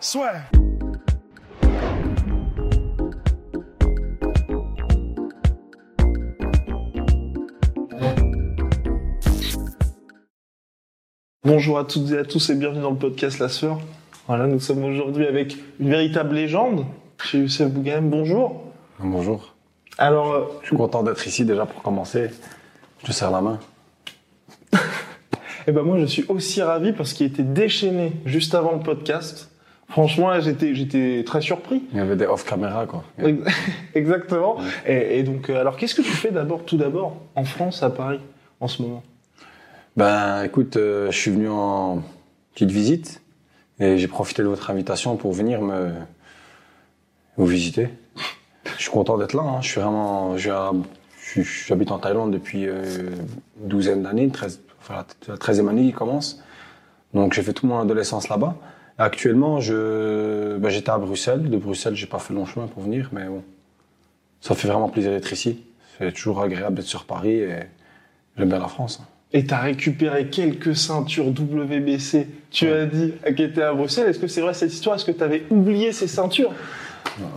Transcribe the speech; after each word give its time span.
Soit. 0.00 0.32
Bonjour 11.44 11.78
à 11.78 11.84
toutes 11.84 12.10
et 12.10 12.18
à 12.18 12.24
tous 12.24 12.50
et 12.50 12.54
bienvenue 12.56 12.82
dans 12.82 12.90
le 12.90 12.96
podcast 12.96 13.38
La 13.38 13.48
Sœur. 13.48 13.80
Voilà, 14.26 14.46
nous 14.46 14.60
sommes 14.60 14.84
aujourd'hui 14.84 15.26
avec 15.26 15.56
une 15.80 15.88
véritable 15.88 16.34
légende 16.34 16.84
chez 17.24 17.38
Youssef 17.38 17.70
Bouganem. 17.70 18.10
Bonjour. 18.10 18.64
Bonjour. 18.98 19.54
Alors, 19.96 20.32
euh, 20.32 20.44
Je 20.60 20.66
suis 20.66 20.76
content 20.76 21.02
d'être 21.02 21.26
ici 21.26 21.46
déjà 21.46 21.64
pour 21.64 21.82
commencer. 21.82 22.30
Je 23.00 23.06
te 23.06 23.12
serre 23.12 23.30
la 23.30 23.40
main. 23.40 23.60
eh 25.66 25.72
ben 25.72 25.82
moi, 25.82 25.98
je 25.98 26.04
suis 26.04 26.26
aussi 26.28 26.60
ravi 26.60 26.92
parce 26.92 27.14
qu'il 27.14 27.26
était 27.26 27.42
déchaîné 27.42 28.12
juste 28.26 28.54
avant 28.54 28.72
le 28.72 28.80
podcast. 28.80 29.50
Franchement, 29.88 30.38
j'étais, 30.40 30.74
j'étais 30.74 31.22
très 31.24 31.40
surpris. 31.40 31.84
Il 31.92 31.98
y 31.98 32.00
avait 32.00 32.16
des 32.16 32.26
off-caméra, 32.26 32.86
quoi. 32.86 33.04
Ex- 33.22 33.40
Exactement. 33.94 34.56
Et, 34.84 35.18
et 35.18 35.22
donc, 35.22 35.48
euh, 35.48 35.60
alors, 35.60 35.76
qu'est-ce 35.76 35.94
que 35.94 36.02
tu 36.02 36.10
fais 36.10 36.30
d'abord, 36.32 36.64
tout 36.64 36.76
d'abord, 36.76 37.16
en 37.36 37.44
France, 37.44 37.82
à 37.82 37.90
Paris, 37.90 38.20
en 38.60 38.66
ce 38.68 38.82
moment? 38.82 39.02
Ben, 39.96 40.42
écoute, 40.44 40.76
euh, 40.76 41.10
je 41.10 41.16
suis 41.16 41.30
venu 41.30 41.48
en 41.48 42.02
petite 42.52 42.70
visite 42.70 43.22
et 43.78 43.96
j'ai 43.96 44.08
profité 44.08 44.42
de 44.42 44.48
votre 44.48 44.70
invitation 44.70 45.16
pour 45.16 45.32
venir 45.32 45.62
me 45.62 45.90
vous 47.36 47.46
visiter. 47.46 47.88
Je 48.76 48.82
suis 48.82 48.90
content 48.90 49.16
d'être 49.18 49.34
là. 49.34 49.42
hein. 49.42 49.58
Je 49.62 49.68
suis 49.68 49.80
vraiment, 49.80 50.36
j'habite 50.36 51.90
en 51.92 51.98
Thaïlande 51.98 52.32
depuis 52.32 52.66
euh, 52.66 52.82
une 53.62 53.68
douzaine 53.68 54.02
d'années, 54.02 54.28
13, 54.28 54.60
enfin, 54.80 55.04
la 55.28 55.36
treizième 55.38 55.68
année 55.68 55.86
qui 55.86 55.92
commence. 55.92 56.42
Donc 57.14 57.32
j'ai 57.34 57.42
fait 57.42 57.52
toute 57.52 57.68
mon 57.68 57.78
adolescence 57.78 58.28
là-bas. 58.28 58.56
Actuellement, 58.98 59.60
je, 59.60 60.56
ben, 60.56 60.68
j'étais 60.70 60.90
à 60.90 60.98
Bruxelles. 60.98 61.50
De 61.50 61.56
Bruxelles, 61.58 61.94
j'ai 61.94 62.06
pas 62.06 62.18
fait 62.18 62.32
long 62.32 62.46
chemin 62.46 62.66
pour 62.66 62.82
venir, 62.82 63.10
mais 63.12 63.26
bon, 63.26 63.42
ça 64.40 64.54
fait 64.54 64.68
vraiment 64.68 64.88
plaisir 64.88 65.10
d'être 65.10 65.30
ici. 65.32 65.62
C'est 65.98 66.12
toujours 66.12 66.40
agréable 66.42 66.76
d'être 66.76 66.86
sur 66.86 67.04
Paris 67.04 67.34
et 67.40 67.56
j'aime 68.38 68.48
bien 68.48 68.58
la 68.58 68.68
France. 68.68 69.00
hein. 69.02 69.06
Et 69.32 69.44
t'as 69.44 69.58
récupéré 69.60 70.28
quelques 70.28 70.76
ceintures 70.76 71.26
WBC. 71.26 72.26
Tu 72.50 72.66
Ouais. 72.66 72.72
as 72.72 72.86
dit 72.86 73.12
qui 73.36 73.42
étaient 73.42 73.62
à 73.62 73.74
Bruxelles. 73.74 74.08
Est-ce 74.08 74.18
que 74.18 74.28
c'est 74.28 74.40
vrai 74.40 74.54
cette 74.54 74.72
histoire? 74.72 74.96
Est-ce 74.96 75.04
que 75.04 75.10
t'avais 75.12 75.42
oublié 75.50 75.92
ces 75.92 76.06
ceintures? 76.06 76.52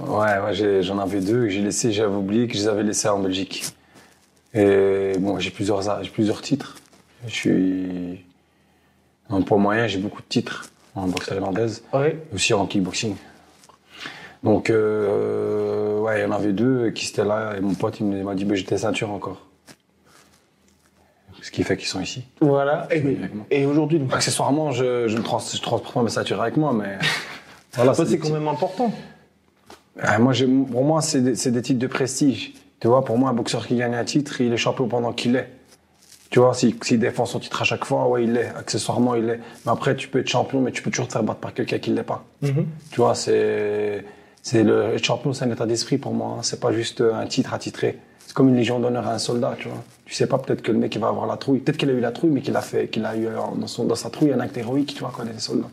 Ouais, 0.07 0.81
j'en 0.81 0.99
avais 0.99 1.19
deux 1.19 1.43
que 1.43 1.49
j'ai 1.49 1.61
laissé, 1.61 1.91
j'avais 1.91 2.13
oublié 2.15 2.47
que 2.47 2.53
je 2.53 2.59
les 2.59 2.67
avais 2.67 2.83
laissés 2.83 3.07
en 3.09 3.19
Belgique. 3.19 3.65
Et 4.53 5.13
bon, 5.19 5.39
j'ai 5.39 5.52
plusieurs, 5.52 6.03
j'ai 6.03 6.09
plusieurs 6.09 6.41
titres. 6.41 6.75
Je 7.27 7.33
suis 7.33 8.25
en 9.30 9.41
poids 9.41 9.57
moyen, 9.57 9.87
j'ai 9.87 9.99
beaucoup 9.99 10.21
de 10.21 10.27
titres 10.27 10.69
en 10.95 11.07
boxe 11.07 11.27
thaïlandaise, 11.27 11.83
Ouais. 11.93 12.17
aussi 12.33 12.53
en 12.53 12.65
kickboxing. 12.65 13.15
Donc, 14.43 14.69
euh, 14.69 15.99
ouais, 15.99 16.19
il 16.19 16.23
y 16.23 16.25
en 16.25 16.31
avait 16.31 16.53
deux 16.53 16.91
qui 16.91 17.07
étaient 17.09 17.25
là 17.25 17.55
et 17.57 17.61
mon 17.61 17.73
pote 17.73 17.99
il 17.99 18.05
m'a 18.05 18.36
dit, 18.36 18.45
bah, 18.45 18.55
j'ai 18.55 18.64
tes 18.64 18.77
ceintures 18.77 19.11
encore. 19.11 19.45
Ce 21.41 21.52
qui 21.52 21.64
fait 21.64 21.77
qu'ils 21.77 21.87
sont 21.87 22.02
ici. 22.02 22.23
Voilà. 22.41 22.87
Et, 23.49 23.65
aujourd'hui, 23.65 23.99
donc, 23.99 24.14
Accessoirement, 24.14 24.71
je, 24.71 25.08
je 25.08 25.17
ne 25.17 25.21
trans, 25.21 25.39
je 25.39 25.59
transporte 25.61 25.93
pas 25.93 26.03
mes 26.03 26.09
ceintures 26.09 26.41
avec 26.41 26.58
moi, 26.58 26.73
mais 26.73 26.97
voilà, 27.73 27.93
c'est 27.93 28.17
quand 28.17 28.31
même 28.31 28.47
important. 28.47 28.93
Ah, 30.02 30.19
moi, 30.19 30.33
pour 30.71 30.83
moi, 30.83 31.02
c'est 31.02 31.21
des, 31.21 31.52
des 31.52 31.61
titres 31.61 31.80
de 31.80 31.87
prestige. 31.87 32.53
Tu 32.80 32.87
vois, 32.87 33.03
pour 33.03 33.17
moi, 33.17 33.30
un 33.30 33.33
boxeur 33.33 33.67
qui 33.67 33.75
gagne 33.75 33.95
un 33.95 34.05
titre, 34.05 34.39
il 34.41 34.53
est 34.53 34.58
champion 34.58 34.87
pendant 34.87 35.11
qu'il 35.11 35.33
l'est. 35.33 35.49
Tu 36.29 36.39
vois, 36.39 36.53
s'il 36.53 36.75
s'il 36.83 36.99
défend 36.99 37.25
son 37.25 37.39
titre 37.39 37.61
à 37.61 37.65
chaque 37.65 37.85
fois, 37.85 38.07
ouais, 38.07 38.23
il 38.23 38.33
l'est. 38.33 38.49
Accessoirement, 38.55 39.15
il 39.15 39.25
l'est. 39.25 39.39
Mais 39.65 39.71
après, 39.71 39.95
tu 39.95 40.07
peux 40.09 40.19
être 40.19 40.27
champion, 40.29 40.61
mais 40.61 40.71
tu 40.71 40.81
peux 40.83 40.91
toujours 40.91 41.07
te 41.07 41.13
faire 41.13 41.23
battre 41.23 41.39
par 41.39 41.53
quelqu'un 41.53 41.79
qui 41.79 41.89
ne 41.91 41.95
l'est 41.95 42.03
pas. 42.03 42.23
Mhm. 42.43 42.67
Tu 42.91 43.01
vois, 43.01 43.15
c'est, 43.15 44.05
c'est 44.43 44.63
le 44.63 44.93
être 44.93 45.03
champion, 45.03 45.33
c'est 45.33 45.45
un 45.45 45.51
état 45.51 45.65
d'esprit 45.65 45.97
pour 45.97 46.13
moi. 46.13 46.35
hein. 46.37 46.43
C'est 46.43 46.59
pas 46.59 46.71
juste 46.71 47.01
un 47.01 47.25
titre 47.25 47.53
à 47.53 47.57
titrer. 47.57 47.97
C'est 48.27 48.33
comme 48.35 48.49
une 48.49 48.57
légion 48.57 48.79
d'honneur 48.79 49.07
à 49.07 49.13
un 49.13 49.17
soldat, 49.17 49.55
tu 49.57 49.69
vois. 49.69 49.79
Tu 50.05 50.13
sais 50.13 50.27
pas, 50.27 50.37
peut-être 50.37 50.61
que 50.61 50.71
le 50.71 50.77
mec, 50.77 50.93
il 50.93 51.01
va 51.01 51.07
avoir 51.07 51.25
la 51.25 51.35
trouille. 51.37 51.59
Peut-être 51.59 51.77
qu'il 51.77 51.89
a 51.89 51.93
eu 51.93 51.99
la 51.99 52.11
trouille, 52.11 52.29
mais 52.29 52.41
qu'il 52.41 52.55
a 52.55 52.61
fait, 52.61 52.87
qu'il 52.89 53.03
a 53.05 53.15
eu 53.15 53.25
euh, 53.25 53.31
dans, 53.57 53.65
son, 53.65 53.85
dans 53.85 53.95
sa 53.95 54.11
trouille 54.11 54.31
un 54.31 54.39
acte 54.39 54.55
héroïque, 54.55 54.93
tu 54.93 54.99
vois, 54.99 55.11
quand 55.15 55.23
il 55.23 55.29
était 55.31 55.39
soldat. 55.39 55.67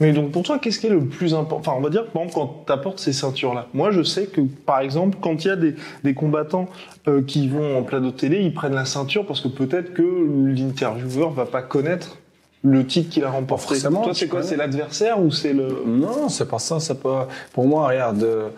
Mais 0.00 0.12
donc 0.12 0.32
pour 0.32 0.42
toi, 0.42 0.58
qu'est-ce 0.58 0.80
qui 0.80 0.86
est 0.86 0.90
le 0.90 1.04
plus 1.04 1.34
important 1.34 1.72
Enfin, 1.72 1.78
on 1.78 1.82
va 1.82 1.90
dire, 1.90 2.06
par 2.06 2.22
exemple, 2.22 2.34
quand 2.34 2.64
tu 2.66 2.72
apportes 2.72 2.98
ces 2.98 3.12
ceintures-là. 3.12 3.68
Moi, 3.74 3.90
je 3.90 4.02
sais 4.02 4.26
que, 4.26 4.40
par 4.40 4.80
exemple, 4.80 5.18
quand 5.20 5.44
il 5.44 5.48
y 5.48 5.50
a 5.50 5.56
des, 5.56 5.74
des 6.04 6.14
combattants 6.14 6.68
euh, 7.06 7.22
qui 7.22 7.48
vont 7.48 7.78
en 7.78 7.82
plateau 7.82 8.10
télé, 8.10 8.40
ils 8.40 8.54
prennent 8.54 8.74
la 8.74 8.86
ceinture 8.86 9.26
parce 9.26 9.40
que 9.40 9.48
peut-être 9.48 9.92
que 9.92 10.02
l'intervieweur 10.02 11.30
va 11.30 11.44
pas 11.44 11.62
connaître 11.62 12.16
le 12.62 12.86
titre 12.86 13.10
qu'il 13.10 13.24
a 13.24 13.30
remporté. 13.30 13.74
Forcément, 13.74 14.02
Toi, 14.02 14.14
c'est 14.14 14.28
quoi. 14.28 14.42
C'est 14.42 14.56
l'adversaire 14.56 15.20
ou 15.20 15.30
c'est 15.30 15.52
le 15.52 15.82
Non, 15.86 16.28
c'est 16.28 16.48
pas 16.48 16.58
ça, 16.58 16.80
c'est 16.80 17.00
pas. 17.00 17.28
Pour 17.52 17.66
moi, 17.66 17.88
regarde, 17.88 18.22
euh, 18.22 18.48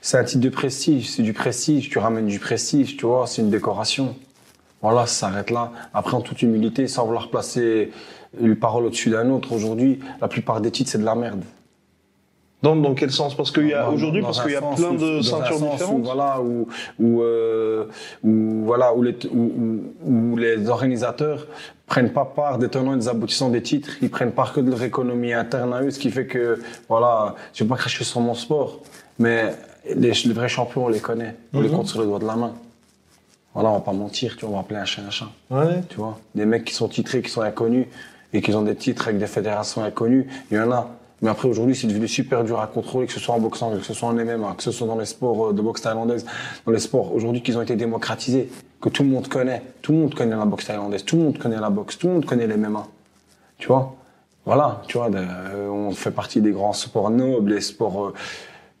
c'est 0.00 0.18
un 0.18 0.24
titre 0.24 0.42
de 0.42 0.48
prestige, 0.48 1.10
c'est 1.10 1.22
du 1.22 1.32
prestige. 1.32 1.88
Tu 1.90 1.98
ramènes 1.98 2.26
du 2.26 2.38
prestige, 2.38 2.96
tu 2.96 3.06
vois, 3.06 3.26
c'est 3.26 3.42
une 3.42 3.50
décoration. 3.50 4.16
Voilà, 4.82 5.06
ça 5.06 5.28
s'arrête 5.28 5.50
là. 5.50 5.72
Après, 5.94 6.14
en 6.14 6.20
toute 6.20 6.42
humilité, 6.42 6.88
sans 6.88 7.06
vouloir 7.06 7.30
placer 7.30 7.90
une 8.40 8.56
parole 8.56 8.86
au-dessus 8.86 9.10
d'un 9.10 9.28
autre, 9.30 9.52
aujourd'hui, 9.52 10.00
la 10.20 10.28
plupart 10.28 10.60
des 10.60 10.70
titres, 10.70 10.90
c'est 10.90 10.98
de 10.98 11.04
la 11.04 11.14
merde. 11.14 11.42
dans, 12.62 12.74
dans 12.76 12.94
quel 12.94 13.10
sens? 13.10 13.34
Parce 13.36 13.50
qu'il 13.50 13.68
y 13.68 13.74
a 13.74 13.90
aujourd'hui, 13.90 14.22
parce 14.22 14.40
qu'il 14.42 14.52
y 14.52 14.56
a 14.56 14.62
plein 14.62 14.90
où- 14.92 14.96
de 14.96 15.20
ceintures 15.20 15.58
sens 15.58 15.62
où, 15.68 15.72
différentes. 15.72 16.02
voilà, 16.04 16.40
où, 16.40 16.66
où, 16.98 17.20
euh, 17.22 17.84
où, 18.22 18.62
voilà, 18.64 18.94
où, 18.94 19.02
les, 19.02 19.14
où, 19.34 20.36
les 20.36 20.68
organisateurs 20.70 21.46
prennent 21.86 22.12
pas 22.12 22.24
part 22.24 22.56
des 22.58 22.68
tenants 22.70 22.94
et 22.94 22.98
des 22.98 23.08
aboutissants 23.08 23.50
des 23.50 23.62
titres, 23.62 23.90
ils 24.00 24.08
prennent 24.10 24.32
part 24.32 24.54
que 24.54 24.60
de 24.60 24.70
leur 24.70 24.82
économie 24.82 25.34
interne 25.34 25.74
à 25.74 25.82
eux, 25.82 25.90
ce 25.90 25.98
qui 25.98 26.10
fait 26.10 26.26
que, 26.26 26.58
voilà, 26.88 27.34
je 27.52 27.64
vais 27.64 27.68
pas 27.68 27.76
cracher 27.76 28.02
sur 28.04 28.20
mon 28.20 28.34
sport, 28.34 28.80
mais 29.18 29.52
les, 29.94 30.12
les 30.12 30.32
vrais 30.32 30.48
champions, 30.48 30.86
on 30.86 30.88
les 30.88 31.00
connaît, 31.00 31.36
on 31.52 31.60
les 31.60 31.68
Mhm. 31.68 31.76
compte 31.76 31.88
sur 31.88 32.00
le 32.00 32.06
doigt 32.06 32.18
de 32.18 32.26
la 32.26 32.36
main. 32.36 32.54
Voilà, 33.52 33.68
on 33.68 33.74
va 33.74 33.80
pas 33.80 33.92
mentir, 33.92 34.36
tu 34.36 34.46
vois, 34.46 34.50
on 34.50 34.54
va 34.54 34.60
appeler 34.62 34.80
un 34.80 34.84
chat 34.86 35.02
un 35.06 35.10
chat 35.10 35.28
Ouais. 35.50 35.82
tu 35.90 35.96
vois. 35.96 36.18
Des 36.34 36.46
mecs 36.46 36.64
qui 36.64 36.72
sont 36.74 36.88
titrés, 36.88 37.20
qui 37.22 37.30
sont 37.30 37.42
inconnus, 37.42 37.86
et 38.34 38.42
qui 38.42 38.52
ont 38.52 38.62
des 38.62 38.74
titres 38.74 39.08
avec 39.08 39.18
des 39.18 39.26
fédérations 39.26 39.82
inconnues, 39.82 40.26
il 40.50 40.56
y 40.58 40.60
en 40.60 40.70
a. 40.72 40.90
Mais 41.22 41.30
après, 41.30 41.48
aujourd'hui, 41.48 41.74
c'est 41.74 41.86
devenu 41.86 42.06
super 42.08 42.44
dur 42.44 42.60
à 42.60 42.66
contrôler, 42.66 43.06
que 43.06 43.12
ce 43.12 43.20
soit 43.20 43.34
en 43.34 43.38
boxant, 43.40 43.70
que 43.70 43.80
ce 43.82 43.94
soit 43.94 44.08
en 44.08 44.12
MMA, 44.12 44.54
que 44.58 44.62
ce 44.62 44.72
soit 44.72 44.86
dans 44.86 44.98
les 44.98 45.06
sports 45.06 45.46
euh, 45.46 45.52
de 45.54 45.62
boxe 45.62 45.80
thaïlandaise, 45.80 46.26
dans 46.66 46.72
les 46.72 46.80
sports 46.80 47.14
aujourd'hui 47.14 47.40
qu'ils 47.42 47.56
ont 47.56 47.62
été 47.62 47.76
démocratisés, 47.76 48.50
que 48.80 48.88
tout 48.90 49.04
le 49.04 49.08
monde 49.08 49.28
connaît. 49.28 49.62
Tout 49.80 49.92
le 49.92 49.98
monde 49.98 50.14
connaît 50.14 50.36
la 50.36 50.44
boxe 50.44 50.66
thaïlandaise, 50.66 51.04
tout 51.04 51.16
le 51.16 51.22
monde 51.22 51.38
connaît 51.38 51.60
la 51.60 51.70
boxe, 51.70 51.96
tout 51.96 52.08
le 52.08 52.14
monde 52.14 52.26
connaît 52.26 52.46
les 52.46 52.56
MMA. 52.58 52.86
Tu 53.56 53.68
vois? 53.68 53.94
Voilà, 54.44 54.82
tu 54.88 54.98
vois, 54.98 55.08
de- 55.08 55.16
euh, 55.18 55.68
on 55.70 55.92
fait 55.92 56.10
partie 56.10 56.42
des 56.42 56.50
grands 56.50 56.74
sports 56.74 57.08
nobles, 57.08 57.54
les 57.54 57.60
sports 57.62 58.06
euh, 58.06 58.14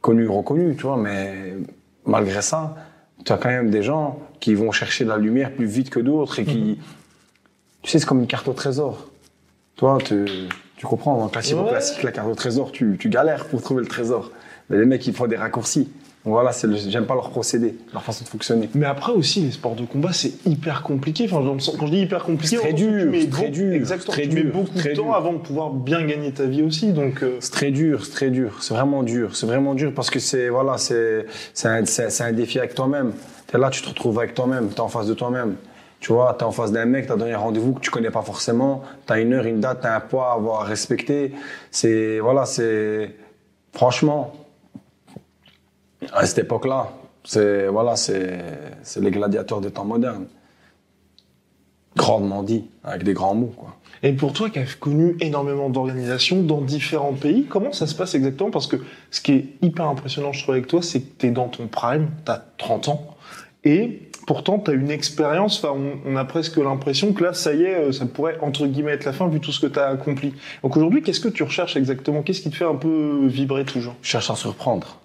connus, 0.02 0.28
reconnus, 0.28 0.76
tu 0.76 0.82
vois, 0.82 0.98
mais 0.98 1.54
malgré 2.04 2.42
ça, 2.42 2.74
tu 3.24 3.32
as 3.32 3.38
quand 3.38 3.48
même 3.48 3.70
des 3.70 3.82
gens 3.82 4.18
qui 4.40 4.54
vont 4.54 4.72
chercher 4.72 5.06
la 5.06 5.16
lumière 5.16 5.54
plus 5.54 5.64
vite 5.64 5.88
que 5.88 6.00
d'autres 6.00 6.40
et 6.40 6.44
qui, 6.44 6.78
tu 7.80 7.90
sais, 7.90 8.00
c'est 8.00 8.04
comme 8.06 8.20
une 8.20 8.26
carte 8.26 8.48
au 8.48 8.52
trésor. 8.52 9.08
Toi, 9.76 9.98
tu, 10.04 10.24
tu 10.76 10.86
comprends, 10.86 11.24
le 11.24 11.30
classique 11.30 11.56
Ouais. 11.56 11.68
classique, 11.68 12.02
la 12.02 12.12
carte 12.12 12.28
au 12.28 12.34
trésor, 12.34 12.70
tu, 12.72 12.96
tu 12.98 13.08
galères 13.08 13.46
pour 13.46 13.60
trouver 13.62 13.82
le 13.82 13.88
trésor. 13.88 14.30
Mais 14.70 14.78
les 14.78 14.86
mecs, 14.86 15.06
ils 15.06 15.14
font 15.14 15.26
des 15.26 15.36
raccourcis. 15.36 15.88
Voilà, 16.26 16.52
j'aime 16.88 17.04
pas 17.04 17.14
leur 17.14 17.28
procédé, 17.28 17.74
leur 17.92 18.02
façon 18.02 18.24
de 18.24 18.28
fonctionner. 18.30 18.70
Mais 18.74 18.86
après 18.86 19.12
aussi, 19.12 19.42
les 19.42 19.50
sports 19.50 19.74
de 19.74 19.84
combat, 19.84 20.10
c'est 20.14 20.32
hyper 20.46 20.82
compliqué. 20.82 21.28
Enfin, 21.30 21.44
quand 21.78 21.86
je 21.86 21.90
dis 21.92 22.00
hyper 22.00 22.24
compliqué, 22.24 22.56
C'est 22.56 22.62
très 22.62 22.72
dur, 22.72 23.02
tu 23.02 23.08
mets 23.10 23.26
très 23.26 23.42
beaucoup- 23.42 23.50
dur, 23.52 23.72
Exactement. 23.74 24.12
très 24.14 24.22
tu 24.22 24.28
mets 24.34 24.42
dur, 24.44 24.52
beaucoup 24.54 24.70
c'est 24.74 24.78
très 24.80 24.90
de 24.92 24.96
temps 24.96 25.04
dur. 25.04 25.14
avant 25.16 25.32
de 25.34 25.38
pouvoir 25.38 25.70
bien 25.74 26.02
gagner 26.06 26.32
ta 26.32 26.44
vie 26.46 26.62
aussi. 26.62 26.92
Donc, 26.94 27.22
euh, 27.22 27.36
C'est 27.40 27.52
très 27.52 27.70
dur, 27.72 28.06
c'est 28.06 28.12
très 28.12 28.30
dur, 28.30 28.56
c'est 28.62 28.72
vraiment 28.72 29.02
dur, 29.02 29.36
c'est 29.36 29.44
vraiment 29.44 29.74
dur 29.74 29.92
parce 29.94 30.08
que 30.08 30.18
c'est 30.18 30.48
voilà, 30.48 30.78
c'est 30.78 31.26
c'est 31.52 31.68
un, 31.68 31.82
un 32.26 32.32
défi 32.32 32.58
avec 32.58 32.74
toi-même. 32.74 33.12
T'es 33.48 33.58
là, 33.58 33.68
tu 33.68 33.82
te 33.82 33.88
retrouves 33.90 34.18
avec 34.18 34.32
toi-même, 34.34 34.68
t'es 34.70 34.80
en 34.80 34.88
face 34.88 35.06
de 35.06 35.12
toi-même. 35.14 35.56
Tu 36.04 36.12
vois, 36.12 36.34
t'es 36.38 36.44
en 36.44 36.50
face 36.52 36.70
d'un 36.70 36.84
mec, 36.84 37.06
t'as 37.06 37.16
donné 37.16 37.32
un 37.32 37.38
rendez-vous 37.38 37.72
que 37.72 37.80
tu 37.80 37.90
connais 37.90 38.10
pas 38.10 38.20
forcément, 38.20 38.82
t'as 39.06 39.22
une 39.22 39.32
heure, 39.32 39.46
une 39.46 39.60
date, 39.60 39.80
t'as 39.80 39.96
un 39.96 40.00
poids 40.00 40.32
à 40.32 40.34
avoir. 40.34 40.70
C'est 41.70 42.18
voilà, 42.18 42.44
c'est 42.44 43.16
franchement 43.72 44.34
à 46.12 46.26
cette 46.26 46.40
époque-là, 46.40 46.92
c'est 47.24 47.68
voilà, 47.68 47.96
c'est 47.96 48.38
c'est 48.82 49.00
les 49.00 49.10
gladiateurs 49.10 49.62
des 49.62 49.70
temps 49.70 49.86
modernes. 49.86 50.26
grandement 51.96 52.42
dit, 52.42 52.66
avec 52.82 53.02
des 53.02 53.14
grands 53.14 53.34
mots, 53.34 53.54
quoi. 53.56 53.74
Et 54.02 54.12
pour 54.12 54.34
toi 54.34 54.50
qui 54.50 54.58
as 54.58 54.74
connu 54.74 55.16
énormément 55.20 55.70
d'organisations 55.70 56.42
dans 56.42 56.60
différents 56.60 57.14
pays, 57.14 57.46
comment 57.46 57.72
ça 57.72 57.86
se 57.86 57.94
passe 57.94 58.14
exactement? 58.14 58.50
Parce 58.50 58.66
que 58.66 58.76
ce 59.10 59.22
qui 59.22 59.32
est 59.32 59.48
hyper 59.62 59.86
impressionnant, 59.86 60.32
je 60.32 60.42
trouve, 60.42 60.56
avec 60.56 60.66
toi, 60.66 60.82
c'est 60.82 61.00
que 61.00 61.18
tu 61.18 61.28
es 61.28 61.30
dans 61.30 61.48
ton 61.48 61.66
prime, 61.66 62.10
tu 62.26 62.30
as 62.30 62.44
30 62.58 62.88
ans, 62.88 63.16
et 63.64 64.10
pourtant 64.26 64.58
tu 64.58 64.70
as 64.70 64.74
une 64.74 64.90
expérience, 64.90 65.62
enfin, 65.62 65.76
on, 66.04 66.16
a 66.16 66.24
presque 66.24 66.56
l'impression 66.56 67.12
que 67.12 67.24
là, 67.24 67.34
ça 67.34 67.54
y 67.54 67.62
est, 67.62 67.74
euh, 67.74 67.92
ça 67.92 68.06
pourrait, 68.06 68.38
entre 68.40 68.66
guillemets, 68.66 68.92
être 68.92 69.04
la 69.04 69.12
fin, 69.12 69.28
vu 69.28 69.40
tout 69.40 69.52
ce 69.52 69.60
que 69.60 69.66
tu 69.66 69.78
as 69.78 69.88
accompli. 69.88 70.34
Donc 70.62 70.76
aujourd'hui, 70.76 71.02
qu'est-ce 71.02 71.20
que 71.20 71.28
tu 71.28 71.42
recherches 71.42 71.76
exactement? 71.76 72.22
Qu'est-ce 72.22 72.40
qui 72.40 72.50
te 72.50 72.56
fait 72.56 72.64
un 72.64 72.74
peu 72.74 73.26
vibrer 73.26 73.64
toujours? 73.64 73.94
Je 74.02 74.08
cherche 74.08 74.30
à 74.30 74.36
surprendre. 74.36 74.98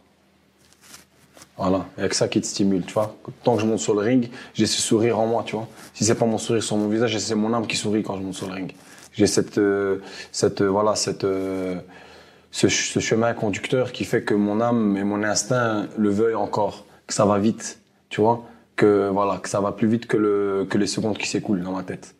Voilà, 1.57 1.85
il 1.97 2.01
y 2.01 2.05
a 2.05 2.09
que 2.09 2.15
ça 2.15 2.29
qui 2.29 2.39
te 2.39 2.45
stimule, 2.45 2.85
tu 2.85 2.93
vois. 2.93 3.17
Tant 3.43 3.55
que 3.55 3.61
je 3.61 3.65
monte 3.65 3.79
sur 3.79 3.93
le 3.93 3.99
ring, 3.99 4.29
j'ai 4.53 4.65
ce 4.65 4.81
sourire 4.81 5.19
en 5.19 5.27
moi, 5.27 5.43
tu 5.45 5.55
vois. 5.55 5.67
Si 5.93 6.05
c'est 6.05 6.15
pas 6.15 6.25
mon 6.25 6.37
sourire 6.37 6.63
sur 6.63 6.77
mon 6.77 6.87
visage, 6.87 7.17
c'est 7.17 7.35
mon 7.35 7.53
âme 7.53 7.67
qui 7.67 7.75
sourit 7.75 8.01
quand 8.01 8.15
je 8.15 8.21
monte 8.21 8.35
sur 8.35 8.47
le 8.47 8.53
ring. 8.53 8.73
J'ai 9.11 9.27
cette, 9.27 9.57
euh, 9.57 9.97
cette, 10.31 10.61
euh, 10.61 10.67
voilà, 10.67 10.95
cette, 10.95 11.23
ce, 11.23 12.69
ce 12.69 12.99
chemin 12.99 13.33
conducteur 13.33 13.91
qui 13.91 14.05
fait 14.05 14.21
que 14.21 14.33
mon 14.33 14.61
âme 14.61 14.95
et 14.95 15.03
mon 15.03 15.21
instinct 15.21 15.87
le 15.97 16.09
veuillent 16.09 16.35
encore, 16.35 16.85
que 17.07 17.13
ça 17.13 17.25
va 17.25 17.39
vite, 17.39 17.79
tu 18.09 18.21
vois. 18.21 18.45
Que 18.79 19.09
voilà, 19.09 19.39
que 19.39 19.49
ça 19.49 19.59
va 19.59 19.73
plus 19.73 19.89
vite 19.89 20.05
que 20.07 20.15
le, 20.15 20.65
que 20.69 20.77
les 20.77 20.87
secondes 20.87 21.17
qui 21.17 21.27
s'écoulent 21.27 21.61
dans 21.61 21.73
ma 21.73 21.83
tête. 21.83 22.15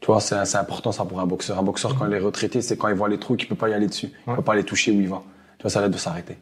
Tu 0.00 0.06
vois, 0.06 0.20
c'est 0.20 0.56
important 0.56 0.92
ça 0.92 1.04
pour 1.04 1.20
un 1.20 1.26
boxeur. 1.26 1.58
Un 1.58 1.62
boxeur 1.62 1.94
quand 1.94 2.06
il 2.06 2.14
est 2.14 2.18
retraité, 2.18 2.62
c'est 2.62 2.78
quand 2.78 2.88
il 2.88 2.94
voit 2.94 3.10
les 3.10 3.18
trous 3.18 3.36
qu'il 3.36 3.48
peut 3.48 3.54
pas 3.54 3.68
y 3.68 3.74
aller 3.74 3.86
dessus, 3.86 4.10
il 4.26 4.30
Ouais. 4.30 4.36
peut 4.36 4.42
pas 4.42 4.54
les 4.54 4.64
toucher 4.64 4.92
où 4.92 5.00
il 5.00 5.08
va. 5.08 5.22
Tu 5.58 5.62
vois, 5.64 5.70
ça 5.70 5.82
l'aide 5.82 5.90
de 5.90 5.98
s'arrêter. 5.98 6.38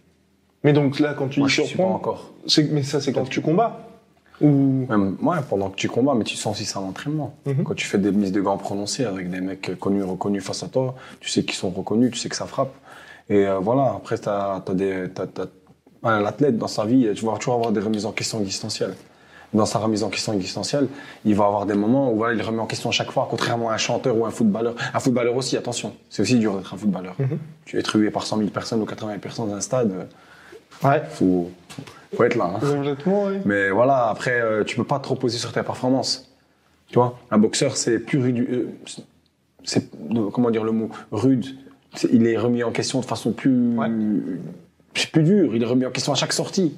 Mais 0.62 0.72
donc 0.72 1.00
là, 1.00 1.12
quand 1.18 1.26
tu 1.26 1.40
Moi, 1.40 1.48
dis 1.48 1.54
surprendre, 1.54 1.94
encore. 1.96 2.30
mais 2.70 2.84
ça, 2.84 3.00
c'est 3.00 3.12
quand 3.12 3.28
tu 3.28 3.40
combats 3.42 3.80
Ou? 4.40 4.86
Même, 4.88 5.16
ouais, 5.22 5.38
pendant 5.50 5.70
que 5.70 5.74
tu 5.74 5.88
combats, 5.88 6.14
mais 6.14 6.22
tu 6.22 6.36
sens 6.36 6.54
aussi 6.54 6.64
ça 6.64 6.78
à 6.78 6.82
l'entraînement. 6.82 7.34
Mhm. 7.46 7.64
Quand 7.64 7.74
tu 7.74 7.84
fais 7.88 7.98
des 7.98 8.12
mises 8.12 8.30
de 8.30 8.40
gants 8.40 8.58
prononcées 8.58 9.04
avec 9.06 9.28
des 9.28 9.40
mecs 9.40 9.76
connus, 9.80 10.04
reconnus 10.04 10.44
face 10.44 10.62
à 10.62 10.68
toi, 10.68 10.94
tu 11.18 11.28
sais 11.28 11.42
qu'ils 11.42 11.56
sont 11.56 11.70
reconnus, 11.70 12.12
tu 12.12 12.18
sais 12.20 12.28
que 12.28 12.36
ça 12.36 12.46
frappe. 12.46 12.72
Et 13.28 13.44
euh, 13.44 13.58
voilà, 13.58 13.94
après, 13.96 14.16
t'as, 14.18 14.60
t'as 14.60 14.74
des, 14.74 15.08
t'as, 15.12 15.26
t'as- 15.26 15.46
un 16.04 16.24
athlète 16.24 16.56
dans 16.56 16.68
sa 16.68 16.84
vie, 16.84 17.08
tu 17.16 17.24
vas 17.26 17.36
toujours 17.38 17.54
avoir 17.54 17.72
des 17.72 17.80
remises 17.80 18.06
en 18.06 18.12
question 18.12 18.38
existentielles. 18.38 18.94
Dans 19.54 19.64
sa 19.64 19.78
remise 19.78 20.02
en 20.04 20.10
question 20.10 20.34
existentielle, 20.34 20.88
il 21.24 21.34
va 21.34 21.46
avoir 21.46 21.64
des 21.64 21.72
moments 21.74 22.12
où 22.12 22.16
voilà, 22.16 22.34
il 22.34 22.42
remet 22.42 22.60
en 22.60 22.66
question 22.66 22.90
à 22.90 22.92
chaque 22.92 23.10
fois, 23.10 23.26
contrairement 23.30 23.70
à 23.70 23.74
un 23.74 23.78
chanteur 23.78 24.14
ou 24.16 24.26
un 24.26 24.30
footballeur. 24.30 24.74
Un 24.92 25.00
footballeur 25.00 25.34
aussi, 25.36 25.56
attention, 25.56 25.94
c'est 26.10 26.20
aussi 26.20 26.38
dur 26.38 26.54
d'être 26.56 26.74
un 26.74 26.76
footballeur. 26.76 27.14
Mhm. 27.18 27.38
Tu 27.64 27.78
es 27.78 27.82
trué 27.82 28.10
par 28.10 28.24
100 28.26 28.36
000 28.38 28.50
personnes 28.50 28.82
ou 28.82 28.84
80 28.84 29.12
000 29.12 29.20
personnes 29.20 29.48
dans 29.48 29.54
un 29.54 29.60
stade, 29.62 29.90
euh, 29.92 30.04
Ouais. 30.88 31.02
faut, 31.10 31.50
faut 32.14 32.24
être 32.24 32.34
là. 32.36 32.52
hein. 32.56 32.60
Complètement, 32.60 33.24
oui. 33.24 33.38
Mais 33.46 33.70
voilà, 33.70 34.08
après, 34.08 34.38
euh, 34.40 34.64
tu 34.64 34.76
peux 34.76 34.84
pas 34.84 34.98
trop 34.98 35.14
poser 35.14 35.38
sur 35.38 35.50
tes 35.50 35.62
performances. 35.62 36.30
Tu 36.88 36.94
vois, 36.96 37.18
un 37.30 37.38
boxeur, 37.38 37.76
c'est 37.76 37.98
plus 37.98 38.18
rude. 38.20 38.38
euh, 38.50 38.68
c'est 39.64 39.88
euh, 40.14 40.28
comment 40.30 40.50
dire 40.50 40.62
le 40.64 40.72
mot 40.72 40.90
rude. 41.10 41.46
Il 42.12 42.26
est 42.26 42.36
remis 42.36 42.62
en 42.64 42.70
question 42.70 43.00
de 43.00 43.04
façon 43.06 43.32
plus, 43.32 43.76
Ouais. 43.78 43.88
c'est 44.94 45.10
plus 45.10 45.22
dur. 45.22 45.56
Il 45.56 45.62
est 45.62 45.66
remis 45.66 45.86
en 45.86 45.90
question 45.90 46.12
à 46.12 46.16
chaque 46.16 46.32
sortie. 46.34 46.74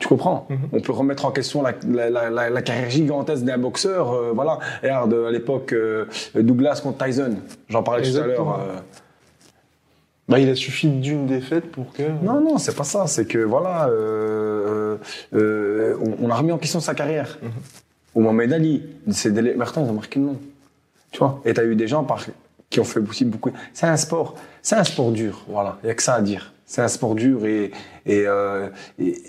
Tu 0.00 0.08
comprends? 0.08 0.46
Mhm. 0.50 0.58
On 0.72 0.80
peut 0.80 0.92
remettre 0.92 1.24
en 1.26 1.30
question 1.30 1.62
la, 1.62 1.74
la, 1.88 2.10
la, 2.10 2.30
la- 2.30 2.50
la 2.50 2.62
carrière 2.62 2.90
gigantesque 2.90 3.44
d'un 3.44 3.58
boxeur. 3.58 4.12
euh, 4.12 4.32
voilà. 4.34 4.58
Regarde, 4.82 5.14
à 5.14 5.30
l'époque, 5.30 5.72
euh, 5.72 6.06
Douglas 6.34 6.80
contre 6.82 7.04
Tyson. 7.04 7.36
J'en 7.68 7.82
parlais 7.84 8.10
tout 8.10 8.16
à 8.18 8.26
l'heure. 8.26 8.58
euh, 8.58 8.78
Bah, 10.28 10.38
il 10.38 10.48
a 10.48 10.54
suffi 10.54 10.88
d'une 10.88 11.26
défaite 11.26 11.70
pour 11.70 11.92
que. 11.92 12.02
non, 12.24 12.40
non, 12.40 12.58
c'est 12.58 12.74
pas 12.76 12.84
ça. 12.84 13.06
C'est 13.06 13.26
que 13.26 13.38
voilà, 13.38 13.88
euh, 13.88 14.96
euh, 15.34 15.96
on, 16.00 16.26
on 16.26 16.30
a 16.30 16.34
remis 16.34 16.52
en 16.52 16.58
question 16.58 16.80
sa 16.80 16.94
carrière. 16.94 17.38
Ou 18.14 18.20
Mohamed 18.22 18.52
Ali, 18.52 18.82
c'est. 19.10 19.30
Mertens, 19.32 19.84
ils 19.86 19.90
ont 19.90 19.94
marqué 19.94 20.18
le 20.18 20.26
nom. 20.26 20.36
Tu 21.10 21.18
vois? 21.18 21.40
Et 21.44 21.52
t'as 21.52 21.64
eu 21.64 21.74
des 21.76 21.88
gens 21.88 22.04
par, 22.04 22.24
qui 22.70 22.80
ont 22.80 22.84
fait 22.84 23.00
aussi 23.00 23.24
beaucoup. 23.24 23.50
C'est 23.74 23.86
un 23.86 23.96
sport, 23.96 24.36
c'est 24.62 24.76
un 24.76 24.84
sport 24.84 25.10
dur. 25.10 25.44
Voilà, 25.48 25.78
il 25.82 25.88
y 25.88 25.90
a 25.90 25.94
que 25.94 26.02
ça 26.02 26.14
à 26.14 26.20
dire. 26.22 26.52
C'est 26.64 26.80
un 26.82 26.88
sport 26.88 27.14
dur 27.16 27.44
et 27.44 27.72
et, 28.06 28.24
euh, 28.26 28.68
et, 28.98 29.20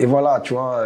et 0.00 0.06
voilà, 0.06 0.40
tu 0.40 0.54
vois. 0.54 0.84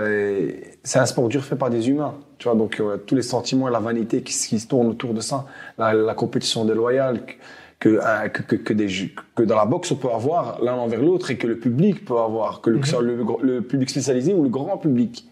C'est 0.83 0.99
un 0.99 1.07
sport 1.07 1.29
dur 1.29 1.43
fait 1.45 1.57
par 1.57 1.71
des 1.71 1.89
humains. 1.89 2.15
Tu 2.39 2.49
vois, 2.49 2.57
donc 2.57 2.81
euh, 2.81 2.99
tous 2.99 3.15
les 3.15 3.23
sentiments 3.23 3.69
et 3.69 3.73
la 3.73 3.79
vanité 3.81 4.23
qui, 4.23 4.33
se- 4.35 4.49
qui 4.49 4.59
se 4.61 4.67
tournent 4.69 4.89
autour 4.89 5.15
de 5.15 5.21
ça, 5.21 5.47
la, 5.79 5.95
la 5.95 6.15
compétition 6.15 6.65
déloyale. 6.65 7.25
que- 7.25 7.33
que, 7.81 7.89
euh, 8.03 8.29
que, 8.29 8.43
que, 8.43 8.57
que, 8.57 8.73
des, 8.73 8.89
ju- 8.89 9.15
que 9.35 9.43
dans 9.43 9.57
la 9.57 9.67
boxe 9.67 9.91
on 9.93 9.97
peut 9.97 10.09
avoir 10.11 10.63
l'un 10.63 10.75
envers 10.75 11.03
l'autre 11.03 11.31
et 11.31 11.37
que 11.37 11.47
le 11.47 11.59
public 11.59 12.05
peut 12.07 12.17
avoir, 12.19 12.61
que 12.63 12.71
le, 12.71 12.79
que 12.79 12.87
ce 12.87 12.93
soit 12.95 13.03
le, 13.03 13.19
le 13.43 13.61
public 13.63 13.91
spécialisé 13.91 14.33
ou 14.33 14.43
le 14.43 14.49
grand 14.49 14.79
public. 14.79 15.29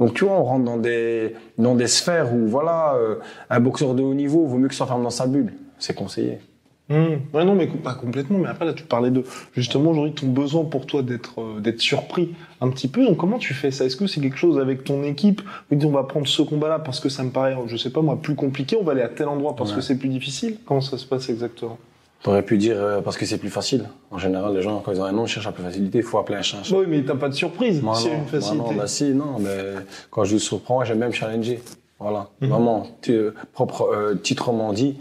Donc 0.00 0.14
tu 0.14 0.24
vois, 0.24 0.34
on 0.34 0.42
rentre 0.42 0.64
dans 0.64 0.78
des, 0.78 1.34
dans 1.58 1.74
des 1.76 1.86
sphères 1.86 2.34
où 2.34 2.46
voilà, 2.48 2.94
euh, 2.96 3.16
un 3.50 3.60
boxeur 3.60 3.94
de 3.94 4.02
haut 4.02 4.14
niveau 4.14 4.46
vaut 4.46 4.56
mieux 4.58 4.68
que 4.68 4.74
s'enferme 4.74 5.02
dans 5.04 5.10
sa 5.10 5.26
bulle. 5.26 5.52
C'est 5.78 5.94
conseillé. 5.94 6.38
Mmh. 6.88 6.94
Ouais, 7.34 7.44
non, 7.44 7.56
mais 7.56 7.66
pas 7.66 7.94
complètement. 7.94 8.38
Mais 8.38 8.46
après, 8.48 8.64
là, 8.64 8.72
tu 8.72 8.84
parlais 8.84 9.10
de 9.10 9.24
justement 9.54 9.90
aujourd'hui 9.90 10.12
ton 10.12 10.28
besoin 10.28 10.64
pour 10.64 10.86
toi 10.86 11.02
d'être 11.02 11.40
euh, 11.40 11.58
d'être 11.60 11.80
surpris 11.80 12.34
un 12.60 12.68
petit 12.70 12.86
peu. 12.86 13.04
Donc, 13.04 13.16
comment 13.16 13.38
tu 13.38 13.54
fais 13.54 13.72
ça? 13.72 13.84
Est-ce 13.86 13.96
que 13.96 14.06
c'est 14.06 14.20
quelque 14.20 14.36
chose 14.38 14.58
avec 14.60 14.84
ton 14.84 15.02
équipe? 15.02 15.42
Vous 15.68 15.76
dites, 15.76 15.88
on 15.88 15.90
va 15.92 16.04
prendre 16.04 16.28
ce 16.28 16.42
combat-là 16.42 16.78
parce 16.78 17.00
que 17.00 17.08
ça 17.08 17.24
me 17.24 17.30
paraît, 17.30 17.56
je 17.66 17.76
sais 17.76 17.90
pas 17.90 18.02
moi, 18.02 18.16
plus 18.22 18.36
compliqué. 18.36 18.76
On 18.80 18.84
va 18.84 18.92
aller 18.92 19.02
à 19.02 19.08
tel 19.08 19.26
endroit 19.26 19.56
parce 19.56 19.70
Ouais. 19.70 19.76
que 19.76 19.82
c'est 19.82 19.96
plus 19.98 20.08
difficile? 20.08 20.58
Comment 20.64 20.80
ça 20.80 20.96
se 20.96 21.06
passe 21.06 21.28
exactement? 21.28 21.76
T'aurais 22.22 22.42
pu 22.42 22.56
dire 22.56 22.76
euh, 22.78 23.00
parce 23.00 23.16
que 23.16 23.26
c'est 23.26 23.38
plus 23.38 23.50
facile. 23.50 23.84
En 24.12 24.18
général, 24.18 24.54
les 24.54 24.62
gens, 24.62 24.80
quand 24.84 24.92
ils 24.92 25.00
ont 25.00 25.04
un 25.04 25.12
nom, 25.12 25.24
ils 25.26 25.28
cherchent 25.28 25.46
la 25.46 25.52
plus 25.52 25.64
facilité. 25.64 25.98
Il 25.98 26.04
faut 26.04 26.18
appeler 26.18 26.38
un 26.38 26.42
chat. 26.42 26.58
Bah 26.70 26.76
Oui, 26.78 26.86
mais 26.88 27.02
t'as 27.02 27.14
pas 27.16 27.28
de 27.28 27.34
surprise 27.34 27.82
Moi, 27.82 27.96
a 27.98 28.00
non, 28.00 28.14
une 28.18 28.26
facilité. 28.26 28.56
moi, 28.62 28.72
non, 28.72 28.78
bah 28.78 28.86
si, 28.86 29.04
non, 29.12 29.36
mais 29.40 29.74
quand 30.10 30.22
je 30.24 30.34
le 30.34 30.38
surprends, 30.38 30.84
j'aime 30.84 30.98
bien 30.98 31.08
me 31.08 31.12
challenger. 31.12 31.58
Voilà, 31.98 32.28
Mhm. 32.40 32.48
vraiment, 32.48 32.86
euh, 33.08 33.32
propre 33.52 33.90
euh, 33.92 34.14
titrement 34.14 34.72
dit, 34.72 34.96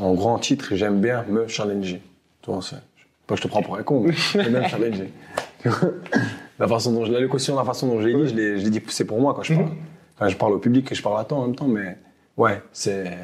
en 0.00 0.14
grand 0.14 0.38
titre, 0.38 0.74
j'aime 0.74 1.00
bien 1.00 1.24
me 1.28 1.46
challenger. 1.46 2.00
Tu 2.42 2.50
vois, 2.50 2.60
c'est, 2.62 2.76
pas 3.26 3.34
que 3.34 3.36
je 3.36 3.42
te 3.42 3.48
prends 3.48 3.62
pour 3.62 3.76
un 3.76 3.82
con, 3.82 4.00
mais 4.00 4.12
j'aime 4.32 4.50
bien 4.50 4.60
me 4.62 4.68
challenger. 4.68 5.10
la 6.58 6.68
façon 6.68 6.92
dont 6.92 7.04
je 7.04 7.12
l'ai, 7.12 7.20
l'équation, 7.20 7.56
la 7.56 7.64
façon 7.64 7.88
dont 7.88 8.00
je 8.00 8.08
l'ai 8.08 8.14
dit, 8.14 8.28
je 8.28 8.34
l'ai, 8.34 8.58
je 8.58 8.64
l'ai 8.64 8.70
dit, 8.70 8.82
c'est 8.88 9.04
pour 9.04 9.20
moi 9.20 9.34
quand 9.34 9.42
je 9.42 9.54
parle. 9.54 9.66
Mhm. 9.66 9.76
Enfin, 10.16 10.28
je 10.28 10.36
parle 10.36 10.52
au 10.54 10.58
public 10.58 10.90
et 10.90 10.94
je 10.94 11.02
parle 11.02 11.20
à 11.20 11.24
toi 11.24 11.38
en 11.38 11.46
même 11.46 11.56
temps, 11.56 11.68
mais 11.68 11.98
ouais, 12.36 12.62
c'est, 12.72 13.16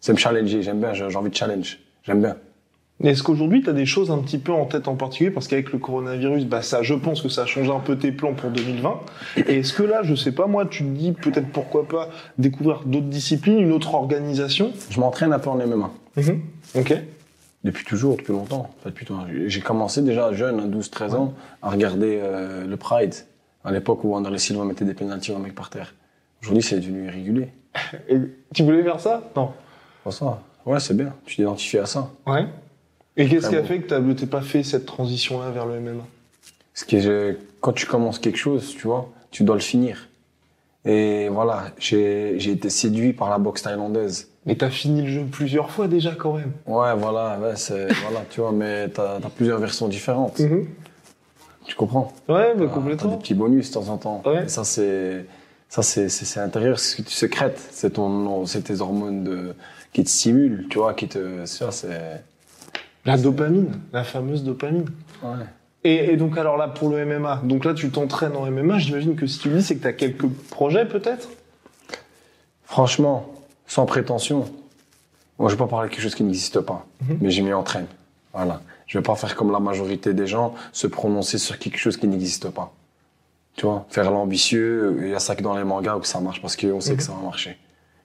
c'est 0.00 0.12
me 0.12 0.18
challenger, 0.18 0.62
j'aime 0.62 0.80
bien, 0.80 0.92
j'ai 0.92 1.04
envie 1.16 1.30
de 1.30 1.36
challenge, 1.36 1.78
j'aime 2.02 2.20
bien. 2.20 2.36
Est-ce 3.04 3.22
qu'aujourd'hui, 3.22 3.62
tu 3.62 3.68
as 3.68 3.74
des 3.74 3.84
choses 3.84 4.10
un 4.10 4.18
petit 4.18 4.38
peu 4.38 4.52
en 4.52 4.64
tête 4.64 4.88
en 4.88 4.96
particulier? 4.96 5.30
Parce 5.30 5.48
qu'avec 5.48 5.70
le 5.70 5.78
coronavirus, 5.78 6.46
bah 6.46 6.62
ça, 6.62 6.82
je 6.82 6.94
pense 6.94 7.20
que 7.20 7.28
ça 7.28 7.42
a 7.42 7.46
changé 7.46 7.70
un 7.70 7.80
peu 7.80 7.96
tes 7.96 8.10
plans 8.10 8.32
pour 8.32 8.50
2020. 8.50 9.00
Et 9.48 9.58
est-ce 9.58 9.74
que 9.74 9.82
là, 9.82 10.02
je 10.02 10.14
sais 10.14 10.32
pas, 10.32 10.46
moi, 10.46 10.64
tu 10.64 10.82
te 10.82 10.88
dis 10.88 11.12
peut-être 11.12 11.48
pourquoi 11.48 11.86
pas 11.86 12.08
découvrir 12.38 12.84
d'autres 12.86 13.06
disciplines, 13.06 13.60
une 13.60 13.72
autre 13.72 13.94
organisation? 13.94 14.72
Je 14.88 14.98
m'entraîne 14.98 15.34
un 15.34 15.38
peu 15.38 15.50
en 15.50 15.56
MMA. 15.56 15.90
Ok. 16.74 16.94
Depuis 17.64 17.84
toujours, 17.84 18.16
depuis 18.16 18.32
longtemps. 18.32 18.70
Enfin, 18.78 18.90
depuis 18.90 19.04
toujours. 19.06 19.26
J'ai 19.46 19.60
commencé 19.60 20.02
déjà 20.02 20.32
jeune, 20.32 20.60
à 20.60 20.66
12-13 20.66 21.14
ans, 21.14 21.34
à 21.62 21.70
regarder 21.70 22.20
euh, 22.22 22.64
le 22.66 22.76
Pride. 22.76 23.14
À 23.64 23.72
l'époque 23.72 24.04
où 24.04 24.14
Anderlecht 24.14 24.44
Silva 24.44 24.64
mettait 24.64 24.84
des 24.84 24.94
pénaltys 24.94 25.32
aux 25.32 25.38
mecs 25.38 25.54
par 25.54 25.70
terre. 25.70 25.94
Aujourd'hui, 26.42 26.62
c'est 26.62 26.78
devenu 26.78 27.06
irrégulier. 27.06 27.48
Et 28.08 28.18
tu 28.54 28.62
voulais 28.62 28.82
faire 28.84 29.00
ça? 29.00 29.28
Non. 29.34 29.50
Pas 30.04 30.10
ça. 30.12 30.40
Ouais, 30.64 30.78
c'est 30.78 30.96
bien. 30.96 31.12
Tu 31.24 31.36
t'identifies 31.36 31.78
à 31.78 31.86
ça. 31.86 32.10
Ouais. 32.26 32.46
Et 33.16 33.28
qu'est-ce 33.28 33.48
qui 33.48 33.56
a 33.56 33.64
fait 33.64 33.80
que 33.80 33.88
t'as- 33.88 34.14
t'aies 34.14 34.26
pas 34.26 34.42
fait 34.42 34.62
cette 34.62 34.86
transition-là 34.86 35.50
vers 35.50 35.66
le 35.66 35.80
MMA 35.80 36.04
Ce 36.74 36.84
qui 36.84 36.96
est, 36.96 37.38
quand 37.60 37.72
tu 37.72 37.86
commences 37.86 38.18
quelque 38.20 38.38
chose, 38.38 38.74
tu 38.76 38.86
vois, 38.86 39.10
tu 39.30 39.42
dois 39.42 39.56
le 39.56 39.62
finir. 39.62 40.08
Et 40.84 41.28
voilà, 41.28 41.72
j'ai 41.78 42.36
été 42.36 42.70
séduit 42.70 43.12
par 43.12 43.30
la 43.30 43.38
boxe 43.38 43.62
thaïlandaise. 43.62 44.28
Mais 44.46 44.54
t'as 44.54 44.70
fini 44.70 45.02
le 45.02 45.08
jeu 45.10 45.24
plusieurs 45.30 45.70
fois 45.70 45.88
déjà 45.88 46.12
quand 46.14 46.34
même. 46.34 46.52
Ouais, 46.66 46.94
voilà, 46.96 47.38
ouais, 47.40 47.56
c'est, 47.56 47.86
voilà, 48.02 48.24
tu 48.30 48.40
vois, 48.40 48.52
mais 48.52 48.88
t'as 48.88 49.16
as 49.16 49.30
plusieurs 49.34 49.58
versions 49.58 49.88
différentes. 49.88 50.40
Tu 51.64 51.74
comprends? 51.74 52.12
Ouais, 52.28 52.54
bah, 52.54 52.60
T'as- 52.60 52.66
T'as 52.66 52.74
complètement. 52.74 53.10
des 53.10 53.16
petits 53.16 53.34
bonus 53.34 53.68
de 53.70 53.74
temps 53.74 53.88
en 53.88 53.96
temps. 53.98 54.22
Ouais. 54.24 54.44
Et 54.44 54.48
ça, 54.48 54.62
c'est, 54.62 55.26
ça, 55.68 55.82
c'est, 55.82 56.38
intérieur, 56.38 56.78
c'est 56.78 56.92
ce 56.92 57.02
que 57.02 57.08
tu 57.08 57.14
secrètes. 57.14 57.60
C'est 57.72 57.92
tes 58.62 58.80
hormones 58.80 59.24
de, 59.24 59.54
qui 59.92 60.04
te 60.04 60.08
stimulent, 60.08 60.66
tu 60.70 60.78
vois, 60.78 60.94
qui 60.94 61.08
te, 61.08 61.44
ça, 61.44 61.72
c'est, 61.72 62.22
La 63.04 63.16
dopamine, 63.16 63.80
la 63.92 64.04
fameuse 64.04 64.44
dopamine. 64.44 64.86
ouais. 65.24 65.44
Et, 65.84 66.12
et 66.12 66.16
donc 66.16 66.36
alors 66.36 66.56
là 66.56 66.66
pour 66.66 66.88
le 66.88 67.04
MMA, 67.06 67.42
donc 67.44 67.64
là 67.64 67.72
tu 67.72 67.90
t'entraînes 67.90 68.34
en 68.34 68.50
MMA, 68.50 68.78
j'imagine 68.78 69.14
que 69.14 69.28
si 69.28 69.38
tu 69.38 69.50
dis 69.50 69.62
c'est 69.62 69.76
que 69.76 69.84
t'as 69.84 69.92
quelques 69.92 70.26
projets 70.50 70.84
peut-être? 70.84 71.28
Franchement, 72.64 73.26
sans 73.66 73.86
prétention, 73.86 74.50
moi, 75.38 75.48
je 75.50 75.54
vais 75.54 75.58
pas 75.58 75.66
parler 75.66 75.88
de 75.88 75.94
quelque 75.94 76.02
chose 76.02 76.14
qui 76.14 76.24
n'existe 76.24 76.60
pas, 76.60 76.86
Mhm. 77.02 77.18
mais 77.20 77.30
je 77.30 77.42
m'y 77.42 77.52
entraîne. 77.52 77.86
Voilà. 78.32 78.60
Je 78.86 78.98
vais 78.98 79.02
pas 79.02 79.16
faire 79.16 79.34
comme 79.34 79.50
la 79.52 79.60
majorité 79.60 80.14
des 80.14 80.26
gens, 80.26 80.54
se 80.72 80.86
prononcer 80.86 81.38
sur 81.38 81.58
quelque 81.58 81.78
chose 81.78 81.96
qui 81.96 82.06
n'existe 82.06 82.48
pas. 82.50 82.72
Tu 83.54 83.66
vois, 83.66 83.86
faire 83.88 84.10
l'ambitieux, 84.10 84.98
il 85.02 85.08
y 85.08 85.14
a 85.14 85.18
ça 85.18 85.34
que 85.34 85.42
dans 85.42 85.56
les 85.56 85.64
mangas 85.64 85.96
où 85.96 86.04
ça 86.04 86.20
marche 86.20 86.40
parce 86.42 86.56
qu'on 86.56 86.80
sait 86.80 86.92
Mhm. 86.92 86.96
que 86.98 87.02
ça 87.02 87.12
va 87.12 87.20
marcher. 87.22 87.58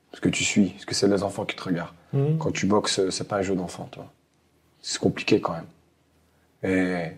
Parce 0.09 0.19
que 0.21 0.29
tu 0.29 0.43
suis, 0.43 0.69
parce 0.69 0.85
que 0.85 0.95
c'est 0.95 1.07
les 1.07 1.23
enfants 1.23 1.45
qui 1.45 1.55
te 1.55 1.63
regardent. 1.63 1.93
Quand 2.39 2.51
tu 2.51 2.65
boxes, 2.65 3.09
c'est 3.09 3.27
pas 3.27 3.37
un 3.37 3.41
jeu 3.41 3.55
d'enfant, 3.55 3.87
tu 3.91 3.99
vois. 3.99 4.11
C'est 4.81 4.99
compliqué 4.99 5.39
quand 5.39 5.53
même. 5.53 5.67
Et 6.63 7.11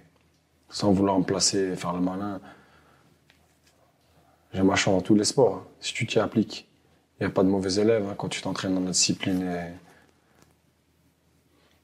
sans 0.70 0.92
vouloir 0.92 1.18
me 1.18 1.24
placer, 1.24 1.76
faire 1.76 1.94
le 1.94 2.02
malin, 2.02 2.40
j'ai 4.54 4.62
ma 4.62 4.76
chance 4.76 4.96
dans 4.96 5.02
tous 5.02 5.16
les 5.16 5.24
sports. 5.24 5.56
hein. 5.56 5.64
Si 5.80 5.94
tu 5.94 6.06
t'y 6.06 6.20
appliques, 6.20 6.68
n'y 7.26 7.32
a 7.32 7.36
pas 7.36 7.44
de 7.44 7.50
mauvais 7.50 7.74
élèves 7.76 8.04
hein, 8.10 8.16
quand 8.18 8.30
tu 8.30 8.42
t'entraînes 8.42 8.76
dans 8.76 8.82
la 8.82 8.92
discipline. 8.92 9.42
Et... 9.42 9.72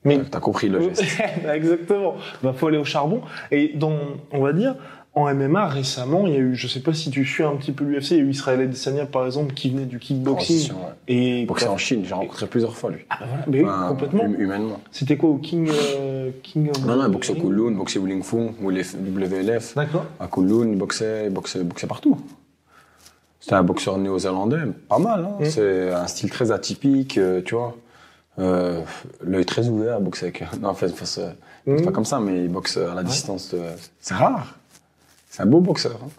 Mais 0.05 0.19
T'as 0.29 0.39
compris 0.39 0.69
le 0.69 0.81
geste. 0.81 1.03
Bah, 1.43 1.55
Exactement. 1.57 2.15
Bah, 2.41 2.53
faut 2.55 2.67
aller 2.67 2.77
au 2.77 2.85
charbon. 2.85 3.21
Et 3.51 3.73
dans, 3.75 3.97
on 4.31 4.41
va 4.41 4.53
dire, 4.53 4.75
en 5.13 5.33
MMA, 5.33 5.67
récemment, 5.67 6.27
il 6.27 6.33
y 6.33 6.35
a 6.37 6.39
eu, 6.39 6.55
je 6.55 6.67
sais 6.67 6.79
pas 6.81 6.93
si 6.93 7.09
tu 7.09 7.25
suis 7.25 7.43
un 7.43 7.55
petit 7.55 7.71
peu 7.71 7.83
l'UFC, 7.83 8.11
il 8.11 8.17
y 8.17 8.19
a 8.21 8.23
eu 8.23 8.29
Israël 8.29 8.61
Adesanya, 8.61 9.05
par 9.07 9.25
exemple, 9.25 9.53
qui 9.53 9.69
venait 9.71 9.85
du 9.85 9.99
kickboxing. 9.99 10.71
Ouais. 10.71 10.77
Et 11.07 11.45
Boxer 11.45 11.67
en 11.67 11.77
Chine, 11.77 12.03
j'ai 12.05 12.13
rencontré 12.13 12.47
plusieurs 12.47 12.75
fois 12.75 12.91
lui. 12.91 12.99
Ah, 13.09 13.17
bah 13.19 13.25
voilà. 13.27 13.43
Mais 13.47 13.63
oui, 13.63 13.69
complètement. 13.89 14.23
hum- 14.23 14.39
Humainement. 14.39 14.79
C'était 14.91 15.17
quoi 15.17 15.31
au 15.31 15.37
King, 15.39 15.69
euh, 15.69 16.29
King 16.43 16.69
of 16.69 16.85
Non, 16.85 16.95
non, 16.95 17.07
il 17.07 17.11
boxait 17.11 17.33
au 17.33 17.41
Kowloon, 17.41 17.71
boxait 17.71 17.99
au 17.99 18.03
Wling 18.03 18.23
Fu, 18.23 18.37
ou 18.61 18.69
les 18.69 18.83
WLF. 18.95 19.75
D'accord. 19.75 20.05
À 20.19 20.27
Kowloon, 20.27 20.69
il 20.71 20.77
boxait, 20.77 21.29
boxait, 21.29 21.59
il 21.59 21.65
boxait 21.67 21.87
partout. 21.87 22.17
C'était 23.39 23.55
un 23.55 23.63
boxeur 23.63 23.97
néo-zélandais, 23.97 24.57
pas 24.87 24.99
mal. 24.99 25.25
Hein. 25.25 25.37
Mm. 25.43 25.45
C'est 25.49 25.91
un 25.91 26.07
style 26.07 26.29
très 26.29 26.51
atypique, 26.51 27.17
euh, 27.17 27.41
tu 27.43 27.55
vois. 27.55 27.75
Euh, 28.37 28.81
L'œil 29.23 29.45
très 29.45 29.67
ouvert 29.67 29.95
à 29.95 29.99
boxer 29.99 30.25
avec. 30.27 30.43
Non, 30.61 30.69
en 30.69 30.73
fait, 30.73 30.87
enfin, 30.91 31.05
c'est 31.05 31.21
c'est 31.65 31.71
Mm. 31.73 31.85
pas 31.85 31.91
comme 31.91 32.05
ça, 32.05 32.19
mais 32.19 32.43
il 32.45 32.49
boxe 32.49 32.77
à 32.77 32.95
la 32.95 33.03
distance. 33.03 33.53
de- 33.53 33.59
C'est 33.99 34.13
rare. 34.13 34.55
C'est 35.29 35.43
un 35.43 35.45
beau 35.45 35.59
boxeur. 35.59 35.99
hein. 36.03 36.09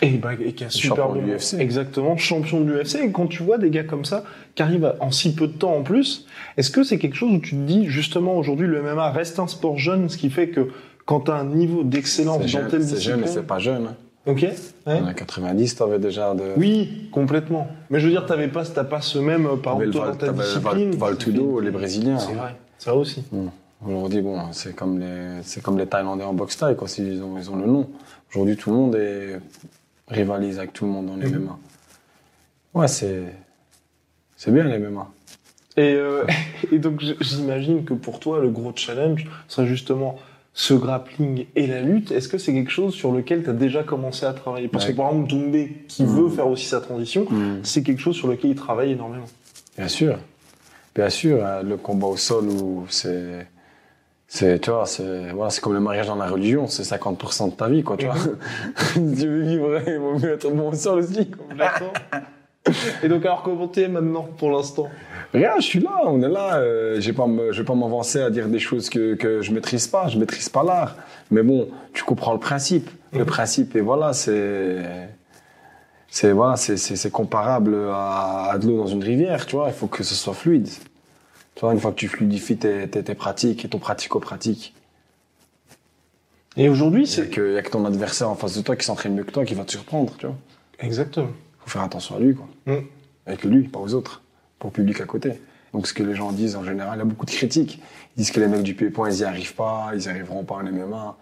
Et, 0.00 0.10
bah, 0.18 0.30
et 0.38 0.52
qui 0.52 0.62
a 0.62 0.70
super 0.70 0.96
Champion 1.04 1.14
bon- 1.14 1.20
de 1.26 1.32
l'UFC. 1.32 1.54
Exactement, 1.58 2.16
champion 2.16 2.60
de 2.60 2.70
l'UFC. 2.72 2.96
Et 3.02 3.10
quand 3.10 3.26
tu 3.26 3.42
vois 3.42 3.58
des 3.58 3.70
gars 3.70 3.82
comme 3.82 4.04
ça, 4.04 4.22
qui 4.54 4.62
arrivent 4.62 4.94
en 5.00 5.10
si 5.10 5.34
peu 5.34 5.48
de 5.48 5.52
temps 5.54 5.74
en 5.74 5.82
plus, 5.82 6.26
est-ce 6.56 6.70
que 6.70 6.84
c'est 6.84 6.98
quelque 6.98 7.16
chose 7.16 7.32
où 7.32 7.38
tu 7.40 7.56
te 7.56 7.60
dis, 7.62 7.86
justement, 7.86 8.36
aujourd'hui, 8.36 8.68
le 8.68 8.80
MMA 8.80 9.10
reste 9.10 9.40
un 9.40 9.48
sport 9.48 9.76
jeune, 9.78 10.08
ce 10.08 10.16
qui 10.16 10.30
fait 10.30 10.50
que 10.50 10.68
quand 11.04 11.22
tu 11.22 11.30
as 11.32 11.34
un 11.36 11.44
niveau 11.46 11.82
d'excellence 11.82 12.42
C'est 12.46 12.62
dans 12.62 12.68
telle 12.68 12.84
c'est 12.84 13.00
jeune, 13.00 13.16
mais 13.16 13.22
discipline... 13.24 13.42
c'est 13.42 13.46
pas 13.48 13.58
jeune. 13.58 13.86
hein. 13.88 13.96
Ok 14.28 14.42
ouais. 14.86 15.00
En 15.00 15.14
90, 15.14 15.74
t'avais 15.76 15.98
déjà 15.98 16.34
de. 16.34 16.52
Oui, 16.56 17.08
complètement. 17.10 17.66
Mais 17.88 17.98
je 17.98 18.04
veux 18.04 18.10
dire, 18.12 18.26
t'avais 18.26 18.48
pas, 18.48 18.64
t'as 18.64 18.84
pas 18.84 19.00
ce 19.00 19.18
même, 19.18 19.46
euh, 19.46 19.56
par 19.56 19.80
exemple, 19.80 19.86
le 19.86 19.90
toi, 19.92 20.04
Val- 20.04 20.18
dans 20.18 20.26
ta 20.26 20.32
discipline. 20.32 20.90
Valtudo, 20.96 21.60
les 21.60 21.70
Brésiliens. 21.70 22.18
C'est 22.18 22.34
vrai, 22.34 22.54
ça 22.78 22.94
aussi. 22.94 23.24
Bon, 23.32 23.50
Aujourd'hui, 23.86 24.20
bon, 24.20 24.52
c'est 24.52 24.74
comme 24.76 24.98
les, 24.98 25.42
c'est 25.44 25.62
comme 25.62 25.78
les 25.78 25.86
Thaïlandais 25.86 26.24
en 26.24 26.34
boxe 26.34 26.58
thaï, 26.58 26.76
quoi. 26.76 26.88
Ils 26.98 27.22
ont, 27.22 27.38
ils 27.38 27.50
ont 27.50 27.56
le 27.56 27.66
nom. 27.66 27.88
Aujourd'hui, 28.30 28.56
tout 28.56 28.70
le 28.70 28.76
monde 28.76 28.94
est, 28.96 29.40
rivalise 30.08 30.58
avec 30.58 30.74
tout 30.74 30.84
le 30.84 30.90
monde 30.90 31.06
dans 31.06 31.16
les. 31.16 31.30
MMA. 31.30 31.58
Ouais, 32.74 32.88
c'est, 32.88 33.22
c'est 34.36 34.50
bien 34.52 34.64
les 34.64 34.78
MMA. 34.78 35.08
Et, 35.78 35.94
euh, 35.94 36.24
et 36.72 36.78
donc, 36.78 37.02
j'imagine 37.20 37.84
que 37.84 37.94
pour 37.94 38.20
toi, 38.20 38.40
le 38.40 38.50
gros 38.50 38.72
challenge 38.74 39.26
serait 39.46 39.66
justement 39.66 40.18
ce 40.60 40.74
grappling 40.74 41.46
et 41.54 41.68
la 41.68 41.80
lutte. 41.82 42.10
Est-ce 42.10 42.28
que 42.28 42.36
c'est 42.36 42.52
quelque 42.52 42.72
chose 42.72 42.92
sur 42.92 43.12
lequel 43.12 43.44
tu 43.44 43.50
as 43.50 43.52
déjà 43.52 43.84
commencé 43.84 44.26
à 44.26 44.32
travailler? 44.32 44.66
Parce 44.66 44.86
Ouais. 44.86 44.90
que 44.92 44.96
par 44.96 45.10
exemple, 45.10 45.28
Doumbé, 45.30 45.84
qui 45.86 46.02
Mhm. 46.02 46.08
veut 46.16 46.28
faire 46.28 46.48
aussi 46.48 46.66
sa 46.66 46.80
transition, 46.80 47.26
c'est 47.62 47.84
quelque 47.84 48.00
chose 48.00 48.16
sur 48.16 48.26
lequel 48.26 48.50
il 48.50 48.56
travaille 48.56 48.90
énormément. 48.90 49.26
Bien 49.76 49.86
sûr. 49.86 50.18
Bien 50.96 51.10
sûr, 51.10 51.46
hein, 51.46 51.62
le 51.62 51.76
combat 51.76 52.08
au 52.08 52.16
sol 52.16 52.48
où 52.48 52.84
c'est, 52.88 53.46
c'est, 54.26 54.58
tu 54.58 54.70
vois, 54.70 54.84
c'est, 54.84 55.30
voilà, 55.30 55.50
c'est 55.50 55.60
comme 55.60 55.74
le 55.74 55.80
mariage 55.80 56.08
dans 56.08 56.16
la 56.16 56.26
religion, 56.28 56.66
c'est 56.66 56.82
50% 56.82 57.46
de 57.46 57.54
ta 57.54 57.68
vie, 57.68 57.84
quoi, 57.84 57.96
tu 57.96 58.06
vois. 58.06 58.16
si 58.94 58.94
tu 59.16 59.28
veux 59.28 59.42
vivre, 59.42 59.80
il 59.86 59.98
vaut 59.98 60.18
mieux 60.18 60.32
être 60.32 60.50
bon 60.50 60.70
au 60.70 60.74
sol 60.74 60.98
aussi. 60.98 61.30
Complètement. 61.30 61.92
et 63.02 63.08
donc, 63.08 63.24
alors, 63.24 63.42
comment 63.42 63.68
t'es 63.68 63.88
maintenant, 63.88 64.28
pour 64.38 64.50
l'instant 64.50 64.88
Rien, 65.34 65.52
je 65.58 65.62
suis 65.64 65.80
là, 65.80 65.90
on 66.06 66.22
est 66.22 66.28
là. 66.28 66.56
Euh, 66.56 67.00
j'ai 67.00 67.12
pas 67.12 67.26
je 67.50 67.58
vais 67.60 67.64
pas 67.66 67.74
m'avancer 67.74 68.20
à 68.20 68.30
dire 68.30 68.48
des 68.48 68.58
choses 68.58 68.88
que, 68.88 69.14
que 69.14 69.42
je 69.42 69.52
maîtrise 69.52 69.86
pas. 69.86 70.08
Je 70.08 70.18
maîtrise 70.18 70.48
pas 70.48 70.62
l'art. 70.62 70.96
Mais 71.30 71.42
bon, 71.42 71.68
tu 71.92 72.02
comprends 72.04 72.32
le 72.32 72.38
principe. 72.38 72.88
Le 73.12 73.20
Mhm. 73.20 73.24
principe, 73.26 73.76
et 73.76 73.80
voilà, 73.80 74.12
c'est, 74.12 74.82
c'est 76.08 76.32
voilà, 76.32 76.56
c'est, 76.56 77.10
comparable 77.10 77.74
à, 77.90 78.50
à 78.52 78.58
de 78.58 78.66
l'eau 78.66 78.78
dans 78.78 78.86
une 78.86 79.02
rivière. 79.02 79.46
Tu 79.46 79.56
vois, 79.56 79.68
il 79.68 79.74
faut 79.74 79.86
que 79.86 80.02
ce 80.02 80.14
soit 80.14 80.34
fluide. 80.34 80.68
Tu 81.54 81.60
vois, 81.62 81.72
une 81.72 81.80
fois 81.80 81.90
que 81.90 81.96
tu 81.96 82.08
fluidifies 82.08 82.56
tes, 82.58 82.88
tes, 82.88 83.02
tes 83.02 83.14
pratiques 83.14 83.64
et 83.64 83.68
ton 83.68 83.78
pratico-pratique, 83.78 84.74
Et 86.56 86.68
aujourd'hui, 86.68 87.06
c'est 87.06 87.22
c'est. 87.24 87.30
qu'il 87.30 87.52
y 87.52 87.56
a 87.56 87.62
que 87.62 87.70
ton 87.70 87.84
adversaire 87.84 88.28
en 88.30 88.34
face 88.34 88.56
de 88.56 88.62
toi 88.62 88.76
qui 88.76 88.84
s'entraîne 88.84 89.14
mieux 89.14 89.24
que 89.24 89.32
toi 89.32 89.44
qui 89.44 89.54
va 89.54 89.64
te 89.64 89.72
surprendre. 89.72 90.14
Tu 90.18 90.26
vois, 90.26 90.36
Exactement. 90.80 91.30
Faut 91.68 91.78
faire 91.78 91.82
attention 91.82 92.16
à 92.16 92.20
lui, 92.20 92.34
quoi. 92.34 92.48
Mm. 92.66 92.84
Avec 93.26 93.44
lui, 93.44 93.62
pas 93.68 93.78
aux 93.78 93.94
autres, 93.94 94.22
pour 94.58 94.70
le 94.70 94.74
public 94.74 95.00
à 95.00 95.04
côté. 95.04 95.32
Donc 95.72 95.86
ce 95.86 95.92
que 95.92 96.02
les 96.02 96.14
gens 96.14 96.32
disent 96.32 96.56
en 96.56 96.64
général, 96.64 96.94
il 96.96 96.98
y 96.98 97.02
a 97.02 97.04
beaucoup 97.04 97.26
de 97.26 97.30
critiques. 97.30 97.80
Ils 98.16 98.20
disent 98.20 98.30
que 98.30 98.40
les 98.40 98.48
mecs 98.48 98.62
du 98.62 98.74
pied-point, 98.74 99.10
ils 99.10 99.20
y 99.20 99.24
arrivent 99.24 99.54
pas, 99.54 99.90
ils 99.94 100.02
y 100.02 100.08
arriveront 100.08 100.44
pas 100.44 100.56
en 100.56 100.64
MMA. 100.64 101.16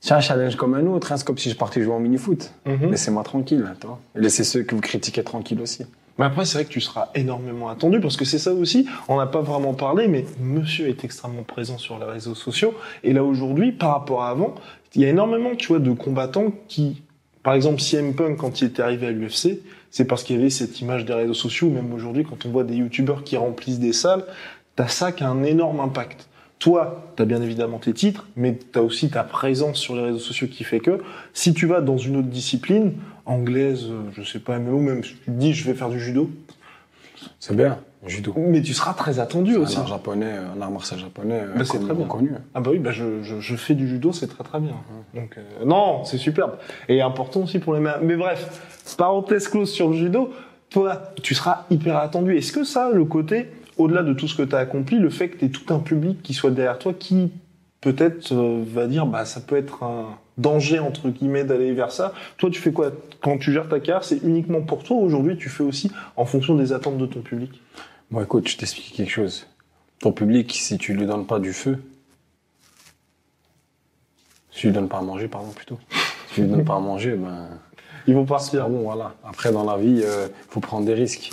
C'est 0.00 0.14
un 0.14 0.20
challenge 0.20 0.56
comme 0.56 0.74
un 0.74 0.86
autre, 0.86 1.12
hein, 1.12 1.16
c'est 1.16 1.26
comme 1.26 1.38
si 1.38 1.50
je 1.50 1.56
partais 1.56 1.82
jouer 1.82 1.92
en 1.92 2.00
mini-foot. 2.00 2.52
Mhm. 2.66 2.90
Laissez-moi 2.90 3.22
tranquille, 3.22 3.64
vois. 3.84 4.00
Et 4.16 4.20
laissez 4.20 4.44
ceux 4.44 4.62
que 4.62 4.74
vous 4.74 4.80
critiquez 4.80 5.22
tranquilles 5.22 5.60
aussi. 5.60 5.84
Mais 6.18 6.24
après, 6.24 6.44
c'est 6.44 6.58
vrai 6.58 6.64
que 6.64 6.70
tu 6.70 6.80
seras 6.80 7.08
énormément 7.14 7.68
attendu 7.68 8.00
parce 8.00 8.16
que 8.16 8.24
c'est 8.24 8.38
ça 8.38 8.52
aussi. 8.52 8.86
On 9.08 9.18
n'a 9.18 9.26
pas 9.26 9.40
vraiment 9.40 9.74
parlé, 9.74 10.08
mais 10.08 10.24
monsieur 10.40 10.88
est 10.88 11.04
extrêmement 11.04 11.44
présent 11.44 11.78
sur 11.78 11.98
les 11.98 12.04
réseaux 12.04 12.34
sociaux. 12.34 12.74
Et 13.04 13.12
là, 13.12 13.22
aujourd'hui, 13.22 13.72
par 13.72 13.92
rapport 13.92 14.22
à 14.22 14.30
avant, 14.30 14.54
il 14.94 15.02
y 15.02 15.04
a 15.04 15.08
énormément, 15.08 15.54
tu 15.54 15.68
vois, 15.68 15.78
de 15.78 15.92
combattants 15.92 16.52
qui, 16.66 17.02
par 17.42 17.54
exemple, 17.54 17.80
CM 17.80 18.14
Punk, 18.14 18.36
quand 18.36 18.60
il 18.60 18.68
était 18.68 18.82
arrivé 18.82 19.06
à 19.06 19.10
l'UFC, 19.10 19.60
c'est 19.90 20.04
parce 20.04 20.22
qu'il 20.22 20.36
y 20.36 20.38
avait 20.38 20.50
cette 20.50 20.80
image 20.80 21.04
des 21.04 21.14
réseaux 21.14 21.34
sociaux. 21.34 21.70
Même 21.70 21.92
aujourd'hui, 21.92 22.24
quand 22.24 22.44
on 22.46 22.50
voit 22.50 22.64
des 22.64 22.76
youtubeurs 22.76 23.24
qui 23.24 23.36
remplissent 23.36 23.80
des 23.80 23.92
salles, 23.92 24.24
t'as 24.76 24.88
ça 24.88 25.12
qui 25.12 25.24
a 25.24 25.30
un 25.30 25.42
énorme 25.42 25.80
impact. 25.80 26.28
Toi, 26.58 27.12
t'as 27.16 27.24
bien 27.24 27.40
évidemment 27.40 27.78
tes 27.78 27.94
titres, 27.94 28.28
mais 28.36 28.58
t'as 28.72 28.82
aussi 28.82 29.08
ta 29.08 29.24
présence 29.24 29.78
sur 29.78 29.96
les 29.96 30.02
réseaux 30.02 30.18
sociaux 30.18 30.46
qui 30.46 30.62
fait 30.62 30.80
que 30.80 31.00
si 31.32 31.54
tu 31.54 31.66
vas 31.66 31.80
dans 31.80 31.96
une 31.96 32.16
autre 32.16 32.28
discipline, 32.28 32.92
anglaise, 33.24 33.86
je 34.12 34.22
sais 34.22 34.40
pas, 34.40 34.58
MMO, 34.58 34.78
même 34.78 35.02
si 35.02 35.12
tu 35.12 35.24
te 35.24 35.30
dis 35.30 35.54
je 35.54 35.64
vais 35.64 35.74
faire 35.74 35.88
du 35.88 35.98
judo, 35.98 36.30
C'est 37.38 37.54
bien, 37.56 37.78
judo. 38.06 38.34
mais 38.36 38.62
tu 38.62 38.72
seras 38.74 38.94
très 38.94 39.18
attendu 39.18 39.56
Un 39.56 39.60
aussi. 39.60 39.76
art 39.78 39.86
japonais, 39.86 40.32
un 40.56 40.60
art 40.60 40.70
martial 40.70 40.98
japonais, 41.00 41.40
euh, 41.42 41.54
Bah, 41.56 41.64
c'est 41.64 41.72
connu- 41.78 41.84
très 41.86 41.94
bien. 41.94 42.04
reconnu. 42.04 42.30
Ah 42.54 42.60
bah 42.60 42.70
oui, 42.72 42.78
bah 42.78 42.92
je, 42.92 43.22
je, 43.22 43.40
je 43.40 43.56
fais 43.56 43.74
du 43.74 43.88
judo, 43.88 44.12
c'est 44.12 44.26
très 44.28 44.44
très 44.44 44.60
bien. 44.60 44.72
Donc 45.14 45.36
euh, 45.38 45.64
non, 45.64 46.04
c'est 46.04 46.18
superbe 46.18 46.52
et 46.88 47.00
important 47.02 47.40
aussi 47.42 47.58
pour 47.58 47.74
les 47.74 47.80
mains. 47.80 47.96
Mais 48.02 48.16
bref, 48.16 48.94
parenthèse 48.96 49.48
close 49.48 49.70
sur 49.70 49.88
le 49.90 49.96
judo. 49.96 50.30
Toi, 50.70 51.12
tu 51.22 51.34
seras 51.34 51.64
hyper 51.70 51.96
attendu. 51.96 52.36
Est-ce 52.36 52.52
que 52.52 52.62
ça, 52.64 52.90
le 52.92 53.04
côté, 53.04 53.48
au-delà 53.76 54.02
de 54.04 54.12
tout 54.12 54.28
ce 54.28 54.36
que 54.36 54.42
tu 54.42 54.54
as 54.54 54.58
accompli, 54.58 54.98
le 54.98 55.10
fait 55.10 55.28
que 55.28 55.38
tu 55.38 55.50
tout 55.50 55.74
un 55.74 55.80
public 55.80 56.22
qui 56.22 56.32
soit 56.32 56.50
derrière 56.52 56.78
toi, 56.78 56.92
qui 56.96 57.32
peut-être 57.80 58.32
euh, 58.32 58.62
va 58.66 58.86
dire, 58.86 59.04
bah 59.06 59.24
ça 59.24 59.40
peut 59.40 59.56
être 59.56 59.82
un 59.82 60.04
danger 60.40 60.78
entre 60.78 61.08
guillemets 61.08 61.44
d'aller 61.44 61.72
vers 61.72 61.92
ça. 61.92 62.12
Toi, 62.38 62.50
tu 62.50 62.60
fais 62.60 62.72
quoi 62.72 62.90
quand 63.20 63.38
tu 63.38 63.52
gères 63.52 63.68
ta 63.68 63.80
carrière? 63.80 64.04
C'est 64.04 64.18
uniquement 64.22 64.62
pour 64.62 64.82
toi. 64.82 64.96
Aujourd'hui, 64.96 65.36
tu 65.36 65.48
fais 65.48 65.62
aussi 65.62 65.90
en 66.16 66.24
fonction 66.24 66.54
des 66.54 66.72
attentes 66.72 66.98
de 66.98 67.06
ton 67.06 67.20
public. 67.20 67.60
Bon, 68.10 68.22
écoute, 68.22 68.48
je 68.48 68.56
t'explique 68.56 68.92
quelque 68.94 69.10
chose. 69.10 69.46
Ton 70.00 70.12
public, 70.12 70.52
si 70.52 70.78
tu 70.78 70.94
lui 70.94 71.06
donnes 71.06 71.26
pas 71.26 71.38
du 71.38 71.52
feu, 71.52 71.78
si 74.50 74.60
tu 74.60 74.66
lui 74.68 74.74
donnes 74.74 74.88
pas 74.88 74.98
à 74.98 75.02
manger, 75.02 75.28
pardon, 75.28 75.50
plutôt. 75.50 75.78
Si 76.28 76.34
tu 76.34 76.42
lui 76.42 76.48
donnes 76.48 76.64
pas 76.64 76.76
à 76.76 76.80
manger, 76.80 77.12
ben, 77.16 77.48
Ils 78.06 78.14
vont 78.14 78.24
partir. 78.24 78.68
bon, 78.68 78.80
voilà. 78.82 79.14
Après, 79.24 79.52
dans 79.52 79.64
la 79.64 79.76
vie, 79.76 80.00
il 80.02 80.30
faut 80.48 80.60
prendre 80.60 80.86
des 80.86 80.94
risques. 80.94 81.30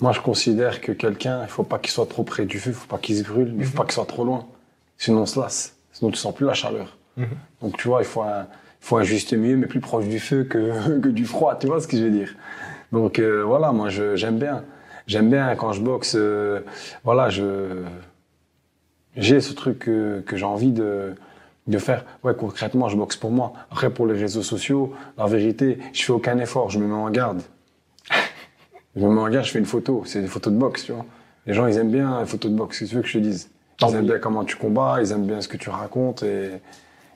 Moi, 0.00 0.12
je 0.12 0.20
considère 0.20 0.80
que 0.80 0.92
quelqu'un, 0.92 1.42
il 1.42 1.48
faut 1.48 1.62
pas 1.62 1.78
qu'il 1.78 1.90
soit 1.90 2.06
trop 2.06 2.22
près 2.22 2.46
du 2.46 2.58
feu, 2.58 2.70
il 2.70 2.74
faut 2.74 2.86
pas 2.86 2.96
qu'il 2.98 3.16
se 3.16 3.22
brûle, 3.22 3.52
mais 3.54 3.64
il 3.64 3.66
faut 3.66 3.76
pas 3.76 3.84
qu'il 3.84 3.92
soit 3.92 4.06
trop 4.06 4.24
loin. 4.24 4.46
Sinon, 4.96 5.22
on 5.22 5.26
se 5.26 5.38
lasse. 5.38 5.76
Sinon, 5.92 6.10
tu 6.10 6.16
sens 6.16 6.34
plus 6.34 6.46
la 6.46 6.54
chaleur. 6.54 6.96
Mhm. 7.20 7.28
Donc, 7.62 7.76
tu 7.76 7.88
vois, 7.88 8.00
il 8.00 8.06
faut 8.06 8.22
un, 8.22 8.46
il 8.80 8.86
faut 8.86 8.96
un 8.96 9.02
juste 9.02 9.32
milieu, 9.32 9.56
mais 9.56 9.66
plus 9.66 9.80
proche 9.80 10.06
du 10.06 10.18
feu 10.18 10.44
que, 10.44 10.98
que 11.00 11.08
du 11.08 11.26
froid. 11.26 11.56
Tu 11.58 11.66
vois 11.66 11.80
ce 11.80 11.86
que 11.88 11.96
je 11.96 12.04
veux 12.04 12.10
dire? 12.10 12.34
Donc, 12.92 13.18
euh, 13.18 13.42
voilà, 13.44 13.72
moi, 13.72 13.88
je, 13.88 14.16
j'aime 14.16 14.38
bien. 14.38 14.64
J'aime 15.06 15.28
bien 15.30 15.54
quand 15.56 15.72
je 15.72 15.82
boxe, 15.82 16.14
euh, 16.16 16.60
voilà, 17.04 17.30
je, 17.30 17.82
j'ai 19.16 19.40
ce 19.40 19.52
truc 19.52 19.80
que, 19.80 20.20
que 20.20 20.36
j'ai 20.36 20.44
envie 20.44 20.72
de, 20.72 21.14
de 21.66 21.78
faire. 21.78 22.04
Ouais, 22.22 22.34
concrètement, 22.34 22.88
je 22.88 22.96
boxe 22.96 23.16
pour 23.16 23.30
moi. 23.30 23.52
Après, 23.70 23.90
pour 23.90 24.06
les 24.06 24.18
réseaux 24.18 24.42
sociaux, 24.42 24.92
la 25.18 25.26
vérité, 25.26 25.78
je 25.92 26.04
fais 26.04 26.12
aucun 26.12 26.38
effort, 26.38 26.70
je 26.70 26.78
me 26.78 26.86
mets 26.86 26.94
en 26.94 27.10
garde. 27.10 27.42
Je 28.96 29.06
me 29.06 29.14
mets 29.14 29.20
en 29.20 29.28
garde, 29.28 29.46
je 29.46 29.52
fais 29.52 29.60
une 29.60 29.66
photo. 29.66 30.02
C'est 30.04 30.20
des 30.20 30.26
photos 30.26 30.52
de 30.52 30.58
boxe, 30.58 30.84
tu 30.84 30.90
vois. 30.90 31.06
Les 31.46 31.54
gens, 31.54 31.68
ils 31.68 31.76
aiment 31.76 31.92
bien 31.92 32.18
les 32.18 32.26
photos 32.26 32.50
de 32.50 32.56
boxe. 32.56 32.78
Tu 32.78 32.86
veux 32.86 33.02
que 33.02 33.06
je 33.06 33.18
te 33.18 33.22
dise 33.22 33.48
Ils 33.80 33.94
aiment 33.94 34.06
bien 34.06 34.18
comment 34.18 34.44
tu 34.44 34.56
combats, 34.56 34.98
ils 35.00 35.12
aiment 35.12 35.26
bien 35.26 35.40
ce 35.40 35.46
que 35.46 35.56
tu 35.56 35.70
racontes. 35.70 36.24
Et, 36.24 36.50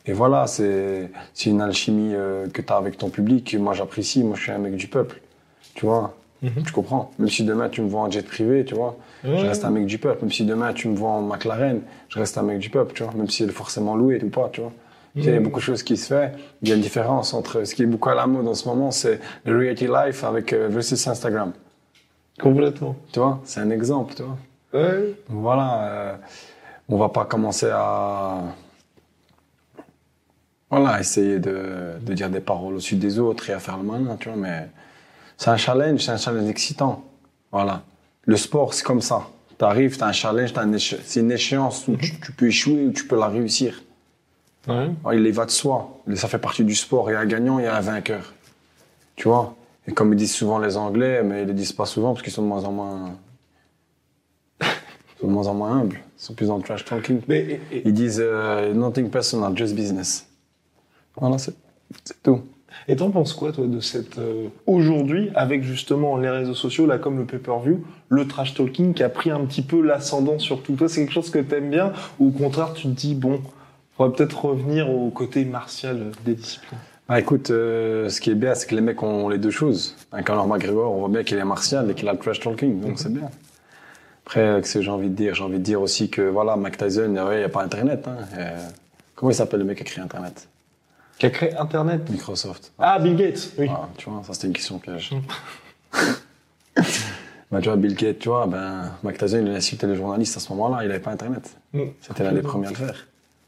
et 0.06 0.12
voilà, 0.12 0.46
c'est 0.46 1.10
c'est 1.32 1.50
une 1.50 1.60
alchimie 1.60 2.14
euh, 2.14 2.46
que 2.48 2.60
tu 2.62 2.72
as 2.72 2.76
avec 2.76 2.98
ton 2.98 3.08
public. 3.10 3.54
Moi, 3.58 3.72
j'apprécie. 3.74 4.22
Moi, 4.24 4.36
je 4.36 4.42
suis 4.42 4.52
un 4.52 4.58
mec 4.58 4.76
du 4.76 4.88
peuple. 4.88 5.20
Tu 5.74 5.86
vois 5.86 6.14
Mhm. 6.42 6.62
Tu 6.66 6.72
comprends? 6.72 7.10
Même 7.18 7.30
si 7.30 7.42
demain, 7.42 7.70
tu 7.70 7.80
me 7.80 7.88
vois 7.88 8.02
en 8.02 8.10
jet 8.10 8.20
privé, 8.26 8.66
tu 8.66 8.74
vois 8.74 8.98
Ouais. 9.24 9.38
je 9.38 9.46
reste 9.46 9.64
un 9.64 9.70
mec 9.70 9.86
du 9.86 9.96
peuple. 9.96 10.18
Même 10.22 10.30
si 10.32 10.44
demain 10.44 10.74
tu 10.74 10.88
me 10.88 10.94
vois 10.96 11.10
en 11.12 11.22
McLaren, 11.22 11.80
je 12.10 12.18
reste 12.18 12.36
un 12.36 12.42
mec 12.42 12.58
du 12.58 12.68
peuple, 12.68 12.92
tu 12.92 13.02
vois. 13.02 13.14
Même 13.14 13.30
si 13.30 13.44
elle 13.44 13.48
est 13.48 13.52
forcément 13.52 13.94
louée 13.96 14.22
ou 14.22 14.28
pas, 14.28 14.50
tu 14.52 14.60
vois. 14.60 14.72
Il 15.16 15.24
y 15.24 15.30
a 15.30 15.38
beaucoup 15.40 15.60
de 15.60 15.64
choses 15.64 15.82
qui 15.84 15.96
se 15.96 16.08
fait. 16.08 16.32
Il 16.60 16.68
y 16.68 16.72
a 16.72 16.74
une 16.74 16.80
différence 16.82 17.32
entre 17.32 17.64
ce 17.64 17.74
qui 17.74 17.84
est 17.84 17.86
beaucoup 17.86 18.10
à 18.10 18.14
la 18.14 18.26
mode 18.26 18.46
en 18.48 18.52
ce 18.54 18.68
moment, 18.68 18.90
c'est 18.90 19.20
le 19.46 19.56
reality 19.56 19.86
life 19.86 20.22
avec 20.24 20.52
euh, 20.52 20.66
versus 20.68 21.06
Instagram. 21.06 21.52
Complètement. 22.42 22.96
Tu 23.12 23.20
vois, 23.20 23.40
c'est 23.44 23.60
un 23.60 23.70
exemple, 23.70 24.14
tu 24.14 24.22
vois. 24.24 24.36
Ouais. 24.82 25.14
Voilà, 25.28 25.84
euh, 25.84 26.16
on 26.88 26.98
va 26.98 27.08
pas 27.08 27.24
commencer 27.24 27.70
à 27.72 28.40
voilà, 30.80 31.00
essayer 31.00 31.38
de, 31.38 31.92
de 32.00 32.12
dire 32.14 32.30
des 32.30 32.40
paroles 32.40 32.74
au-dessus 32.74 32.96
des 32.96 33.18
autres 33.18 33.50
et 33.50 33.52
à 33.52 33.58
faire 33.58 33.76
le 33.76 33.82
malin, 33.84 34.16
tu 34.18 34.28
vois, 34.28 34.38
mais 34.38 34.68
c'est 35.36 35.50
un 35.50 35.56
challenge, 35.56 36.00
c'est 36.00 36.10
un 36.12 36.16
challenge 36.16 36.48
excitant. 36.48 37.04
Voilà. 37.52 37.82
Le 38.26 38.36
sport, 38.36 38.72
c'est 38.74 38.84
comme 38.84 39.00
ça. 39.02 39.28
Tu 39.58 39.64
arrives, 39.64 39.96
tu 39.96 40.02
as 40.02 40.06
un 40.08 40.12
challenge, 40.12 40.52
t'as 40.52 40.62
un 40.62 40.72
éche- 40.72 40.98
c'est 41.04 41.20
une 41.20 41.30
échéance 41.32 41.86
où 41.88 41.96
tu, 41.96 42.18
tu 42.20 42.32
peux 42.32 42.46
échouer 42.46 42.86
ou 42.86 42.92
tu 42.92 43.06
peux 43.06 43.16
la 43.18 43.28
réussir. 43.28 43.82
Ouais. 44.66 44.88
Il 45.12 45.26
y 45.26 45.30
va 45.30 45.44
de 45.44 45.50
soi. 45.50 46.00
Ça 46.14 46.26
fait 46.26 46.38
partie 46.38 46.64
du 46.64 46.74
sport. 46.74 47.10
Il 47.10 47.12
y 47.12 47.16
a 47.16 47.20
un 47.20 47.26
gagnant, 47.26 47.58
il 47.58 47.64
y 47.64 47.68
a 47.68 47.76
un 47.76 47.80
vainqueur. 47.80 48.32
Tu 49.16 49.28
vois? 49.28 49.54
Et 49.86 49.92
comme 49.92 50.12
ils 50.12 50.16
disent 50.16 50.34
souvent 50.34 50.58
les 50.58 50.76
Anglais, 50.76 51.22
mais 51.22 51.42
ils 51.42 51.46
le 51.48 51.52
disent 51.54 51.72
pas 51.72 51.84
souvent 51.86 52.12
parce 52.14 52.22
qu'ils 52.22 52.32
sont 52.32 52.42
de 52.42 52.48
moins 52.48 52.64
en 52.64 52.72
moins... 52.72 53.14
ils 54.60 54.66
sont 55.20 55.26
de 55.26 55.32
moins 55.32 55.46
en 55.46 55.54
moins 55.54 55.72
humbles. 55.80 56.00
Ils 56.18 56.22
sont 56.24 56.34
plus 56.34 56.46
dans 56.46 56.56
le 56.56 56.62
trash 56.62 56.84
talking. 56.84 57.20
Mais, 57.28 57.40
et- 57.40 57.60
et- 57.76 57.82
Ils 57.84 57.92
disent 57.92 58.20
euh, 58.24 58.72
nothing 58.72 59.10
personal, 59.10 59.56
just 59.56 59.74
business. 59.74 60.26
Voilà, 61.16 61.38
c'est 61.38 61.54
tout. 62.22 62.40
Et 62.88 62.96
t'en 62.96 63.10
penses 63.10 63.34
quoi, 63.34 63.52
toi, 63.52 63.66
de 63.66 63.80
cette 63.80 64.18
euh, 64.18 64.48
aujourd'hui, 64.66 65.30
avec 65.36 65.62
justement 65.62 66.16
les 66.16 66.28
réseaux 66.28 66.54
sociaux, 66.54 66.86
là, 66.86 66.98
comme 66.98 67.18
le 67.18 67.24
pay-per-view, 67.24 67.84
le 68.08 68.26
trash 68.26 68.54
talking 68.54 68.94
qui 68.94 69.02
a 69.04 69.08
pris 69.08 69.30
un 69.30 69.44
petit 69.44 69.62
peu 69.62 69.80
l'ascendant 69.80 70.38
sur 70.38 70.62
tout? 70.62 70.74
Toi, 70.74 70.88
c'est 70.88 71.02
quelque 71.02 71.12
chose 71.12 71.30
que 71.30 71.38
t'aimes 71.38 71.70
bien, 71.70 71.92
ou 72.18 72.28
au 72.28 72.30
contraire, 72.32 72.72
tu 72.74 72.88
te 72.88 72.88
dis 72.88 73.14
bon, 73.14 73.40
faudrait 73.96 74.16
peut-être 74.16 74.44
revenir 74.44 74.90
au 74.90 75.10
côté 75.10 75.44
martial 75.44 76.10
des 76.24 76.34
disciplines? 76.34 76.80
Ah, 77.08 77.20
écoute, 77.20 77.50
euh, 77.50 78.08
ce 78.08 78.20
qui 78.20 78.30
est 78.30 78.34
bien, 78.34 78.54
c'est 78.54 78.66
que 78.66 78.74
les 78.74 78.80
mecs 78.80 79.02
ont 79.02 79.28
les 79.28 79.38
deux 79.38 79.50
choses. 79.50 79.94
Un 80.10 80.22
Conor 80.22 80.48
McGregor, 80.48 80.90
on 80.90 81.00
voit 81.00 81.08
bien 81.08 81.22
qu'il 81.22 81.38
est 81.38 81.44
martial 81.44 81.90
et 81.90 81.94
qu'il 81.94 82.08
a 82.08 82.12
le 82.12 82.18
trash 82.18 82.40
talking, 82.40 82.80
donc 82.80 82.98
c'est 82.98 83.12
bien. 83.12 83.30
Après, 84.26 84.40
euh, 84.40 84.60
que 84.60 84.80
j'ai 84.80 84.90
envie 84.90 85.10
de 85.10 85.14
dire? 85.14 85.34
J'ai 85.34 85.44
envie 85.44 85.58
de 85.58 85.64
dire 85.64 85.80
aussi 85.80 86.10
que, 86.10 86.22
voilà, 86.22 86.56
Mike 86.56 86.78
Tyson, 86.78 87.04
il 87.06 87.38
n'y 87.38 87.44
a 87.44 87.48
pas 87.48 87.62
Internet. 87.62 88.08
Hein. 88.08 88.16
Euh, 88.36 88.58
comment 89.14 89.30
il 89.30 89.34
s'appelle 89.34 89.60
le 89.60 89.66
mec 89.66 89.76
qui 89.76 89.82
a 89.82 89.86
créé 89.86 90.02
Internet? 90.02 90.48
Qui 91.18 91.26
a 91.26 91.30
créé 91.30 91.56
Internet. 91.56 92.08
Microsoft. 92.10 92.72
Ah, 92.78 92.98
Bill 92.98 93.16
Gates. 93.16 93.52
Oui. 93.58 93.66
Ah, 93.70 93.88
tu 93.96 94.10
vois, 94.10 94.22
ça 94.24 94.34
c'était 94.34 94.48
une 94.48 94.52
question 94.52 94.78
piège. 94.78 95.14
bah, 97.50 97.60
tu 97.60 97.68
vois, 97.68 97.76
Bill 97.76 97.94
Gates, 97.94 98.18
tu 98.18 98.28
vois, 98.28 98.46
ben, 98.46 98.90
Mike 99.02 99.18
Tyson, 99.18 99.42
il 99.46 99.52
a 99.52 99.56
insulté 99.56 99.86
les 99.86 99.96
journalistes 99.96 100.36
à 100.36 100.40
ce 100.40 100.50
moment-là, 100.52 100.78
il 100.82 100.88
n'avait 100.88 101.00
pas 101.00 101.12
Internet. 101.12 101.56
Mm. 101.72 101.82
C'était 102.00 102.24
l'un 102.24 102.32
des 102.32 102.42
premiers 102.42 102.66
à 102.66 102.70
le 102.70 102.76
faire. 102.76 103.06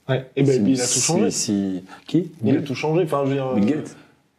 Ouais. 0.09 0.31
Et 0.37 0.43
ben, 0.45 0.67
il 0.67 0.81
a 0.81 0.87
tout 0.87 1.01
changé. 1.01 1.31
si- 1.31 1.85
Qui? 2.07 2.31
Il 2.45 2.57
a 2.57 2.63
tout 2.63 2.75
changé. 2.77 3.03
Enfin, 3.05 3.23
je 3.25 3.31
veux 3.31 3.35
dire. 3.35 3.53
Bill 3.55 3.65
euh, 3.65 3.77
Gates. 3.79 3.97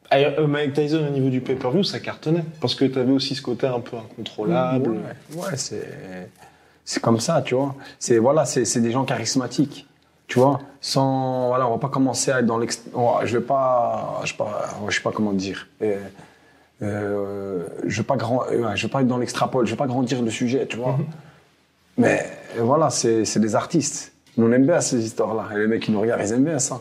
ah, 0.10 0.16
euh, 0.18 0.48
Mike 0.48 0.74
Tyson 0.74 1.06
au 1.06 1.12
niveau 1.12 1.30
du 1.30 1.42
pay-per-view, 1.42 1.84
ça 1.84 2.00
cartonnait. 2.00 2.46
Parce 2.62 2.76
que 2.76 2.86
t'avais 2.86 3.12
aussi 3.12 3.36
ce 3.36 3.42
côté 3.42 3.68
un 3.68 3.82
peu 3.82 3.98
incontrôlable. 3.98 4.92
Ouais, 4.92 5.42
ouais, 5.42 5.58
c'est 5.58 6.30
c'est 6.86 7.02
comme 7.02 7.20
ça, 7.20 7.42
tu 7.42 7.54
vois. 7.56 7.76
C'est 8.00 8.18
voilà, 8.18 8.46
c'est 8.46 8.80
des 8.80 8.92
gens 8.92 9.04
charismatiques, 9.04 9.87
tu 10.28 10.40
vois. 10.40 10.60
Sans 10.82 11.48
voilà, 11.48 11.68
on 11.68 11.72
va 11.72 11.78
pas 11.78 11.90
commencer 11.90 12.32
à 12.32 12.40
être 12.40 12.46
dans 12.46 12.58
l'ex. 12.58 12.84
Je 13.26 13.38
vais 13.38 13.44
pas, 13.44 14.20
je 14.24 14.30
sais 14.32 14.38
pas, 14.38 14.70
je 14.88 14.96
sais 14.96 15.02
pas 15.02 15.12
comment 15.12 15.34
dire. 15.34 15.68
Euh, 15.82 15.98
euh, 16.84 17.66
je 17.86 17.98
vais 17.98 18.06
pas 18.06 18.18
grand, 18.18 18.44
je 18.76 18.86
vais 18.86 18.92
pas 18.92 19.02
être 19.02 19.08
dans 19.08 19.18
l'extrapole, 19.18 19.66
je 19.66 19.72
vais 19.72 19.78
pas 19.78 19.88
grandir 19.88 20.22
le 20.22 20.30
sujet, 20.30 20.68
tu 20.68 20.78
vois. 20.78 20.98
Mais 21.98 22.26
euh, 22.58 22.62
voilà, 22.64 22.90
c'est 22.90 23.26
c'est 23.26 23.40
des 23.40 23.56
artistes. 23.56 24.14
Nous 24.38 24.48
on 24.48 24.52
aime 24.52 24.66
bien 24.66 24.80
ces 24.82 25.04
histoires-là. 25.04 25.46
Et 25.56 25.60
les 25.60 25.68
mecs 25.68 25.82
qui 25.84 25.92
nous 25.92 26.00
regardent, 26.02 26.22
ils 26.24 26.34
aiment 26.34 26.44
bien 26.46 26.60
ça. 26.60 26.80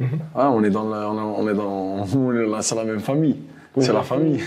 Ouais, 0.00 0.06
on 0.34 0.62
est 0.64 0.70
dans 0.70 0.88
la, 0.88 1.08
on 1.10 1.16
est- 1.16 1.40
on 1.40 1.48
est 1.48 1.54
dans, 1.54 2.06
c'est 2.62 2.74
la 2.74 2.84
même 2.84 3.00
famille. 3.00 3.36
C'est 3.78 3.92
la 3.92 4.02
famille. 4.02 4.42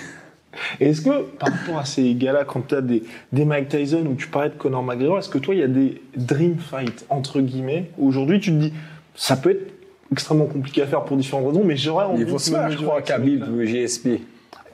Et 0.79 0.89
est-ce 0.89 1.01
que, 1.01 1.23
par 1.23 1.49
rapport 1.51 1.79
à 1.79 1.85
ces 1.85 2.13
gars-là, 2.15 2.43
quand 2.45 2.67
tu 2.67 2.75
as 2.75 2.81
des, 2.81 3.03
des 3.31 3.45
Mike 3.45 3.69
Tyson 3.69 4.05
ou 4.09 4.15
tu 4.15 4.27
parlais 4.27 4.49
de 4.49 4.55
Conor 4.55 4.83
McGregor, 4.83 5.19
est-ce 5.19 5.29
que 5.29 5.37
toi, 5.37 5.53
il 5.55 5.61
y 5.61 5.63
a 5.63 5.67
des 5.67 6.01
dream 6.15 6.57
fights, 6.57 7.05
entre 7.09 7.41
guillemets, 7.41 7.91
où 7.97 8.07
aujourd'hui 8.07 8.39
tu 8.39 8.51
te 8.51 8.55
dis, 8.57 8.73
ça 9.15 9.35
peut 9.37 9.51
être 9.51 9.73
extrêmement 10.11 10.45
compliqué 10.45 10.81
à 10.83 10.87
faire 10.87 11.03
pour 11.03 11.17
différentes 11.17 11.47
raisons, 11.47 11.63
mais 11.65 11.75
j'aurais 11.75 12.05
envie 12.05 12.25
de 12.25 12.31
me 12.31 12.37
faire, 12.37 12.69
je 12.71 12.77
crois, 12.77 13.01
Khabib 13.01 13.43
GSP. 13.63 14.21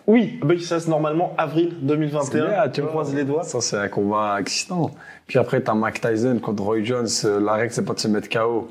Oui, 0.08 0.40
bah, 0.44 0.56
ça 0.60 0.80
c'est 0.80 0.90
normalement 0.90 1.34
avril 1.38 1.74
2021, 1.82 2.22
C'est 2.24 2.38
bien, 2.42 2.70
tu 2.74 2.82
vois. 2.82 2.90
croises 2.90 3.14
les 3.16 3.24
doigts. 3.24 3.44
Ça, 3.44 3.62
c'est 3.62 3.78
un 3.78 3.88
combat 3.88 4.38
excitant. 4.40 4.90
Puis 5.28 5.38
après, 5.38 5.62
t'as 5.62 5.76
Mike 5.76 6.02
Tyson 6.02 6.40
contre 6.42 6.64
Roy 6.64 6.84
Jones. 6.84 7.08
Euh, 7.24 7.40
La 7.40 7.54
règle, 7.54 7.72
c'est 7.72 7.86
pas 7.86 7.94
de 7.94 8.00
se 8.00 8.08
mettre 8.08 8.28
KO. 8.28 8.68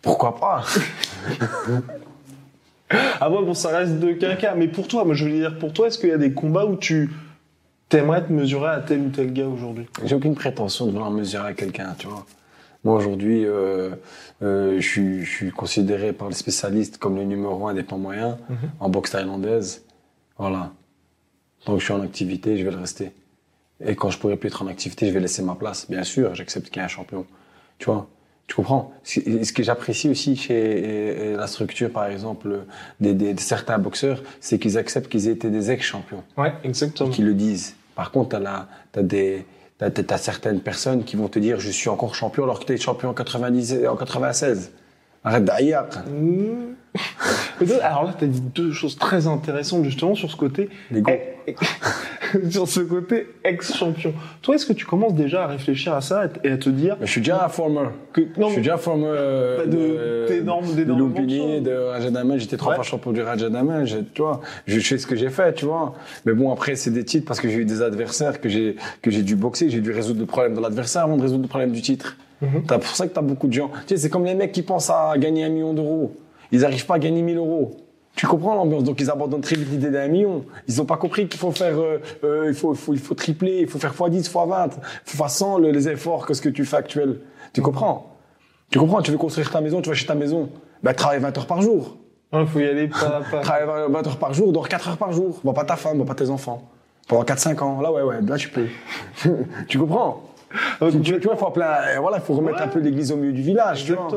Pourquoi 0.00 0.36
pas? 0.36 0.62
Ah 3.20 3.30
ouais, 3.30 3.44
bon, 3.44 3.54
ça 3.54 3.70
reste 3.76 3.98
de 3.98 4.12
quinquas, 4.12 4.54
mais 4.54 4.68
pour 4.68 4.88
toi, 4.88 5.04
moi 5.04 5.14
je 5.14 5.24
veux 5.24 5.30
dire, 5.32 5.58
pour 5.58 5.72
toi, 5.72 5.86
est-ce 5.88 5.98
qu'il 5.98 6.08
y 6.10 6.12
a 6.12 6.18
des 6.18 6.32
combats 6.32 6.66
où 6.66 6.76
tu 6.76 7.10
t'aimerais 7.88 8.24
te 8.24 8.32
mesurer 8.32 8.68
à 8.70 8.80
tel 8.80 9.00
ou 9.00 9.08
tel 9.10 9.32
gars 9.32 9.46
aujourd'hui? 9.46 9.86
J'ai 10.04 10.14
aucune 10.14 10.34
prétention 10.34 10.86
de 10.86 10.92
vouloir 10.92 11.10
mesurer 11.10 11.48
à 11.48 11.52
quelqu'un, 11.54 11.94
tu 11.98 12.06
vois. 12.06 12.24
Moi, 12.84 12.96
aujourd'hui, 12.96 13.44
euh, 13.46 13.90
euh, 14.42 14.80
je, 14.80 14.86
suis, 14.88 15.24
je 15.24 15.30
suis 15.30 15.50
considéré 15.52 16.12
par 16.12 16.28
les 16.28 16.34
spécialistes 16.34 16.98
comme 16.98 17.16
le 17.16 17.22
numéro 17.24 17.68
un 17.68 17.74
des 17.74 17.84
poids 17.84 17.98
moyens 17.98 18.36
Mhm. 18.48 18.56
en 18.80 18.88
boxe 18.88 19.12
thaïlandaise. 19.12 19.84
Voilà. 20.38 20.72
Donc, 21.66 21.78
je 21.78 21.84
suis 21.84 21.92
en 21.92 22.00
activité, 22.02 22.56
je 22.58 22.64
vais 22.64 22.72
le 22.72 22.78
rester. 22.78 23.12
Et 23.84 23.94
quand 23.94 24.10
je 24.10 24.18
pourrai 24.18 24.36
plus 24.36 24.48
être 24.48 24.62
en 24.62 24.66
activité, 24.66 25.06
je 25.06 25.12
vais 25.12 25.20
laisser 25.20 25.42
ma 25.42 25.54
place. 25.54 25.88
Bien 25.88 26.02
sûr, 26.02 26.34
j'accepte 26.34 26.70
qu'il 26.70 26.78
y 26.78 26.80
ait 26.80 26.84
un 26.84 26.88
champion. 26.88 27.24
Tu 27.78 27.86
vois? 27.86 28.08
Tu 28.48 28.56
comprends 28.56 28.92
Ce 29.04 29.52
que 29.52 29.62
j'apprécie 29.62 30.08
aussi 30.10 30.36
chez 30.36 30.52
euh, 30.54 31.36
la 31.38 31.46
structure, 31.46 31.90
par 31.90 32.06
exemple, 32.06 32.60
des, 33.00 33.14
des- 33.14 33.32
de 33.34 33.40
certains 33.40 33.78
boxeurs, 33.78 34.22
c'est 34.40 34.58
qu'ils 34.58 34.76
acceptent 34.76 35.08
qu'ils 35.10 35.28
aient 35.28 35.32
été 35.32 35.48
des 35.48 35.70
ex-champions 35.70 36.22
Ouais, 36.36 36.52
exactement. 36.64 37.08
qui 37.10 37.22
le 37.22 37.34
disent. 37.34 37.76
Par 37.94 38.10
contre, 38.10 38.38
t'as 38.92 39.02
des, 39.02 39.46
t'as 39.78 40.18
certaines 40.18 40.60
personnes 40.60 41.04
qui 41.04 41.16
vont 41.16 41.28
te 41.28 41.38
dire 41.38 41.60
je 41.60 41.70
suis 41.70 41.88
encore 41.88 42.14
champion 42.14 42.42
alors 42.44 42.60
que 42.60 42.64
t'es 42.66 42.76
champion 42.76 43.10
en 43.10 43.14
90, 43.14 43.72
et 43.74 43.88
en 43.88 43.96
96. 43.96 44.72
Arrête 45.24 45.44
d'ailleurs. 45.44 45.88
Peut-être- 47.58 47.82
Alors 47.84 48.04
là, 48.04 48.14
tu 48.18 48.24
as 48.24 48.28
dit 48.28 48.40
deux 48.40 48.72
choses 48.72 48.98
très 48.98 49.26
intéressantes 49.28 49.84
justement 49.84 50.14
sur 50.14 50.30
ce 50.30 50.36
côté 50.36 50.68
L'ego. 50.90 51.10
Sur 52.50 52.68
ce 52.68 52.80
côté 52.80 53.26
ex-champion. 53.44 54.12
Toi, 54.42 54.54
est-ce 54.54 54.66
que 54.66 54.72
tu 54.72 54.86
commences 54.86 55.14
déjà 55.14 55.44
à 55.44 55.46
réfléchir 55.46 55.94
à 55.94 56.00
ça 56.00 56.24
et 56.44 56.50
à 56.50 56.56
te 56.56 56.68
dire 56.70 56.96
Mais 57.00 57.06
je 57.06 57.12
suis 57.12 57.20
déjà 57.20 57.44
un 57.44 57.48
former. 57.48 57.88
que 58.12 58.20
non, 58.38 58.48
je 58.48 58.52
suis 58.54 58.62
déjà 58.62 58.76
former 58.76 59.04
euh, 59.06 59.58
Bah, 59.58 59.66
de- 59.66 60.26
d'énormes- 60.28 60.70
de 60.70 60.74
d'énormes 60.74 61.00
morceaux. 61.12 61.60
de 61.60 61.70
Rajadamel. 61.90 62.40
J'étais 62.40 62.56
trois 62.56 62.74
fois 62.74 62.84
champion 62.84 63.12
du 63.12 63.22
Rajadamel. 63.22 63.86
Je, 63.86 63.98
tu 63.98 64.22
vois, 64.22 64.40
je 64.66 64.80
sais 64.80 64.98
ce 64.98 65.06
que 65.06 65.16
j'ai 65.16 65.30
fait, 65.30 65.52
tu 65.54 65.64
vois. 65.66 65.94
Mais 66.26 66.32
bon, 66.32 66.52
après, 66.52 66.74
c'est 66.76 66.90
des 66.90 67.04
titres 67.04 67.26
parce 67.26 67.40
que 67.40 67.48
j'ai 67.48 67.56
eu 67.58 67.64
des 67.64 67.82
adversaires 67.82 68.40
que 68.40 68.48
j'ai, 68.48 68.76
que 69.02 69.10
j'ai 69.10 69.22
dû 69.22 69.36
boxer. 69.36 69.70
J'ai 69.70 69.80
dû 69.80 69.92
résoudre 69.92 70.20
le 70.20 70.26
problème 70.26 70.54
de 70.54 70.60
l'adversaire 70.60 71.02
avant 71.04 71.16
de 71.16 71.22
résoudre 71.22 71.42
le 71.42 71.48
problème 71.48 71.72
du 71.72 71.82
titre. 71.82 72.16
Mhm. 72.40 72.62
C'est 72.68 72.78
pour 72.78 72.96
ça 72.96 73.06
que 73.06 73.12
t'as 73.14 73.20
beaucoup 73.22 73.46
de 73.46 73.52
gens. 73.52 73.70
Tu 73.86 73.94
sais, 73.94 73.96
c'est 73.96 74.10
comme 74.10 74.24
les 74.24 74.34
mecs 74.34 74.52
qui 74.52 74.62
pensent 74.62 74.90
à 74.90 75.12
gagner 75.16 75.44
un 75.44 75.48
million 75.48 75.74
d'euros. 75.74 76.16
Ils 76.50 76.60
n'arrivent 76.60 76.86
pas 76.86 76.96
à 76.96 76.98
gagner 76.98 77.22
1000 77.22 77.36
euros. 77.36 77.76
Tu 78.14 78.26
comprends 78.26 78.54
l'ambiance? 78.54 78.84
Donc 78.84 79.00
ils 79.00 79.10
abandonnent 79.10 79.40
très 79.40 79.56
vite 79.56 79.68
l'idée 79.70 79.90
d'un 79.90 80.06
million. 80.08 80.44
Ils 80.68 80.76
n'ont 80.76 80.84
pas 80.84 80.96
compris 80.98 81.28
qu'il 81.28 81.40
faut 81.40 81.50
faire, 81.50 81.78
euh, 81.78 81.98
euh, 82.24 82.44
il 82.48 82.54
faut, 82.54 82.74
il 82.74 82.78
faut, 82.78 82.92
il 82.92 82.98
faut 83.00 83.14
tripler, 83.14 83.60
il 83.60 83.66
faut 83.68 83.78
faire 83.78 83.94
x10, 83.94 84.28
x20, 84.30 84.70
fois 85.06 85.28
100 85.28 85.58
le- 85.58 85.70
les 85.70 85.88
efforts 85.88 86.26
que 86.26 86.34
ce 86.34 86.42
que 86.42 86.48
tu 86.50 86.64
fais 86.64 86.76
actuel. 86.76 87.20
Tu 87.54 87.62
comprends? 87.62 88.16
Tu 88.70 88.78
comprends? 88.78 89.00
Tu 89.02 89.10
veux 89.10 89.18
construire 89.18 89.50
ta 89.50 89.60
maison, 89.60 89.80
tu 89.80 89.88
vas 89.88 89.94
chez 89.94 90.06
ta 90.06 90.14
maison. 90.14 90.50
Ben, 90.82 90.92
travaille 90.94 91.20
20 91.20 91.36
heures 91.38 91.46
par 91.46 91.62
jour. 91.62 91.96
il 92.34 92.46
faut 92.46 92.58
y 92.60 92.66
aller 92.66 92.88
pas 92.88 93.22
pas. 93.30 93.40
Travaille 93.40 93.90
20 93.90 94.06
heures 94.06 94.18
par 94.18 94.34
jour, 94.34 94.52
dors 94.52 94.68
4 94.68 94.88
heures 94.90 94.96
par 94.98 95.12
jour. 95.12 95.40
Vois 95.42 95.54
pas 95.54 95.64
ta 95.64 95.76
femme, 95.76 95.96
vois 95.96 96.06
pas 96.06 96.14
tes 96.14 96.28
enfants. 96.30 96.68
Pendant 97.08 97.24
4-5 97.24 97.60
ans. 97.62 97.80
Là, 97.80 97.90
ouais, 97.92 98.02
ouais, 98.02 98.20
là, 98.20 98.36
tu 98.36 98.48
peux. 98.50 98.66
tu 99.68 99.78
comprends? 99.78 100.22
Ouais, 100.82 100.90
tu, 100.90 101.00
tu 101.00 101.12
vois, 101.20 101.34
il 101.34 101.38
faut, 101.38 101.50
voilà, 102.02 102.20
faut 102.20 102.34
remettre 102.34 102.58
Ouais. 102.58 102.64
un 102.64 102.68
peu 102.68 102.78
l'église 102.80 103.10
au 103.10 103.16
milieu 103.16 103.32
du 103.32 103.42
village. 103.42 103.84
tu 103.86 103.94
vois. 103.94 104.08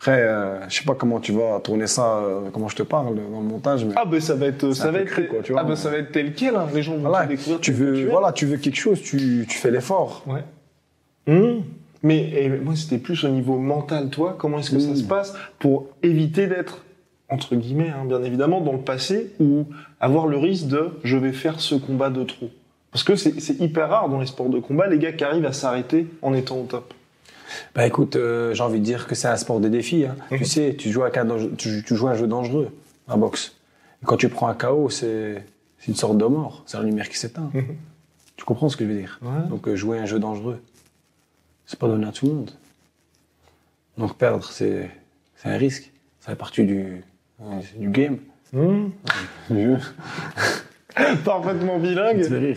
Après, 0.00 0.22
euh, 0.22 0.66
je 0.70 0.78
sais 0.78 0.84
pas 0.84 0.94
comment 0.94 1.20
tu 1.20 1.32
vas 1.32 1.60
tourner 1.62 1.86
ça, 1.86 2.16
euh, 2.16 2.48
comment 2.50 2.68
je 2.68 2.76
te 2.76 2.82
parle 2.82 3.14
dans 3.16 3.40
le 3.40 3.44
montage, 3.46 3.84
mais 3.84 3.92
Ah 3.96 4.06
ben 4.06 4.18
ça 4.18 4.34
va 4.34 4.46
être 4.46 4.72
ça 4.72 4.90
va 4.90 5.00
être 5.00 5.08
cru, 5.08 5.26
quoi, 5.28 5.40
tu 5.42 5.52
vois. 5.52 5.60
ah 5.60 5.64
ben 5.64 5.76
ça 5.76 5.90
va 5.90 5.98
être 5.98 6.10
tel 6.10 6.32
quel 6.32 6.56
hein. 6.56 6.66
les 6.74 6.82
gens 6.82 6.94
vont 6.94 7.00
voilà, 7.10 7.26
te 7.26 7.32
découvrir 7.32 7.60
tu 7.60 7.72
veux, 7.72 7.94
tu 7.94 8.06
voilà, 8.06 8.32
tu 8.32 8.46
veux 8.46 8.56
quelque 8.56 8.76
chose, 8.78 9.02
tu, 9.02 9.44
tu 9.46 9.58
fais 9.58 9.70
l'effort. 9.70 10.24
Ouais. 10.26 10.42
Mmh. 11.26 11.60
Mais 12.02 12.30
et 12.30 12.48
moi, 12.48 12.74
c'était 12.76 12.96
plus 12.96 13.22
au 13.24 13.28
niveau 13.28 13.58
mental, 13.58 14.08
toi. 14.08 14.34
Comment 14.38 14.58
est-ce 14.60 14.70
que 14.70 14.78
ça 14.78 14.92
Mmh. 14.92 14.96
se 14.96 15.04
passe 15.04 15.34
pour 15.58 15.88
éviter 16.02 16.46
d'être, 16.46 16.82
entre 17.28 17.54
guillemets, 17.54 17.90
hein, 17.90 18.06
bien 18.06 18.22
évidemment, 18.22 18.62
dans 18.62 18.72
le 18.72 18.78
passé 18.78 19.32
ou 19.38 19.66
avoir 20.00 20.26
le 20.28 20.38
risque 20.38 20.66
de 20.68 20.92
je 21.04 21.18
vais 21.18 21.32
faire 21.32 21.60
ce 21.60 21.74
combat 21.74 22.08
de 22.08 22.24
trop 22.24 22.48
Parce 22.90 23.04
que 23.04 23.16
c'est 23.16 23.60
hyper 23.60 23.90
rare 23.90 24.08
dans 24.08 24.18
les 24.18 24.24
sports 24.26 24.48
de 24.48 24.60
combat, 24.60 24.86
les 24.86 24.98
gars 24.98 25.12
qui 25.12 25.24
arrivent 25.24 25.44
à 25.44 25.52
s'arrêter 25.52 26.06
en 26.22 26.32
étant 26.32 26.56
au 26.56 26.64
top. 26.64 26.94
Bah 27.74 27.86
écoute, 27.86 28.16
euh, 28.16 28.54
j'ai 28.54 28.62
envie 28.62 28.78
de 28.80 28.84
dire 28.84 29.06
que 29.06 29.14
c'est 29.14 29.28
un 29.28 29.36
sport 29.36 29.60
de 29.60 29.68
défi. 29.68 30.04
Hein. 30.04 30.16
Tu 30.30 30.44
sais, 30.44 30.74
tu 30.78 30.90
joues, 30.90 31.02
à 31.02 31.10
un 31.14 31.24
dangereux- 31.24 31.52
tu, 31.56 31.82
tu 31.84 31.94
joues 31.96 32.08
à 32.08 32.12
un 32.12 32.16
jeu 32.16 32.26
dangereux, 32.26 32.68
la 33.08 33.16
boxe. 33.16 33.56
Et 34.02 34.06
quand 34.06 34.16
tu 34.16 34.28
prends 34.28 34.48
un 34.48 34.54
KO, 34.54 34.88
c'est 34.90 35.44
une 35.88 35.94
sorte 35.94 36.16
de 36.18 36.24
mort. 36.24 36.62
C'est 36.66 36.76
la 36.78 36.84
lumière 36.84 37.08
qui 37.08 37.18
s'éteint. 37.18 37.50
Mhm. 37.52 37.76
Tu 38.36 38.44
comprends 38.44 38.68
ce 38.68 38.76
que 38.76 38.84
je 38.84 38.90
veux 38.90 38.98
dire? 38.98 39.18
Ouais. 39.22 39.48
Donc 39.48 39.68
euh, 39.68 39.76
jouer 39.76 39.98
un 39.98 40.06
jeu 40.06 40.18
dangereux, 40.18 40.60
c'est 41.66 41.78
pas 41.78 41.88
donné 41.88 42.06
à 42.06 42.12
tout 42.12 42.26
le 42.26 42.32
monde. 42.32 42.50
Donc 43.98 44.16
perdre, 44.16 44.44
c'est 44.50 44.90
un 45.44 45.56
risque. 45.56 45.92
Ça 46.20 46.30
fait 46.30 46.36
partie 46.36 46.64
du, 46.64 47.02
du 47.76 47.88
game. 47.90 48.18
Mmh. 48.52 48.88
Du 49.50 49.62
jeu. 49.62 49.78
Parfaitement 51.24 51.78
bilingue. 51.78 52.56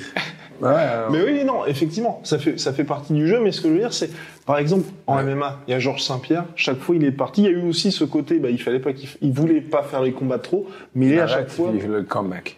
Ouais, 0.61 0.69
euh, 0.71 1.07
Mais 1.11 1.21
oui, 1.23 1.43
non, 1.43 1.65
effectivement, 1.65 2.21
ça 2.23 2.39
fait, 2.39 2.59
ça 2.59 2.73
fait 2.73 2.83
partie 2.83 3.13
du 3.13 3.27
jeu, 3.27 3.39
mais 3.41 3.51
ce 3.51 3.61
que 3.61 3.67
je 3.67 3.73
veux 3.73 3.79
dire, 3.79 3.93
c'est, 3.93 4.09
par 4.45 4.57
exemple, 4.57 4.85
en 5.07 5.21
MMA, 5.21 5.59
il 5.67 5.71
y 5.71 5.73
a 5.73 5.79
Georges 5.79 6.03
Saint-Pierre, 6.03 6.45
chaque 6.55 6.79
fois 6.79 6.95
il 6.95 7.03
est 7.03 7.11
parti, 7.11 7.41
il 7.41 7.45
y 7.45 7.47
a 7.47 7.51
eu 7.51 7.67
aussi 7.67 7.91
ce 7.91 8.03
côté, 8.03 8.39
bah, 8.39 8.49
il 8.49 8.61
fallait 8.61 8.79
pas 8.79 8.93
qu'il, 8.93 9.09
il 9.21 9.31
voulait 9.31 9.61
pas 9.61 9.83
faire 9.83 10.01
les 10.01 10.11
combats 10.11 10.39
trop, 10.39 10.67
mais 10.95 11.07
il 11.07 11.13
est 11.13 11.21
à 11.21 11.27
chaque 11.27 11.49
fois, 11.49 11.71
le 11.71 12.03
comeback. 12.03 12.57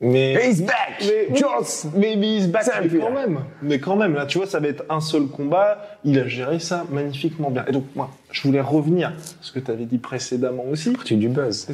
Mais, 0.00 0.34
He's 0.34 0.60
back! 0.60 0.76
mais, 1.00 1.26
oui, 1.30 1.36
Jones! 1.36 1.92
mais, 1.94 2.16
mais 2.16 2.36
he's 2.36 2.48
back, 2.48 2.66
mais 2.82 2.98
quand 2.98 3.10
même. 3.10 3.40
Mais 3.62 3.78
quand 3.78 3.96
même, 3.96 4.14
là, 4.14 4.26
tu 4.26 4.38
vois, 4.38 4.46
ça 4.46 4.60
va 4.60 4.68
être 4.68 4.84
un 4.90 5.00
seul 5.00 5.26
combat. 5.26 5.78
Il 6.04 6.18
a 6.18 6.28
géré 6.28 6.58
ça 6.58 6.84
magnifiquement 6.90 7.50
bien. 7.50 7.64
Et 7.66 7.72
donc, 7.72 7.84
moi, 7.94 8.10
je 8.30 8.42
voulais 8.42 8.60
revenir 8.60 9.08
à 9.08 9.12
ce 9.40 9.52
que 9.52 9.58
tu 9.58 9.70
avais 9.70 9.86
dit 9.86 9.98
précédemment 9.98 10.64
aussi. 10.70 10.92
Partie 10.92 11.16
du 11.16 11.28
buzz. 11.28 11.66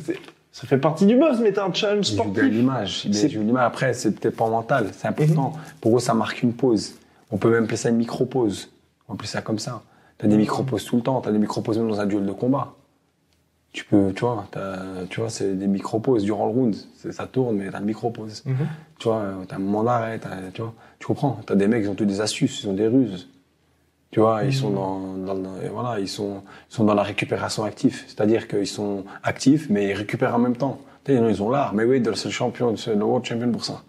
Ça 0.52 0.66
fait 0.66 0.76
partie 0.78 1.06
du 1.06 1.16
buzz, 1.16 1.40
mais 1.40 1.52
t'as 1.52 1.66
un 1.66 1.72
challenge 1.72 2.10
Il 2.10 2.14
sportif. 2.14 2.42
l'image. 2.44 3.02
Il 3.06 3.14
C'est- 3.14 3.28
joue 3.30 3.40
l'image. 3.40 3.64
Après, 3.66 3.94
c'est 3.94 4.12
peut-être 4.12 4.36
pas 4.36 4.48
mental. 4.50 4.90
C'est 4.92 5.08
important. 5.08 5.54
Pour 5.80 5.96
eux, 5.96 6.00
ça 6.00 6.12
marque 6.14 6.42
une 6.42 6.52
pause. 6.52 6.94
On 7.30 7.38
peut 7.38 7.50
même 7.50 7.64
appeler 7.64 7.78
ça 7.78 7.88
une 7.88 7.96
micro-pause. 7.96 8.70
On 9.08 9.14
appelle 9.14 9.26
ça 9.28 9.40
comme 9.40 9.58
ça. 9.58 9.82
T'as 10.18 10.28
des 10.28 10.36
micro-pauses 10.36 10.84
tout 10.84 10.96
le 10.96 11.02
temps. 11.02 11.20
T'as 11.22 11.32
des 11.32 11.38
micro-pauses 11.38 11.78
même 11.78 11.88
dans 11.88 12.00
un 12.00 12.06
duel 12.06 12.26
de 12.26 12.32
combat. 12.32 12.74
Tu 13.72 13.86
peux, 13.86 14.12
tu 14.14 14.20
vois, 14.20 14.46
t'as- 14.50 15.06
tu 15.08 15.20
vois, 15.20 15.30
c'est 15.30 15.54
des 15.54 15.66
micro-pauses 15.66 16.24
durant 16.24 16.44
le 16.44 16.52
round. 16.52 16.76
Ça 17.10 17.26
tourne, 17.26 17.56
mais 17.56 17.70
t'as 17.70 17.78
une 17.80 17.86
micro-pause. 17.86 18.42
Mhm. 18.44 18.54
Tu 18.98 19.08
vois, 19.08 19.24
t'as 19.48 19.56
un 19.56 19.58
moment 19.58 19.82
d'arrêt, 19.84 20.20
tu 20.52 20.60
vois. 20.60 20.74
Tu 20.98 21.06
comprends. 21.06 21.40
T'as 21.46 21.54
des 21.54 21.66
mecs, 21.66 21.82
ils 21.82 21.88
ont 21.88 21.94
tous 21.94 22.04
des 22.04 22.20
astuces, 22.20 22.62
ils 22.62 22.68
ont 22.68 22.74
des 22.74 22.86
ruses. 22.86 23.30
Tu 24.12 24.20
vois, 24.20 24.44
ils 24.44 24.52
sont 24.54 24.70
dans, 24.70 25.00
dans, 25.16 25.34
dans- 25.34 25.56
et 25.64 25.68
voilà, 25.68 25.98
ils 25.98 26.06
sont, 26.08 26.42
ils 26.70 26.74
sont 26.74 26.84
dans 26.84 26.94
la 26.94 27.02
récupération 27.02 27.64
active. 27.64 28.04
C'est-à-dire 28.06 28.46
qu'ils 28.46 28.66
sont 28.66 29.04
actifs, 29.24 29.68
mais 29.70 29.88
ils 29.88 29.94
récupèrent 29.94 30.34
en 30.34 30.38
même 30.38 30.56
temps. 30.56 30.80
Tu 31.04 31.12
sais, 31.16 31.18
ils 31.30 31.42
ont 31.42 31.50
l'art. 31.50 31.72
Mais 31.74 31.84
oui, 31.84 32.00
c'est 32.14 32.26
le 32.26 32.30
champion, 32.30 32.76
c'est 32.76 32.94
le 32.94 33.02
world 33.02 33.24
champion 33.24 33.50
pour 33.50 33.64
ça. 33.64 33.82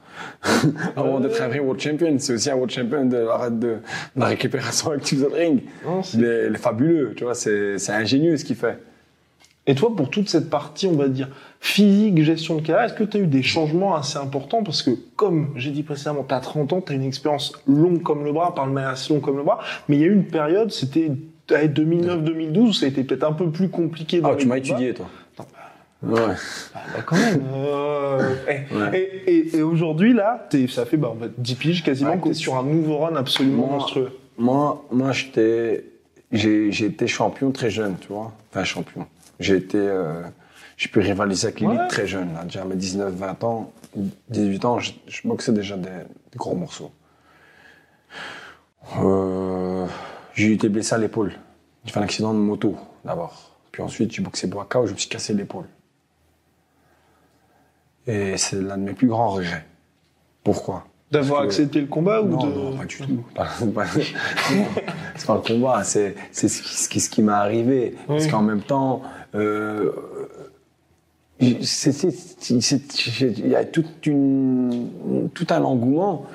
Avant 0.96 1.20
d'être 1.20 1.42
un 1.42 1.48
vrai 1.50 1.60
world 1.60 1.80
champion, 1.82 2.16
c'est 2.20 2.34
aussi 2.34 2.50
un 2.50 2.54
world 2.56 2.72
champion 2.72 3.06
de 3.06 3.18
la, 3.18 3.50
de, 3.50 3.58
de 3.60 3.80
la 4.16 4.28
récupération 4.28 4.92
active 4.92 5.22
de 5.22 5.26
ring. 5.26 5.64
Non, 5.86 6.02
c'est- 6.02 6.18
Il 6.18 6.24
est, 6.24 6.48
il 6.48 6.56
est 6.56 6.58
fabuleux, 6.58 7.14
tu 7.18 7.26
vois, 7.26 7.36
c'est, 7.36 7.78
c'est 7.78 7.92
ingénieux 7.92 8.38
ce 8.38 8.46
qu'il 8.46 8.56
fait. 8.56 8.80
Et 9.68 9.76
toi, 9.76 9.96
pour 9.96 10.10
toute 10.10 10.30
cette 10.30 10.50
partie, 10.50 10.88
on 10.88 10.94
va 10.96 11.08
dire, 11.08 11.30
physique, 11.68 12.22
gestion 12.24 12.56
de 12.58 12.62
carrière, 12.62 12.84
est-ce 12.86 12.94
que 12.94 13.06
tu 13.06 13.16
as 13.16 13.20
eu 13.22 13.26
des 13.26 13.42
changements 13.42 13.96
assez 13.96 14.18
importants? 14.18 14.64
Parce 14.64 14.84
que, 14.84 14.92
comme 15.16 15.54
j'ai 15.56 15.72
dit 15.72 15.82
précédemment, 15.84 16.26
tu 16.28 16.34
as 16.36 16.42
30 16.42 16.74
ans, 16.74 16.82
tu 16.82 16.92
as 16.92 16.96
une 16.96 17.04
expérience 17.06 17.54
longue 17.68 18.04
comme 18.04 18.26
le 18.26 18.34
bras, 18.34 18.54
par 18.54 18.68
le 18.68 18.78
assez 18.82 19.14
long 19.14 19.22
comme 19.22 19.38
le 19.38 19.44
bras, 19.44 19.60
mais 19.88 19.96
il 19.96 20.02
y 20.02 20.04
a 20.04 20.08
eu 20.08 20.14
une 20.14 20.26
période, 20.26 20.72
c'était 20.74 21.10
2009-2012, 21.50 22.58
où 22.60 22.74
ça 22.74 22.86
a 22.86 22.90
été 22.90 23.04
peut-être 23.06 23.24
un 23.24 23.32
peu 23.32 23.50
plus 23.50 23.70
compliqué. 23.70 24.20
dans 24.20 24.32
Ah, 24.32 24.36
tu 24.36 24.46
m'as 24.46 24.58
étudié, 24.58 24.94
toi. 24.94 25.08
Non, 25.38 26.16
Ouais. 26.16 26.34
Bah, 26.74 27.02
quand 27.06 27.16
même. 27.16 27.42
euh, 27.56 28.36
eh, 28.50 28.76
Ouais. 28.76 29.00
Et, 29.26 29.32
et- 29.38 29.56
et 29.58 29.62
aujourd'hui, 29.62 30.14
là, 30.14 30.50
ça 30.68 30.86
fait 30.86 30.98
bah, 30.98 31.08
en 31.08 31.16
fait, 31.16 31.32
10 31.38 31.56
piges 31.56 31.82
quasiment 31.82 32.10
Ouais, 32.10 32.18
que 32.18 32.24
t'es 32.24 32.30
écoute, 32.32 32.42
sur 32.42 32.56
un 32.58 32.64
nouveau 32.64 32.98
run 32.98 33.16
absolument 33.16 33.68
moi- 33.68 33.78
monstrueux. 33.78 34.12
Moi, 34.38 34.84
moi, 34.92 35.14
j'étais, 35.14 35.86
j'ai, 36.34 36.74
j'ai 36.74 36.88
été 36.88 37.08
champion 37.08 37.52
très 37.52 37.70
jeune, 37.70 37.96
tu 38.02 38.10
vois. 38.10 38.34
Enfin, 38.52 38.66
champion. 38.66 39.06
J'ai 39.40 39.56
été, 39.56 39.78
euh, 39.78 40.24
j'ai 40.84 40.90
pu 40.90 41.00
rivaliser 41.00 41.48
avec 41.48 41.62
l'élite 41.62 41.80
Ouais. 41.80 41.88
très 41.88 42.06
jeune, 42.08 42.34
là. 42.34 42.44
Déjà 42.44 42.64
à 42.64 42.66
mes 42.66 42.76
19, 42.76 43.14
20 43.14 43.44
ans, 43.46 43.72
18 44.30 44.66
ans, 44.66 44.80
je, 44.80 44.92
je 45.08 45.26
boxais 45.26 45.54
déjà 45.54 45.78
des, 45.78 45.88
des 45.90 46.38
gros 46.38 46.56
morceaux. 46.56 46.92
Euh, 49.00 49.86
j'ai 50.34 50.52
été 50.52 50.68
blessé 50.68 50.94
à 50.96 50.98
l'épaule. 50.98 51.32
J'ai 51.86 51.94
fait 51.94 52.00
un 52.00 52.04
accident 52.04 52.34
de 52.34 52.40
moto, 52.40 52.76
d'abord. 53.06 53.52
Puis 53.72 53.82
ensuite, 53.82 54.12
j'ai 54.12 54.22
boxé 54.22 54.46
Boaka 54.48 54.82
où 54.82 54.88
je 54.88 54.92
me 54.92 54.98
suis 54.98 55.08
cassé 55.08 55.34
l'épaule. 55.34 55.68
Et 58.06 58.36
c'est 58.36 58.58
l'un 58.62 58.78
de 58.78 58.84
mes 58.84 58.94
plus 58.94 59.08
grands 59.08 59.30
regrets. 59.30 59.66
Pourquoi? 60.44 60.86
D'avoir 61.12 61.44
que- 61.44 61.46
accepté 61.48 61.80
le 61.80 61.88
combat 61.88 62.22
ou 62.22 62.28
non, 62.28 62.46
de... 62.46 62.52
non, 62.54 62.76
pas 62.78 62.86
du 62.86 62.98
tout. 62.98 63.24
C'est 65.16 65.28
pas 65.28 65.36
le 65.36 65.42
combat, 65.42 65.84
c'est 65.86 66.16
ce 66.34 66.88
qui, 66.90 67.00
ce 67.00 67.10
qui, 67.10 67.22
m'est 67.22 67.32
arrivé. 67.32 67.96
Parce 68.08 68.28
qu'en 68.28 68.42
même 68.42 68.62
temps, 68.62 69.04
euh, 69.36 69.92
c'est- 69.94 70.02
c'est- 70.02 70.02
c'est- 70.02 70.42
c'est- 70.42 71.23
il 71.40 71.60
y 73.50 73.56
a 73.56 73.66
toute 73.66 74.06
une, 74.06 75.30
tout 75.34 75.48
un 75.50 75.62
engouement 75.64 76.26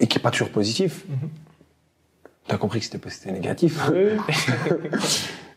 et 0.00 0.06
qui 0.06 0.18
est 0.18 0.22
pas 0.22 0.30
toujours 0.30 0.50
positif. 0.50 1.04
T'as 2.46 2.56
compris 2.56 2.80
que 2.80 2.86
c'était 2.86 3.32
négatif 3.32 3.78
Oui. 3.92 4.16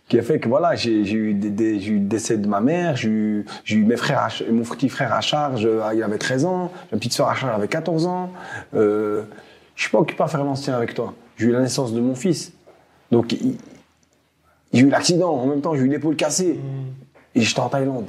qui 0.10 0.19
a 0.19 0.24
fait 0.24 0.39
que 0.41 0.50
voilà, 0.50 0.76
j'ai 0.76 1.10
eu 1.13 1.34
des, 1.34 1.50
des- 1.50 1.80
j'ai 1.80 1.91
eu 1.91 2.00
le 2.00 2.06
décès 2.06 2.38
de 2.38 2.45
ma 2.47 2.60
mère, 2.60 2.97
j'ai 2.97 3.08
eu, 3.10 3.45
mes 3.86 3.95
frères, 3.95 4.19
à 4.19 4.30
mon 4.52 4.63
petit 4.63 4.89
frère 4.89 5.13
à 5.13 5.21
charge, 5.21 5.65
euh, 5.65 5.89
il 5.95 6.04
avait 6.04 6.17
13 6.17 6.43
ans, 6.43 6.69
ma 6.91 6.97
petite 6.97 7.13
soeur 7.13 7.30
à 7.30 7.36
charge 7.36 7.56
avait 7.56 7.69
14 7.69 8.08
ans. 8.08 8.30
Euh, 8.76 9.24
je 9.76 9.84
suis 9.84 9.91
pas 9.91 10.00
occupé 10.00 10.21
à 10.21 10.28
faire 10.28 10.43
l'ancien 10.43 10.76
avec 10.76 10.93
toi. 10.93 11.13
J'ai 11.38 11.45
eu 11.47 11.52
la 11.54 11.62
naissance 11.62 11.93
de 11.93 12.02
mon 12.02 12.13
fils, 12.13 12.52
donc 13.10 13.34
j'ai 14.74 14.80
eu 14.82 14.89
l'accident. 14.89 15.32
En 15.34 15.47
même 15.47 15.62
temps, 15.62 15.76
j'ai 15.76 15.84
eu 15.84 15.88
l'épaule 15.88 16.17
cassée 16.17 16.60
et 17.36 17.41
j'étais 17.41 17.60
en 17.60 17.70
Thaïlande. 17.70 18.06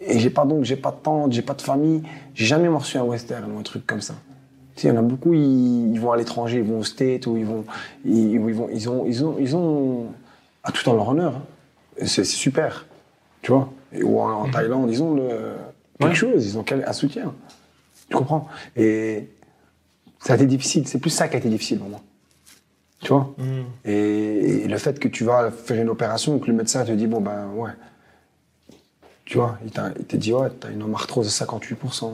Et 0.00 0.18
j'ai 0.20 0.30
pas 0.30 0.44
donc, 0.44 0.64
j'ai 0.64 0.76
pas 0.76 0.92
de 0.92 0.96
tante, 1.02 1.32
j'ai 1.32 1.42
pas 1.42 1.54
de 1.54 1.62
famille, 1.62 2.02
j'ai 2.34 2.46
jamais 2.46 2.68
reçu 2.68 2.96
un 2.98 3.02
western 3.02 3.50
ou 3.52 3.58
un 3.58 3.62
truc 3.62 3.86
comme 3.86 4.00
ça. 4.00 4.14
Tu 4.76 4.82
sais, 4.82 4.88
il 4.88 4.94
y 4.94 4.96
en 4.96 5.00
a 5.00 5.02
beaucoup, 5.02 5.34
ils, 5.34 5.92
ils 5.92 6.00
vont 6.00 6.12
à 6.12 6.16
l'étranger, 6.16 6.58
ils 6.58 6.62
vont 6.64 6.78
au 6.78 6.84
State 6.84 7.26
ou 7.26 7.36
ils 7.36 7.44
vont, 7.44 7.64
ils, 8.04 8.32
ils 8.34 8.38
vont, 8.54 8.68
ils 8.72 8.88
ont, 8.88 9.04
ils 9.06 9.24
ont, 9.24 9.36
ils 9.40 9.56
ont, 9.56 10.06
à 10.62 10.70
tout 10.70 10.88
en 10.88 10.94
leur 10.94 11.08
honneur. 11.08 11.34
hein. 11.34 11.42
C'est 12.06 12.22
super, 12.24 12.86
tu 13.42 13.50
vois? 13.50 13.72
Et, 13.92 14.04
ou 14.04 14.20
en, 14.20 14.44
en 14.44 14.50
Thaïlande, 14.50 14.88
ils 14.90 15.02
ont 15.02 15.14
le, 15.14 15.28
quelque 15.98 16.10
Ouais. 16.10 16.14
chose, 16.14 16.46
ils 16.46 16.56
ont 16.56 16.64
un 16.86 16.92
soutien. 16.92 17.34
Tu 18.08 18.16
comprends? 18.16 18.46
Et 18.76 19.28
ça 20.20 20.34
a 20.34 20.36
été 20.36 20.46
difficile, 20.46 20.86
c'est 20.86 21.00
plus 21.00 21.10
ça 21.10 21.26
qui 21.26 21.34
a 21.34 21.38
été 21.40 21.48
difficile 21.48 21.80
pour 21.80 21.88
moi. 21.88 22.00
Tu 23.00 23.08
vois? 23.08 23.34
Et, 23.84 24.62
et 24.62 24.68
le 24.68 24.78
fait 24.78 25.00
que 25.00 25.08
tu 25.08 25.24
vas 25.24 25.50
faire 25.50 25.82
une 25.82 25.88
opération 25.88 26.38
que 26.38 26.46
le 26.46 26.52
médecin 26.52 26.84
te 26.84 26.92
dit, 26.92 27.08
bon 27.08 27.20
ben 27.20 27.48
ouais, 27.56 27.70
tu 29.28 29.36
vois, 29.36 29.58
il 29.62 29.70
t'a 29.70 29.90
il 29.98 30.04
t'a 30.06 30.16
dit, 30.16 30.32
ouais, 30.32 30.48
t'as 30.58 30.70
une 30.70 30.82
arthrose 30.94 31.26
de 31.26 31.30
58%. 31.30 32.10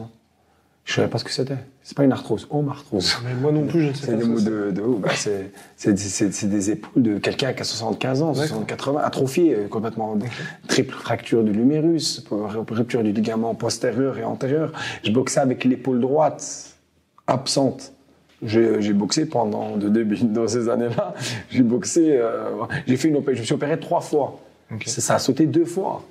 Je 0.85 0.93
savais 0.93 1.09
pas 1.09 1.17
ce 1.19 1.25
que 1.25 1.31
c'était. 1.31 1.57
C'est 1.83 1.97
pas 1.97 2.03
une 2.05 2.13
arthrose, 2.13 2.47
arthrose. 2.69 3.17
Mais 3.25 3.35
moi 3.35 3.53
non 3.53 3.67
plus, 3.67 3.83
je 3.83 3.89
ne 3.89 3.93
sais 3.95 4.07
C'est 4.07 4.11
pas. 4.13 4.17
des 4.19 4.23
ce 4.25 4.27
que 4.27 4.33
mots 4.33 4.39
c'est. 4.39 4.45
de, 4.51 4.71
de. 4.73 4.83
Bah, 4.99 5.09
c'est, 5.15 5.51
c'est, 5.77 5.97
c'est, 5.99 6.33
c'est 6.35 6.47
des 6.49 6.71
épaules 6.73 7.03
de 7.03 7.19
quelqu'un 7.19 7.53
qui 7.53 7.61
a 7.63 7.65
75 7.65 8.23
ans, 8.23 8.35
60, 8.35 8.67
80, 8.67 9.01
atrophié, 9.03 9.57
complètement. 9.71 10.19
Triple 10.69 10.93
fracture 10.95 11.43
du 11.45 11.53
lumérus, 11.53 12.23
rupture 12.31 13.03
du 13.05 13.13
ligament 13.13 13.55
postérieur 13.55 14.19
et 14.19 14.25
antérieur. 14.25 14.73
Je 15.05 15.11
boxais 15.13 15.41
avec 15.41 15.65
l'épaule 15.65 16.01
droite 16.01 16.75
absente. 17.29 17.93
J'ai, 18.43 18.93
boxé 18.93 19.25
pendant 19.25 19.77
de 19.79 19.89
début 19.89 20.17
dans 20.23 20.49
ces 20.49 20.69
années-là. 20.69 21.15
J'ai 21.49 21.63
boxé, 21.63 22.17
euh, 22.19 22.51
j'ai 22.87 22.97
fait 22.99 23.09
une 23.09 23.17
opé- 23.17 23.35
je 23.35 23.41
me 23.41 23.45
suis 23.47 23.55
opéré 23.55 23.79
trois 23.81 24.01
fois. 24.03 24.39
Ok. 24.71 24.83
Ça, 24.87 25.01
ça 25.01 25.15
a 25.15 25.19
sauté 25.19 25.47
deux 25.47 25.65
fois. 25.65 26.03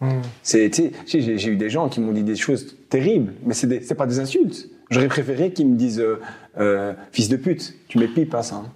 Hmm. 0.00 0.20
C'est, 0.42 0.70
j'ai, 1.06 1.48
eu 1.48 1.56
des 1.56 1.70
gens 1.70 1.88
qui 1.88 2.00
m'ont 2.00 2.12
dit 2.12 2.22
des 2.22 2.36
choses 2.36 2.76
terribles, 2.88 3.34
mais 3.44 3.54
c'est, 3.54 3.66
des, 3.66 3.82
c'est 3.82 3.94
pas 3.94 4.06
des 4.06 4.18
insultes. 4.18 4.68
J'aurais 4.90 5.08
préféré 5.08 5.52
qu'ils 5.52 5.68
me 5.68 5.76
disent 5.76 6.00
euh, 6.00 6.20
euh, 6.58 6.94
fils 7.12 7.28
de 7.28 7.36
pute, 7.36 7.74
tu 7.86 7.98
m'épipes 7.98 8.30
pas 8.30 8.42
ça. 8.42 8.56
hein. 8.56 8.70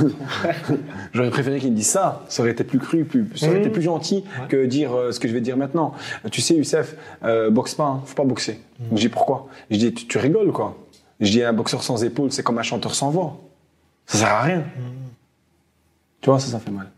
J'aurais 1.14 1.30
préféré 1.30 1.58
qu'ils 1.58 1.70
me 1.70 1.76
disent 1.76 1.86
ça. 1.88 2.24
Ça 2.28 2.42
aurait 2.42 2.50
été 2.52 2.64
plus 2.64 2.78
cru, 2.78 3.04
plus, 3.04 3.26
ça 3.34 3.48
aurait 3.48 3.60
été 3.60 3.70
plus 3.70 3.82
gentil 3.82 4.24
que 4.48 4.66
dire 4.66 4.94
euh, 4.94 5.12
ce 5.12 5.20
que 5.20 5.28
je 5.28 5.32
vais 5.32 5.40
dire 5.40 5.56
maintenant. 5.56 5.94
Tu 6.30 6.42
sais, 6.42 6.54
Youssef, 6.54 6.96
boxe 7.50 7.74
pas, 7.74 7.86
hein, 7.86 8.02
faut 8.04 8.16
pas 8.16 8.24
boxer. 8.24 8.60
Je 8.92 8.96
dis 8.96 9.08
pourquoi? 9.08 9.48
Je 9.70 9.78
dis 9.78 9.94
tu, 9.94 10.06
tu 10.06 10.18
rigoles 10.18 10.52
quoi. 10.52 10.76
Je 11.20 11.30
dis 11.30 11.42
un 11.42 11.52
boxeur 11.52 11.82
sans 11.82 12.04
épaules, 12.04 12.30
c'est 12.30 12.42
comme 12.42 12.58
un 12.58 12.62
chanteur 12.62 12.94
sans 12.94 13.10
voix. 13.10 13.40
Ça 14.06 14.18
sert 14.18 14.28
à 14.28 14.42
rien. 14.42 14.64
Tu 16.20 16.30
vois, 16.30 16.40
ça, 16.40 16.50
ça 16.50 16.58
fait 16.58 16.70
mal. 16.70 16.90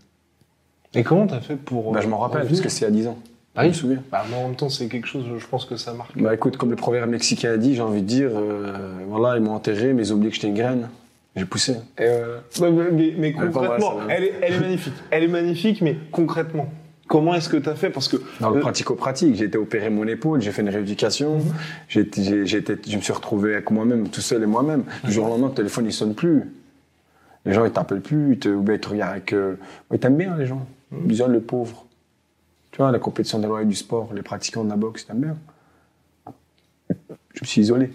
Et 0.95 1.05
comment 1.05 1.27
t'as 1.27 1.41
fait 1.41 1.57
pour. 1.57 1.93
Bah, 1.93 2.01
je 2.01 2.09
m'en 2.09 2.19
rappelle, 2.19 2.47
parce 2.47 2.61
que 2.61 2.69
c'est 2.69 2.85
a 2.85 2.91
10 2.91 3.07
ans. 3.07 3.19
Ah 3.61 3.65
je 3.65 3.67
oui 3.67 3.69
me 3.69 3.75
souviens. 3.75 4.03
Bah, 4.11 4.25
moi, 4.29 4.39
en 4.41 4.47
même 4.49 4.57
temps, 4.57 4.69
c'est 4.69 4.87
quelque 4.89 5.07
chose, 5.07 5.25
je 5.39 5.47
pense 5.47 5.65
que 5.65 5.77
ça 5.77 5.93
marque. 5.93 6.17
Bah 6.21 6.35
écoute, 6.35 6.57
comme 6.57 6.71
le 6.71 6.77
proverbe 6.77 7.11
mexicain 7.11 7.53
a 7.53 7.57
dit, 7.57 7.75
j'ai 7.75 7.83
envie 7.83 8.03
de 8.03 8.07
dire, 8.07 8.31
euh, 8.35 8.73
voilà, 9.09 9.37
ils 9.37 9.43
m'ont 9.43 9.53
enterré, 9.55 9.93
mais 9.93 10.03
ils 10.03 10.13
ont 10.13 10.17
oublié 10.17 10.31
que 10.31 10.37
j'étais 10.37 10.49
une 10.49 10.55
graine. 10.55 10.89
J'ai 11.37 11.45
poussé. 11.45 11.77
Euh, 12.01 12.39
mais, 12.61 13.15
Elle 13.19 13.35
concrètement, 13.35 13.97
mal, 13.99 14.07
elle 14.11 14.25
est, 14.25 14.35
elle 14.43 14.53
est 14.55 14.61
magnifique. 14.61 14.95
Elle 15.11 15.23
est 15.25 15.29
magnifique, 15.29 15.81
mais 15.81 15.97
concrètement, 16.11 16.69
comment 17.07 17.35
est-ce 17.35 17.49
que 17.49 17.57
t'as 17.57 17.77
fait? 17.77 17.91
Parce 17.91 18.09
que 18.09 18.17
Dans 18.41 18.51
le 18.51 18.57
euh, 18.57 18.61
pratico-pratique, 18.61 19.37
j'ai 19.37 19.45
été 19.45 19.57
opéré 19.57 19.91
mon 19.91 20.07
épaule, 20.09 20.41
j'ai 20.43 20.51
fait 20.51 20.63
une 20.63 20.69
rééducation, 20.71 21.39
j'ai- 21.89 22.01
été- 22.01 22.43
je 22.89 22.97
me 22.97 23.01
suis 23.01 23.13
retrouvé 23.13 23.53
avec 23.55 23.71
moi-même, 23.71 24.09
tout 24.09 24.21
seul 24.21 24.43
et 24.43 24.47
moi-même. 24.47 24.83
Du 25.05 25.13
jour 25.13 25.27
au 25.27 25.29
lendemain, 25.29 25.49
le 25.49 25.55
téléphone, 25.55 25.87
il 25.87 25.93
sonne 25.93 26.15
plus. 26.15 26.45
Les 27.47 27.53
gens, 27.55 27.65
ils 27.65 27.71
t'appellent 27.71 28.01
plus, 28.03 28.33
ils 28.33 28.39
te, 28.39 28.49
ils 28.49 28.79
te 28.81 28.89
regardent 28.89 29.13
avec... 29.13 29.33
Euh, 29.33 29.55
ils 29.93 29.99
t'aiment 29.99 30.17
bien, 30.17 30.37
les 30.37 30.47
gens. 30.47 30.67
Ils 30.93 31.07
disent, 31.07 31.23
oh, 31.25 31.31
le 31.31 31.41
pauvre. 31.41 31.87
Tu 32.73 32.79
vois, 32.79 32.93
la 32.93 32.99
compétition 32.99 33.39
des 33.39 33.47
loyers 33.47 33.67
du 33.67 33.75
sport, 33.75 34.13
les 34.15 34.23
pratiquants 34.23 34.65
de 34.65 34.71
la 34.71 34.77
boxe, 34.77 35.07
t'aiment 35.07 35.21
bien. 35.21 35.37
Je 37.35 37.41
me 37.43 37.47
suis 37.47 37.61
isolé. 37.63 37.93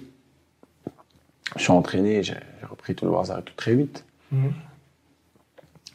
Je 1.55 1.61
suis 1.61 1.71
entraîné, 1.71 2.23
j'ai 2.23 2.35
repris 2.69 2.95
tout 2.95 3.05
le 3.05 3.11
bazar 3.11 3.39
et 3.39 3.43
tout 3.43 3.53
très 3.55 3.75
vite. 3.75 4.03
Mhm. 4.31 4.51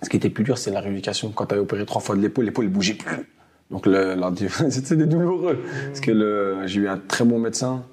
Ce 0.03 0.09
qui 0.09 0.17
était 0.17 0.31
plus 0.31 0.45
dur, 0.45 0.57
c'est 0.57 0.71
la 0.71 0.81
rééducation. 0.81 1.31
Quand 1.31 1.47
tu 1.47 1.55
opéré 1.57 1.85
trois 1.85 2.01
fois 2.01 2.17
de 2.17 2.23
l'épaule, 2.23 2.47
l'épaule 2.47 2.65
ne 2.67 2.71
bougeait 2.71 2.95
plus. 2.95 3.29
Donc 3.71 3.85
la- 3.87 4.17
c'était 4.71 4.97
douloureux. 4.97 5.63
Parce 5.89 6.01
que 6.01 6.63
j'ai 6.67 6.81
eu 6.81 6.89
un 6.89 6.97
très 6.99 7.25
bon 7.25 7.39
médecin, 7.39 7.85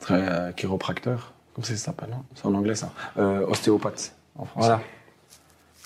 très 0.00 0.28
euh, 0.28 0.52
chiropracteur. 0.52 1.32
Comment 1.54 1.64
ça 1.64 1.76
s'appelle 1.76 2.12
hein? 2.12 2.22
C'est 2.34 2.46
en 2.46 2.54
anglais 2.54 2.74
ça. 2.74 2.92
Euh, 3.18 3.46
ostéopathe 3.46 4.14
en 4.36 4.44
français. 4.46 4.68
Voilà. 4.68 4.82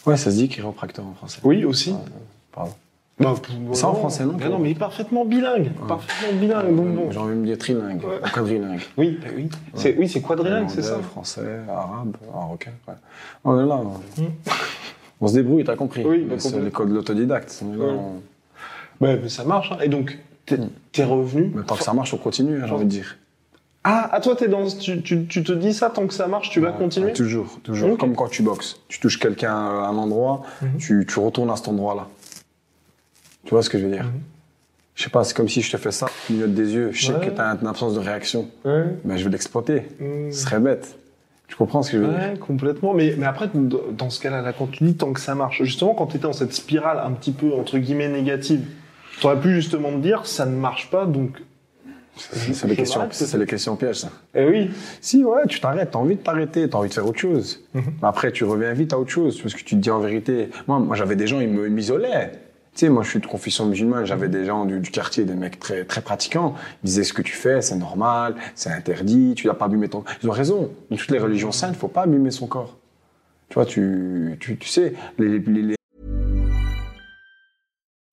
Ouais, 0.07 0.17
ça 0.17 0.31
se 0.31 0.37
dit 0.37 0.49
chiropracteur 0.49 1.05
en 1.05 1.15
français. 1.15 1.41
Oui, 1.45 1.65
aussi. 1.65 1.95
Pardon. 2.53 2.75
Bah, 3.19 3.35
Ça, 3.73 3.89
en 3.89 3.95
français, 3.95 4.27
non, 4.27 4.35
Mais 4.39 4.49
non, 4.51 4.59
mais 4.59 4.71
il 4.71 4.77
est 4.77 4.79
parfaitement 4.79 5.25
bilingue. 5.25 5.71
Parfaitement 5.89 6.39
bilingue. 6.39 6.77
Donc 6.77 6.89
bon. 6.95 7.11
J'ai 7.11 7.19
envie 7.19 7.35
de 7.35 7.41
me 7.41 7.47
dire 7.47 7.57
trilingue, 7.57 8.05
Ouais. 8.05 8.21
quadrilingue. 8.31 8.81
Oui, 8.99 9.19
bah 9.23 9.29
oui. 9.35 9.49
C'est, 9.75 9.97
oui, 9.97 10.07
c'est 10.07 10.21
quadrilingue, 10.21 10.69
c'est 10.69 10.83
ça. 10.83 10.99
Français, 10.99 11.61
arabe, 11.67 12.17
marocain. 12.35 12.73
Ouais. 12.87 12.95
On 13.45 13.59
est 13.59 13.67
là. 13.67 13.77
on- 13.77 14.23
On 15.23 15.29
se 15.29 15.33
débrouille, 15.33 15.65
t'as 15.65 15.77
compris. 15.77 16.05
Oui, 16.05 16.27
bah, 16.29 16.35
c'est 16.39 16.61
l'école 16.61 16.91
de 16.91 16.95
l'autodidacte. 16.95 17.63
On 17.65 17.75
là, 17.75 17.95
Ouais. 19.01 19.19
mais 19.23 19.29
ça 19.31 19.45
marche. 19.45 19.73
hein. 19.73 19.79
Et 19.83 19.89
donc, 19.89 20.19
t'es, 20.45 20.59
t'es 20.93 21.05
revenu. 21.05 21.53
Mais 21.55 21.63
tant 21.63 21.77
que 21.77 21.83
ça 21.85 21.95
marche, 21.95 22.13
on 22.13 22.19
continue, 22.19 22.61
hein, 22.61 22.65
j'ai 22.67 22.75
envie 22.75 22.85
de 22.85 22.91
dire. 22.91 23.17
Ah, 23.83 24.15
à 24.15 24.21
toi, 24.21 24.37
t'es 24.37 24.49
dans, 24.49 24.67
tu, 24.67 25.01
tu, 25.01 25.27
tu 25.27 25.43
te 25.43 25.53
dis 25.53 25.73
ça 25.73 25.89
tant 25.89 26.07
que 26.07 26.13
ça 26.13 26.27
marche, 26.27 26.51
tu 26.51 26.61
vas 26.61 26.73
continuer. 26.73 27.15
Toujours, 27.15 27.61
toujours. 27.63 27.97
Comme 27.97 28.15
quand 28.15 28.29
tu 28.29 28.43
boxes. 28.43 28.79
Tu 28.89 29.01
touches 29.01 29.19
quelqu'un 29.19 29.55
à 29.55 29.87
un 29.89 29.97
endroit, 29.97 30.43
Mhm. 30.61 30.77
tu, 30.79 31.07
tu 31.09 31.19
retournes 31.19 31.49
à 31.51 31.57
cet 31.57 31.69
endroit-là. 31.69 32.09
Tu 33.47 33.51
vois 33.51 33.63
ce 33.63 33.71
que 33.71 33.79
je 33.79 33.85
veux 33.87 33.93
dire? 33.93 34.05
Mhm. 34.05 34.21
Je 34.95 35.03
sais 35.05 35.11
pas, 35.11 35.25
c'est 35.25 35.37
comme 35.37 35.49
si 35.49 35.61
je 35.63 35.71
te 35.71 35.77
fais 35.77 35.91
ça, 35.91 36.07
tu 36.07 36.27
clignotes 36.33 36.55
des 36.55 36.73
yeux, 36.75 36.91
je 36.93 37.07
sais 37.07 37.13
Ouais. 37.15 37.27
que 37.27 37.31
t'as 37.31 37.57
une 37.61 37.67
absence 37.67 37.95
de 37.95 37.99
réaction. 38.01 38.49
Ouais. 38.65 38.85
Ben, 39.05 39.17
je 39.17 39.25
vais 39.25 39.31
l'exploiter. 39.31 39.83
Mmh. 40.01 40.33
Ce 40.33 40.39
serait 40.45 40.59
bête. 40.59 40.97
Tu 41.49 41.55
comprends 41.55 41.83
ce 41.83 41.93
que 41.93 41.99
je 41.99 42.03
veux 42.03 42.09
dire? 42.09 42.19
Ouais, 42.19 42.39
complètement. 42.39 42.93
Mais, 42.95 43.15
mais 43.17 43.27
après, 43.27 43.49
dans 43.55 44.11
ce 44.11 44.21
cas-là, 44.21 44.53
tu 44.73 44.85
dis 44.85 44.95
tant 44.97 45.13
que 45.13 45.21
ça 45.21 45.35
marche, 45.35 45.63
justement, 45.63 45.95
quand 45.95 46.07
tu 46.07 46.17
étais 46.17 46.27
dans 46.27 46.33
cette 46.33 46.53
spirale 46.55 46.99
un 47.05 47.13
petit 47.13 47.31
peu, 47.33 47.53
entre 47.53 47.79
guillemets, 47.79 48.09
négative, 48.09 48.63
tu 49.21 49.27
aurais 49.27 49.39
pu 49.39 49.55
justement 49.55 49.93
te 49.93 49.99
dire, 49.99 50.27
ça 50.27 50.45
ne 50.47 50.57
marche 50.57 50.91
pas, 50.91 51.07
donc. 51.07 51.41
C'est 52.17 52.67
les, 52.67 52.75
questions- 52.77 53.07
c'est 53.11 53.37
les 53.37 53.45
questions 53.45 53.77
pièges, 53.77 53.97
ça. 53.97 54.09
Eh 54.35 54.47
oui. 54.47 54.71
Si, 55.03 55.23
ouais, 55.23 55.43
tu 55.47 55.61
t'arrêtes, 55.61 55.91
t'as 55.91 55.99
envie 55.99 56.17
de 56.17 56.23
t'arrêter, 56.23 56.67
t'as 56.71 56.79
envie 56.79 56.89
de 56.89 56.95
faire 56.95 57.07
autre 57.07 57.19
chose. 57.21 57.61
Mhm. 57.75 57.83
Mais 58.01 58.09
après, 58.09 58.33
tu 58.33 58.45
reviens 58.45 58.73
vite 58.73 58.95
à 58.95 58.99
autre 58.99 59.11
chose, 59.11 59.39
parce 59.43 59.53
que 59.53 59.59
tu 59.59 59.77
te 59.77 59.81
dis 59.81 59.91
en 59.91 60.01
vérité. 60.01 60.49
Moi, 60.67 60.79
moi 60.79 60.97
j'avais 60.97 61.15
des 61.17 61.27
gens, 61.27 61.37
me- 61.39 61.67
ils 61.67 61.73
m'isolaient. 61.73 62.33
Tu 62.77 62.81
sais, 62.85 62.89
moi, 62.91 63.03
je 63.03 63.09
suis 63.09 63.21
de 63.21 63.27
confession 63.27 63.65
musulmane, 63.65 64.05
j'avais 64.05 64.29
des 64.29 64.45
gens 64.45 64.67
du, 64.67 64.81
du 64.81 64.91
quartier, 64.91 65.25
des 65.25 65.33
mecs 65.33 65.59
très, 65.59 65.87
très 65.87 66.03
pratiquants. 66.03 66.55
Ils 66.85 66.89
disaient 66.89 67.05
ce 67.05 67.15
que 67.15 67.23
tu 67.23 67.33
fais, 67.33 67.63
c'est 67.63 67.75
normal, 67.77 68.37
c'est 68.55 68.69
interdit, 68.69 69.33
tu 69.35 69.47
n'as 69.47 69.55
pas 69.55 69.65
abîmer 69.65 69.89
ton. 69.89 70.05
Ils 70.23 70.29
ont 70.29 70.33
raison. 70.33 70.71
Dans 70.91 70.97
toutes 70.99 71.11
les 71.11 71.19
religions 71.19 71.53
saintes, 71.53 71.73
il 71.75 71.79
faut 71.79 71.89
pas 71.89 72.03
abîmer 72.03 72.31
son 72.31 72.47
corps. 72.47 72.77
Tu 73.49 73.55
vois, 73.55 73.65
tu, 73.65 74.37
tu, 74.41 74.59
tu 74.59 74.69
sais, 74.69 74.93
les, 75.19 75.39
les, 75.39 75.63
les- 75.63 75.77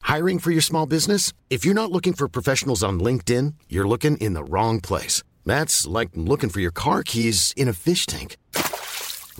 Hiring 0.07 0.39
for 0.39 0.51
your 0.51 0.63
small 0.63 0.85
business? 0.85 1.33
If 1.49 1.65
you're 1.65 1.75
not 1.75 1.91
looking 1.91 2.13
for 2.13 2.29
professionals 2.29 2.83
on 2.83 3.01
LinkedIn, 3.01 3.55
you're 3.67 3.87
looking 3.87 4.15
in 4.21 4.33
the 4.33 4.49
wrong 4.49 4.79
place. 4.79 5.23
That's 5.45 5.85
like 5.85 6.11
looking 6.15 6.49
for 6.49 6.61
your 6.61 6.71
car 6.71 7.03
keys 7.03 7.51
in 7.57 7.67
a 7.67 7.73
fish 7.73 8.05
tank. 8.05 8.37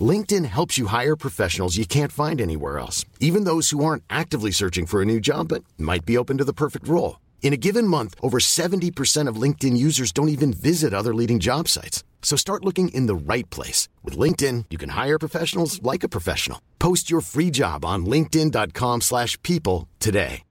LinkedIn 0.00 0.44
helps 0.46 0.76
you 0.76 0.86
hire 0.86 1.14
professionals 1.14 1.76
you 1.76 1.86
can't 1.86 2.10
find 2.10 2.40
anywhere 2.40 2.80
else, 2.80 3.04
even 3.20 3.44
those 3.44 3.70
who 3.70 3.84
aren't 3.84 4.02
actively 4.10 4.50
searching 4.50 4.86
for 4.86 5.00
a 5.00 5.04
new 5.04 5.20
job 5.20 5.48
but 5.48 5.62
might 5.78 6.04
be 6.04 6.18
open 6.18 6.38
to 6.38 6.44
the 6.44 6.52
perfect 6.52 6.88
role. 6.88 7.20
In 7.42 7.52
a 7.52 7.58
given 7.58 7.86
month, 7.86 8.14
over 8.20 8.38
70% 8.40 9.28
of 9.28 9.36
LinkedIn 9.36 9.76
users 9.76 10.10
don't 10.10 10.30
even 10.30 10.52
visit 10.52 10.92
other 10.92 11.14
leading 11.14 11.38
job 11.38 11.68
sites. 11.68 12.02
So 12.22 12.36
start 12.36 12.64
looking 12.64 12.88
in 12.88 13.06
the 13.06 13.14
right 13.14 13.48
place. 13.50 13.88
With 14.02 14.18
LinkedIn, 14.18 14.64
you 14.70 14.78
can 14.78 14.88
hire 14.88 15.18
professionals 15.18 15.80
like 15.82 16.02
a 16.02 16.08
professional. 16.08 16.58
Post 16.80 17.10
your 17.10 17.20
free 17.20 17.50
job 17.50 17.84
on 17.84 18.06
linkedin.com/people 18.06 19.00
slash 19.02 19.40
people 19.42 19.86
today. 20.00 20.42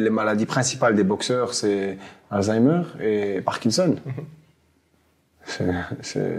les 0.00 0.10
maladies 0.10 0.46
principales 0.46 0.96
des 0.96 1.04
boxeurs, 1.04 1.54
c'est 1.54 1.98
Alzheimer 2.30 2.82
et 3.00 3.40
Parkinson. 3.40 3.96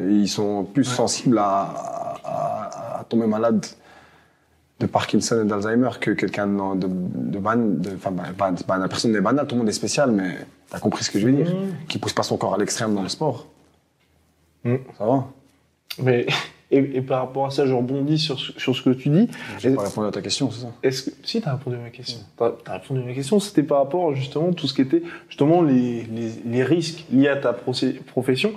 Ils 0.10 0.28
sont 0.28 0.64
plus 0.64 0.84
sensibles 0.84 1.38
à, 1.38 1.62
à- 2.24 3.00
à 3.00 3.04
tomber 3.08 3.28
malade 3.28 3.66
de 4.80 4.86
Parkinson 4.88 5.42
et 5.44 5.48
d'Alzheimer 5.48 5.90
que 6.02 6.12
quelqu'un 6.12 6.48
de, 6.48 6.88
de, 6.88 7.38
ban, 7.40 7.56
de, 7.56 7.92
enfin, 7.96 8.12
ban- 8.12 8.24
ban- 8.38 8.56
ban- 8.68 8.88
personne 8.90 9.14
n'est 9.14 9.22
banal, 9.22 9.48
tout 9.48 9.56
le 9.56 9.60
monde 9.60 9.70
est 9.70 9.74
spécial, 9.74 10.12
mais 10.12 10.36
t'as 10.70 10.80
compris 10.80 11.04
ce 11.04 11.12
que 11.12 11.20
je 11.20 11.26
veux 11.28 11.32
dire. 11.34 11.54
Qui 11.88 11.98
pousse 11.98 12.14
pas 12.14 12.24
son 12.24 12.36
corps 12.38 12.56
à 12.56 12.58
l'extrême 12.58 12.94
dans 12.94 13.04
le 13.04 13.10
sport. 13.10 13.48
Mhm. 14.66 14.80
Ça 14.98 15.06
va 15.06 15.28
Mais, 16.04 16.26
et, 16.72 16.98
et 16.98 17.02
par 17.02 17.22
rapport 17.22 17.46
à 17.46 17.52
ça, 17.52 17.66
je 17.66 17.74
rebondis 17.74 18.18
sur, 18.20 18.38
ce- 18.38 18.52
sur 18.60 18.76
ce 18.76 18.82
que 18.82 18.90
tu 18.90 19.08
dis. 19.10 19.30
J'ai 19.60 19.70
pas 19.74 19.84
répondu 19.84 20.08
à 20.08 20.12
ta 20.12 20.22
question, 20.22 20.52
c'est 20.52 20.62
ça? 20.64 20.68
Est-ce 20.84 21.04
que 21.04 21.12
si 21.24 21.40
t'as 21.42 21.54
répondu 21.56 21.78
à 21.78 21.80
ma 21.80 21.90
question, 21.92 22.20
t'as 22.36 22.52
as 22.66 22.74
répondu 22.80 23.02
à 23.02 23.06
ma 23.06 23.14
question, 23.14 23.40
c'était 23.40 23.64
par 23.64 23.78
rapport 23.78 24.14
justement 24.14 24.52
tout 24.52 24.68
ce 24.68 24.74
qui 24.74 24.82
était 24.82 25.04
justement 25.30 25.62
les, 25.62 26.04
les, 26.04 26.32
les 26.46 26.64
risques 26.64 27.06
liés 27.14 27.30
à 27.30 27.38
ta 27.38 27.54
profession. 27.54 28.52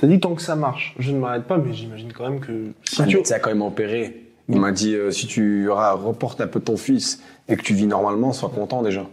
T'as 0.00 0.06
dit 0.06 0.18
tant 0.18 0.34
que 0.34 0.40
ça 0.42 0.56
marche, 0.56 0.94
je 0.98 1.12
ne 1.12 1.18
m'arrête 1.18 1.44
pas, 1.44 1.58
mais 1.58 1.74
j'imagine 1.74 2.12
quand 2.12 2.28
même 2.28 2.40
que 2.40 2.72
si 2.84 3.02
Un 3.02 3.06
tu 3.06 3.16
médecin 3.18 3.34
a 3.34 3.38
quand 3.38 3.50
même 3.50 3.60
opéré. 3.62 4.26
Il 4.48 4.58
m'a 4.58 4.72
dit 4.72 4.94
euh, 4.94 5.10
si 5.10 5.26
tu 5.26 5.68
reportes 5.70 6.40
un 6.40 6.46
peu 6.46 6.58
ton 6.58 6.76
fils 6.76 7.22
et 7.48 7.56
que 7.56 7.62
tu 7.62 7.74
vis 7.74 7.86
normalement, 7.86 8.32
sois 8.32 8.48
content 8.48 8.82
déjà. 8.82 9.04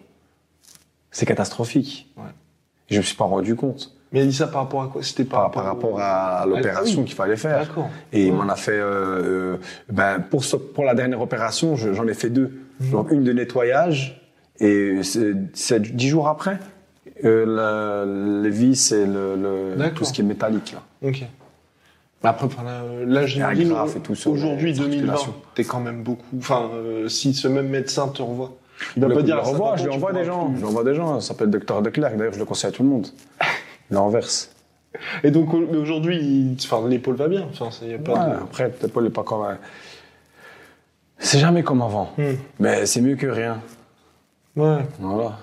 C'est 1.11 1.25
catastrophique. 1.25 2.11
Ouais. 2.17 2.23
Je 2.89 2.97
me 2.97 3.01
suis 3.03 3.15
pas 3.15 3.25
rendu 3.25 3.55
compte 3.55 3.93
mais 4.13 4.21
il 4.21 4.23
a 4.23 4.25
dit 4.27 4.33
ça 4.33 4.47
par 4.47 4.61
rapport 4.61 4.83
à 4.83 4.87
quoi? 4.87 5.03
C'était 5.03 5.25
par, 5.25 5.41
par, 5.51 5.51
par 5.51 5.65
rapport 5.65 5.99
à 5.99 6.45
l'opération 6.47 6.99
Ah 6.99 7.01
oui. 7.01 7.05
qu'il 7.07 7.15
fallait 7.15 7.35
faire. 7.35 7.59
D'accord. 7.59 7.89
Et 8.13 8.27
il 8.27 8.33
m'en 8.33 8.47
a 8.47 8.55
fait. 8.55 8.71
euh, 8.71 9.55
euh, 9.55 9.57
ben, 9.89 10.21
pour, 10.21 10.45
ce- 10.45 10.55
pour 10.55 10.85
la 10.85 10.95
dernière 10.95 11.19
opération, 11.19 11.75
je- 11.75 11.91
j'en 11.91 12.07
ai 12.07 12.13
fait 12.13 12.29
deux. 12.29 12.57
Donc 12.79 13.11
une 13.11 13.25
de 13.25 13.33
nettoyage 13.33 14.21
et 14.61 15.03
c'est 15.03 15.33
c'est 15.51 15.81
dix 15.81 16.07
jours 16.07 16.29
après. 16.29 16.57
Euh, 17.25 18.41
les 18.43 18.49
vis 18.49 18.91
et 18.91 19.05
le, 19.05 19.75
tout 19.95 20.05
ce 20.05 20.13
qui 20.13 20.21
est 20.21 20.23
métallique. 20.23 20.73
Là. 20.73 20.83
Ok. 21.09 21.23
Mais 22.23 22.29
Après, 22.29 22.47
par 22.47 22.65
euh, 22.67 23.99
tout 24.03 24.15
sur 24.15 24.31
aujourd'hui, 24.31 24.73
les 24.73 24.79
2020, 24.79 24.83
articulations. 25.13 25.33
t'es 25.55 25.63
quand 25.63 25.79
même 25.79 26.03
beaucoup. 26.03 26.25
Enfin, 26.37 26.69
euh, 26.73 27.07
si 27.07 27.33
ce 27.33 27.47
même 27.47 27.69
médecin 27.69 28.07
te 28.07 28.21
revoit, 28.23 28.53
il 28.95 29.01
va 29.01 29.07
Le- 29.07 29.15
pas 29.15 29.21
dire 29.21 29.39
je 29.43 29.49
revois, 29.51 29.77
50 29.77 29.79
je 29.79 29.83
lui 29.85 29.91
envoie 29.95 30.11
des 30.13 30.19
pourras 30.23 30.31
gens. 30.31 30.51
Je 30.55 30.59
lui 30.59 30.65
envoie 30.67 30.83
des 30.83 30.95
gens. 30.95 31.19
Ça 31.19 31.27
s'appelle 31.29 31.49
Docteur 31.51 31.81
Declerc. 31.81 32.15
D'ailleurs, 32.17 32.33
je 32.33 32.39
le 32.39 32.45
conseille 32.45 32.69
à 32.69 32.71
tout 32.73 32.83
le 32.83 32.89
monde. 32.89 33.07
Il 33.91 33.97
inverse. 33.97 34.51
Et 35.23 35.29
donc, 35.31 35.53
aujourd'hui, 35.53 36.57
enfin, 36.59 36.87
l'épaule 36.87 37.15
va 37.15 37.27
bien. 37.27 37.47
Enfin, 37.51 37.69
y 37.85 37.93
a 37.93 37.97
pas 37.99 38.13
Ouais, 38.13 38.29
de... 38.31 38.35
Après, 38.43 38.69
peut-être 38.69 38.93
pas, 38.93 39.01
il 39.01 39.07
est 39.07 39.11
pas 39.11 39.23
comme. 39.23 39.43
un- 39.43 39.57
C'est 41.19 41.39
jamais 41.39 41.61
comme 41.63 41.81
avant. 41.83 42.11
Hmm. 42.17 42.33
Mais 42.59 42.85
c'est 42.87 43.01
mieux 43.01 43.15
que 43.15 43.27
rien. 43.27 43.61
Ouais. 44.55 44.79
Voilà. 44.99 45.37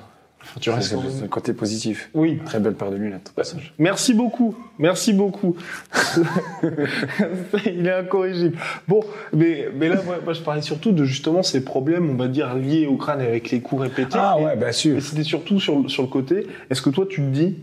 Tu 0.60 0.70
C'est 0.70 0.76
restes 0.76 0.92
le 0.92 1.22
le 1.22 1.28
côté 1.28 1.52
positif. 1.52 2.10
Oui. 2.14 2.38
Très 2.44 2.60
belle 2.60 2.74
paire 2.74 2.90
de 2.90 2.96
lunettes. 2.96 3.30
au 3.32 3.36
passage. 3.36 3.74
Merci 3.78 4.14
beaucoup. 4.14 4.54
Merci 4.78 5.12
beaucoup. 5.12 5.56
Il 7.66 7.86
est 7.86 7.92
incorrigible. 7.92 8.56
Bon, 8.88 9.00
mais, 9.32 9.68
mais 9.74 9.88
là, 9.88 10.00
moi, 10.04 10.16
moi, 10.24 10.32
je 10.32 10.40
parlais 10.42 10.62
surtout 10.62 10.92
de 10.92 11.04
justement 11.04 11.42
ces 11.42 11.64
problèmes, 11.64 12.10
on 12.10 12.14
va 12.14 12.28
dire, 12.28 12.54
liés 12.54 12.86
au 12.86 12.96
crâne 12.96 13.20
avec 13.20 13.50
les 13.50 13.60
coups 13.60 13.82
répétés. 13.82 14.16
Ah 14.18 14.36
Et- 14.38 14.44
ouais, 14.44 14.56
bien 14.56 14.68
Et 14.68 14.72
sûr. 14.72 15.02
c'était 15.02 15.22
surtout 15.24 15.60
sur, 15.60 15.88
sur 15.90 16.02
le 16.02 16.08
côté. 16.08 16.46
Est-ce 16.70 16.82
que 16.82 16.90
toi, 16.90 17.06
tu 17.08 17.20
te 17.20 17.26
dis, 17.26 17.56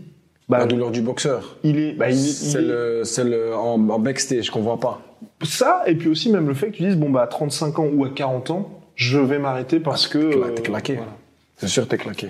bah, 0.48 0.58
La 0.58 0.66
douleur 0.66 0.90
du 0.90 1.00
boxeur. 1.02 1.56
il 1.64 1.78
est, 1.78 1.92
bah, 1.92 2.10
il, 2.10 2.16
C'est 2.16 2.58
est- 2.58 2.62
le, 2.62 3.02
c'est 3.04 3.24
le 3.24 3.54
en, 3.54 3.74
en 3.88 3.98
backstage 3.98 4.50
qu'on 4.50 4.60
voit 4.60 4.80
pas. 4.80 5.00
ça, 5.42 5.82
et 5.86 5.94
puis 5.94 6.08
aussi 6.08 6.30
même 6.30 6.48
le 6.48 6.54
fait 6.54 6.70
que 6.70 6.76
tu 6.76 6.82
dises, 6.84 6.96
bon, 6.96 7.10
bah, 7.10 7.22
à 7.22 7.26
35 7.26 7.78
ans 7.78 7.88
ou 7.92 8.04
à 8.04 8.10
40 8.10 8.50
ans, 8.50 8.80
je 8.94 9.18
vais 9.18 9.38
m'arrêter 9.38 9.80
parce 9.80 10.06
que. 10.08 10.18
T'es 10.18 10.36
cla- 10.36 10.44
euh, 10.44 10.50
t'es 10.54 10.62
claqué. 10.62 10.94
voilà. 10.96 11.12
C'est 11.56 11.68
sûr, 11.68 11.86
t'es 11.86 11.96
claqué. 11.96 12.28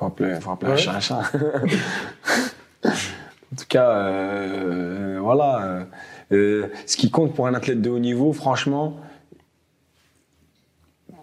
Faut 0.00 0.76
chat. 1.00 1.20
en 2.84 3.56
tout 3.56 3.64
cas, 3.68 3.90
euh, 3.90 5.18
voilà. 5.20 5.86
euh, 6.32 6.68
ce 6.86 6.96
qui 6.96 7.10
compte 7.10 7.34
pour 7.34 7.46
un 7.46 7.54
athlète 7.54 7.80
de 7.82 7.90
haut 7.90 7.98
niveau, 7.98 8.32
franchement, 8.32 8.96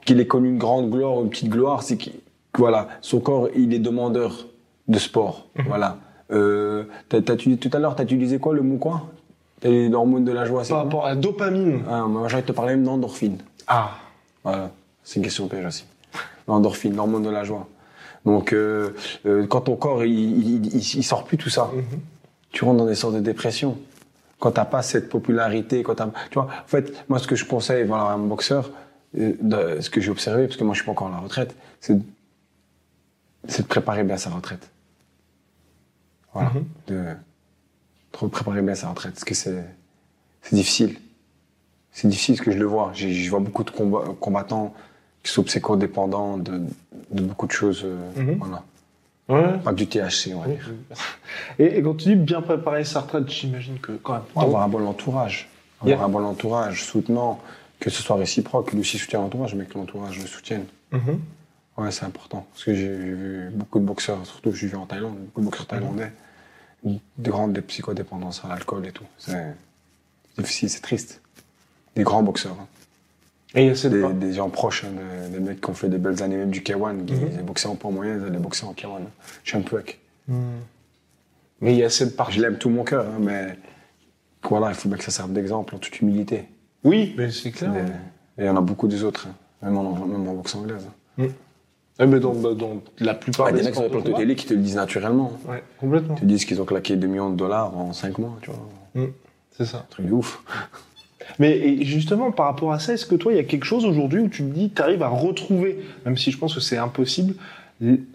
qu'il 0.05 0.19
ait 0.19 0.27
connu 0.27 0.49
une 0.49 0.57
grande 0.57 0.89
gloire 0.89 1.17
ou 1.17 1.23
une 1.23 1.29
petite 1.29 1.49
gloire, 1.49 1.83
c'est 1.83 1.97
que 1.97 2.09
voilà, 2.57 2.87
son 3.01 3.19
corps, 3.19 3.49
il 3.55 3.73
est 3.73 3.79
demandeur 3.79 4.47
de 4.87 4.99
sport. 4.99 5.47
Mhm. 5.57 5.65
Voilà. 5.67 5.97
Euh, 6.31 6.83
tu- 7.37 7.57
tout 7.57 7.69
à 7.73 7.79
l'heure, 7.79 7.95
t'as 7.95 8.03
utilisé 8.03 8.39
quoi, 8.39 8.53
le 8.53 8.61
mot 8.61 8.77
quoi 8.77 9.07
T'as 9.59 9.69
les 9.69 9.91
hormones 9.93 10.23
de 10.25 10.31
la 10.31 10.45
joie, 10.45 10.63
c'est 10.63 10.73
Par 10.73 10.83
rapport 10.83 11.05
à 11.05 11.09
la 11.09 11.15
dopamine. 11.15 11.81
ah, 11.89 12.01
Moi, 12.01 12.27
j'ai 12.27 12.35
envie 12.35 12.43
de 12.43 12.47
te 12.47 12.51
parler 12.51 12.75
même 12.75 12.83
d'endorphine. 12.83 13.37
Ah. 13.67 13.91
Voilà, 14.43 14.69
c'est 15.03 15.15
une 15.17 15.23
question 15.23 15.47
piège 15.47 15.65
aussi. 15.65 15.85
L'endorphine, 16.47 16.95
l'hormone 16.95 17.23
de 17.23 17.29
la 17.29 17.43
joie. 17.43 17.67
Donc, 18.25 18.51
euh, 18.53 18.91
euh, 19.25 19.45
quand 19.47 19.61
ton 19.61 19.75
corps, 19.75 20.03
il, 20.03 20.11
il, 20.11 20.65
il, 20.67 20.75
il 20.75 21.03
sort 21.03 21.23
plus 21.25 21.37
tout 21.37 21.49
ça, 21.49 21.71
tu 22.51 22.63
rentres 22.65 22.77
dans 22.79 22.85
des 22.85 22.95
sortes 22.95 23.15
de 23.15 23.19
dépression. 23.19 23.77
Quand 24.39 24.51
t'as 24.51 24.65
pas 24.65 24.81
cette 24.83 25.09
popularité, 25.09 25.81
quand 25.83 25.95
t'as, 25.95 26.07
tu 26.29 26.35
vois, 26.35 26.45
en 26.45 26.67
fait, 26.67 26.93
moi, 27.09 27.19
ce 27.19 27.27
que 27.27 27.35
je 27.35 27.45
conseille, 27.45 27.85
voilà, 27.85 28.03
à 28.03 28.11
un 28.13 28.17
boxeur, 28.19 28.69
euh, 29.17 29.33
de- 29.41 29.81
ce 29.81 29.89
que 29.89 30.01
j'ai 30.01 30.11
observé, 30.11 30.45
parce 30.45 30.57
que 30.57 30.63
moi, 30.63 30.73
je 30.73 30.79
suis 30.79 30.85
pas 30.85 30.91
encore 30.91 31.07
à 31.07 31.11
la 31.11 31.17
retraite, 31.19 31.55
c'est, 31.79 31.97
de 31.97 33.63
préparer 33.67 34.03
bien 34.03 34.17
sa 34.17 34.29
retraite. 34.29 34.69
Voilà, 36.33 36.49
Mhm. 36.51 36.65
de, 36.87 36.95
de 38.21 38.27
préparer 38.27 38.61
bien 38.61 38.75
sa 38.75 38.89
retraite, 38.89 39.13
parce 39.13 39.23
que 39.23 39.33
c'est, 39.35 39.63
difficile. 40.51 40.97
C'est 41.91 42.07
difficile 42.07 42.35
parce 42.35 42.45
que 42.45 42.51
je 42.51 42.59
le 42.59 42.65
vois. 42.65 42.91
Je 42.93 43.29
vois 43.29 43.39
beaucoup 43.39 43.63
de 43.63 43.71
comba- 43.71 44.15
combattants 44.19 44.73
qui 45.27 45.33
sont 45.33 45.43
psychodépendants 45.43 46.37
de, 46.37 46.61
de 47.11 47.21
beaucoup 47.21 47.47
de 47.47 47.51
choses. 47.51 47.85
Mhm. 48.15 48.37
Voilà. 48.39 48.63
Ouais. 49.29 49.59
Pas 49.59 49.71
que 49.71 49.75
du 49.75 49.87
THC, 49.87 50.33
on 50.33 50.39
va 50.39 50.47
Oui. 50.47 50.53
dire. 50.55 50.71
Et, 51.59 51.77
et 51.77 51.81
quand 51.83 51.95
tu 51.95 52.07
dis 52.09 52.15
bien 52.15 52.41
préparer 52.41 52.85
sa 52.85 53.01
retraite, 53.01 53.29
j'imagine 53.29 53.77
que 53.79 53.91
quand 53.91 54.13
même. 54.13 54.21
Ouais, 54.35 54.43
avoir 54.43 54.63
un 54.63 54.69
bon 54.69 54.85
entourage. 54.87 55.49
Avoir 55.81 55.97
Yeah. 55.99 56.05
un 56.05 56.09
bon 56.09 56.23
entourage 56.25 56.83
soutenant, 56.85 57.39
que 57.79 57.89
ce 57.89 58.01
soit 58.01 58.15
réciproque, 58.15 58.71
lui 58.71 58.79
aussi 58.79 58.97
soutient 58.97 59.19
l'entourage, 59.19 59.53
mais 59.53 59.65
que 59.65 59.77
l'entourage 59.77 60.17
le 60.17 60.25
soutienne. 60.25 60.65
Mhm. 60.91 61.19
Ouais, 61.77 61.91
c'est 61.91 62.05
important. 62.05 62.47
Parce 62.53 62.63
que 62.63 62.73
j'ai 62.73 62.87
vu 62.87 63.49
beaucoup 63.53 63.79
de 63.79 63.85
boxeurs, 63.85 64.25
surtout 64.25 64.51
je 64.53 64.65
vis 64.65 64.75
en 64.75 64.85
Thaïlande, 64.85 65.17
beaucoup 65.25 65.41
de 65.41 65.45
boxeurs 65.45 65.67
thaïlandais, 65.67 66.11
de 66.83 67.29
grandes 67.29 67.51
des 67.53 67.61
psychodépendances 67.61 68.43
à 68.45 68.47
l'alcool 68.47 68.87
et 68.87 68.91
tout. 68.93 69.03
C'est 69.19 69.53
difficile, 70.37 70.69
c'est 70.69 70.81
triste. 70.81 71.21
Des 71.95 72.03
grands 72.03 72.23
boxeurs. 72.23 72.55
hein. 72.59 72.67
Et 73.55 73.63
il 73.63 73.67
y 73.67 73.69
a 73.71 73.75
cette 73.75 73.93
Des, 73.93 74.01
part- 74.01 74.13
des 74.13 74.33
gens 74.33 74.49
proches, 74.49 74.83
hein, 74.83 74.89
de- 75.29 75.37
des 75.37 75.39
mecs 75.39 75.61
qui 75.61 75.69
ont 75.69 75.73
fait 75.73 75.89
des 75.89 75.97
belles 75.97 76.21
années, 76.21 76.35
même 76.37 76.49
du 76.51 76.61
K1, 76.61 77.05
qui 77.05 77.13
Mhm. 77.13 77.29
ils 77.39 77.43
boxaient 77.45 77.67
en 77.69 77.75
poids 77.75 77.91
moyen, 77.91 78.17
ils 78.17 78.25
allaient 78.25 78.37
boxer 78.39 78.65
en 78.65 78.73
K1. 78.73 78.99
Je 79.43 79.49
suis 79.49 79.57
un 79.57 79.61
peu 79.61 79.77
avec. 79.77 79.99
Mais 81.61 81.73
il 81.73 81.77
y 81.79 81.83
a 81.83 81.89
cette 81.89 82.15
partie. 82.15 82.33
Je 82.37 82.41
l'aime 82.41 82.57
tout 82.57 82.69
mon 82.69 82.83
cœur, 82.83 83.05
hein, 83.05 83.17
mais 83.19 83.57
voilà, 84.43 84.69
il 84.69 84.75
faut 84.75 84.89
bien 84.89 84.97
que 84.97 85.03
ça 85.03 85.11
serve 85.11 85.31
d'exemple 85.31 85.75
en 85.75 85.77
toute 85.79 85.99
humilité. 86.01 86.45
Oui, 86.83 87.15
mais 87.17 87.31
c'est 87.31 87.51
clair. 87.51 87.71
Et 87.75 87.79
ouais. 87.79 87.85
et 88.37 88.41
il 88.43 88.45
y 88.45 88.49
en 88.49 88.57
a 88.57 88.61
beaucoup 88.61 88.87
des 88.87 89.03
autres, 89.03 89.27
hein, 89.27 89.33
même, 89.69 89.77
en, 89.77 90.05
même 90.05 90.27
en 90.27 90.33
boxe 90.33 90.53
anglaise. 90.55 90.85
Eh 91.99 92.05
ben, 92.05 92.19
dans, 92.19 92.33
dans 92.53 92.79
la 92.99 93.15
plupart 93.15 93.47
Ouais, 93.47 93.53
des 93.53 93.59
des 93.59 93.65
mecs 93.65 93.73
sur 93.73 93.83
les 93.83 93.89
plateaux 93.89 94.13
télé 94.13 94.35
qui 94.35 94.45
te 94.45 94.53
le 94.53 94.59
disent 94.59 94.75
naturellement. 94.75 95.31
Ouais, 95.47 95.63
complètement. 95.79 96.13
Ils 96.15 96.19
te 96.21 96.25
disent 96.25 96.45
qu'ils 96.45 96.61
ont 96.61 96.65
claqué 96.65 96.95
2 96.95 97.07
millions 97.07 97.31
de 97.31 97.35
dollars 97.35 97.75
en 97.75 97.91
5 97.91 98.19
mois, 98.19 98.37
tu 98.41 98.51
vois. 98.51 98.59
Un 98.95 99.07
C'est 99.49 99.65
ça. 99.65 99.87
truc 99.89 100.05
de 100.05 100.11
ouf. 100.11 100.43
Mais 101.39 101.83
justement, 101.83 102.31
par 102.31 102.45
rapport 102.47 102.71
à 102.73 102.79
ça, 102.79 102.93
est-ce 102.93 103.05
que 103.05 103.15
toi, 103.15 103.33
il 103.33 103.35
y 103.35 103.39
a 103.39 103.43
quelque 103.43 103.65
chose 103.65 103.85
aujourd'hui 103.85 104.21
où 104.21 104.27
tu 104.29 104.43
te 104.43 104.49
dis, 104.49 104.69
tu 104.73 104.81
arrives 104.81 105.03
à 105.03 105.07
retrouver, 105.09 105.79
même 106.05 106.17
si 106.17 106.31
je 106.31 106.37
pense 106.37 106.53
que 106.55 106.59
c'est 106.61 106.77
impossible, 106.77 107.35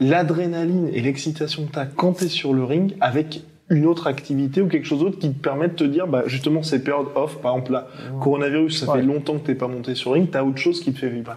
l'adrénaline 0.01 0.89
et 0.93 1.01
l'excitation 1.01 1.67
que 1.67 1.73
tu 1.73 1.79
as 1.79 1.87
quand 1.87 2.15
tu 2.15 2.25
es 2.25 2.29
sur 2.29 2.53
le 2.55 2.65
ring 2.65 2.95
avec 3.01 3.43
une 3.69 3.87
autre 3.87 4.07
activité 4.07 4.61
ou 4.61 4.69
quelque 4.69 4.87
chose 4.87 5.01
d'autre 5.01 5.19
qui 5.19 5.33
te 5.33 5.39
permet 5.41 5.69
de 5.69 5.75
te 5.75 5.85
dire, 5.85 6.07
bah, 6.07 6.25
justement, 6.27 6.63
ces 6.63 6.83
périodes 6.83 7.07
off, 7.15 7.41
par 7.41 7.53
exemple 7.53 7.73
là, 7.73 7.89
coronavirus, 8.21 8.81
ça 8.85 8.91
Ouais. 8.93 8.99
fait 9.01 9.07
longtemps 9.07 9.35
que 9.39 9.47
t'es 9.47 9.55
pas 9.55 9.69
monté 9.69 9.95
sur 9.95 10.11
le 10.13 10.21
ring, 10.21 10.31
tu 10.31 10.37
as 10.37 10.45
autre 10.45 10.59
chose 10.59 10.81
qui 10.83 10.93
te 10.93 10.99
fait 10.99 11.09
vibrer. 11.09 11.37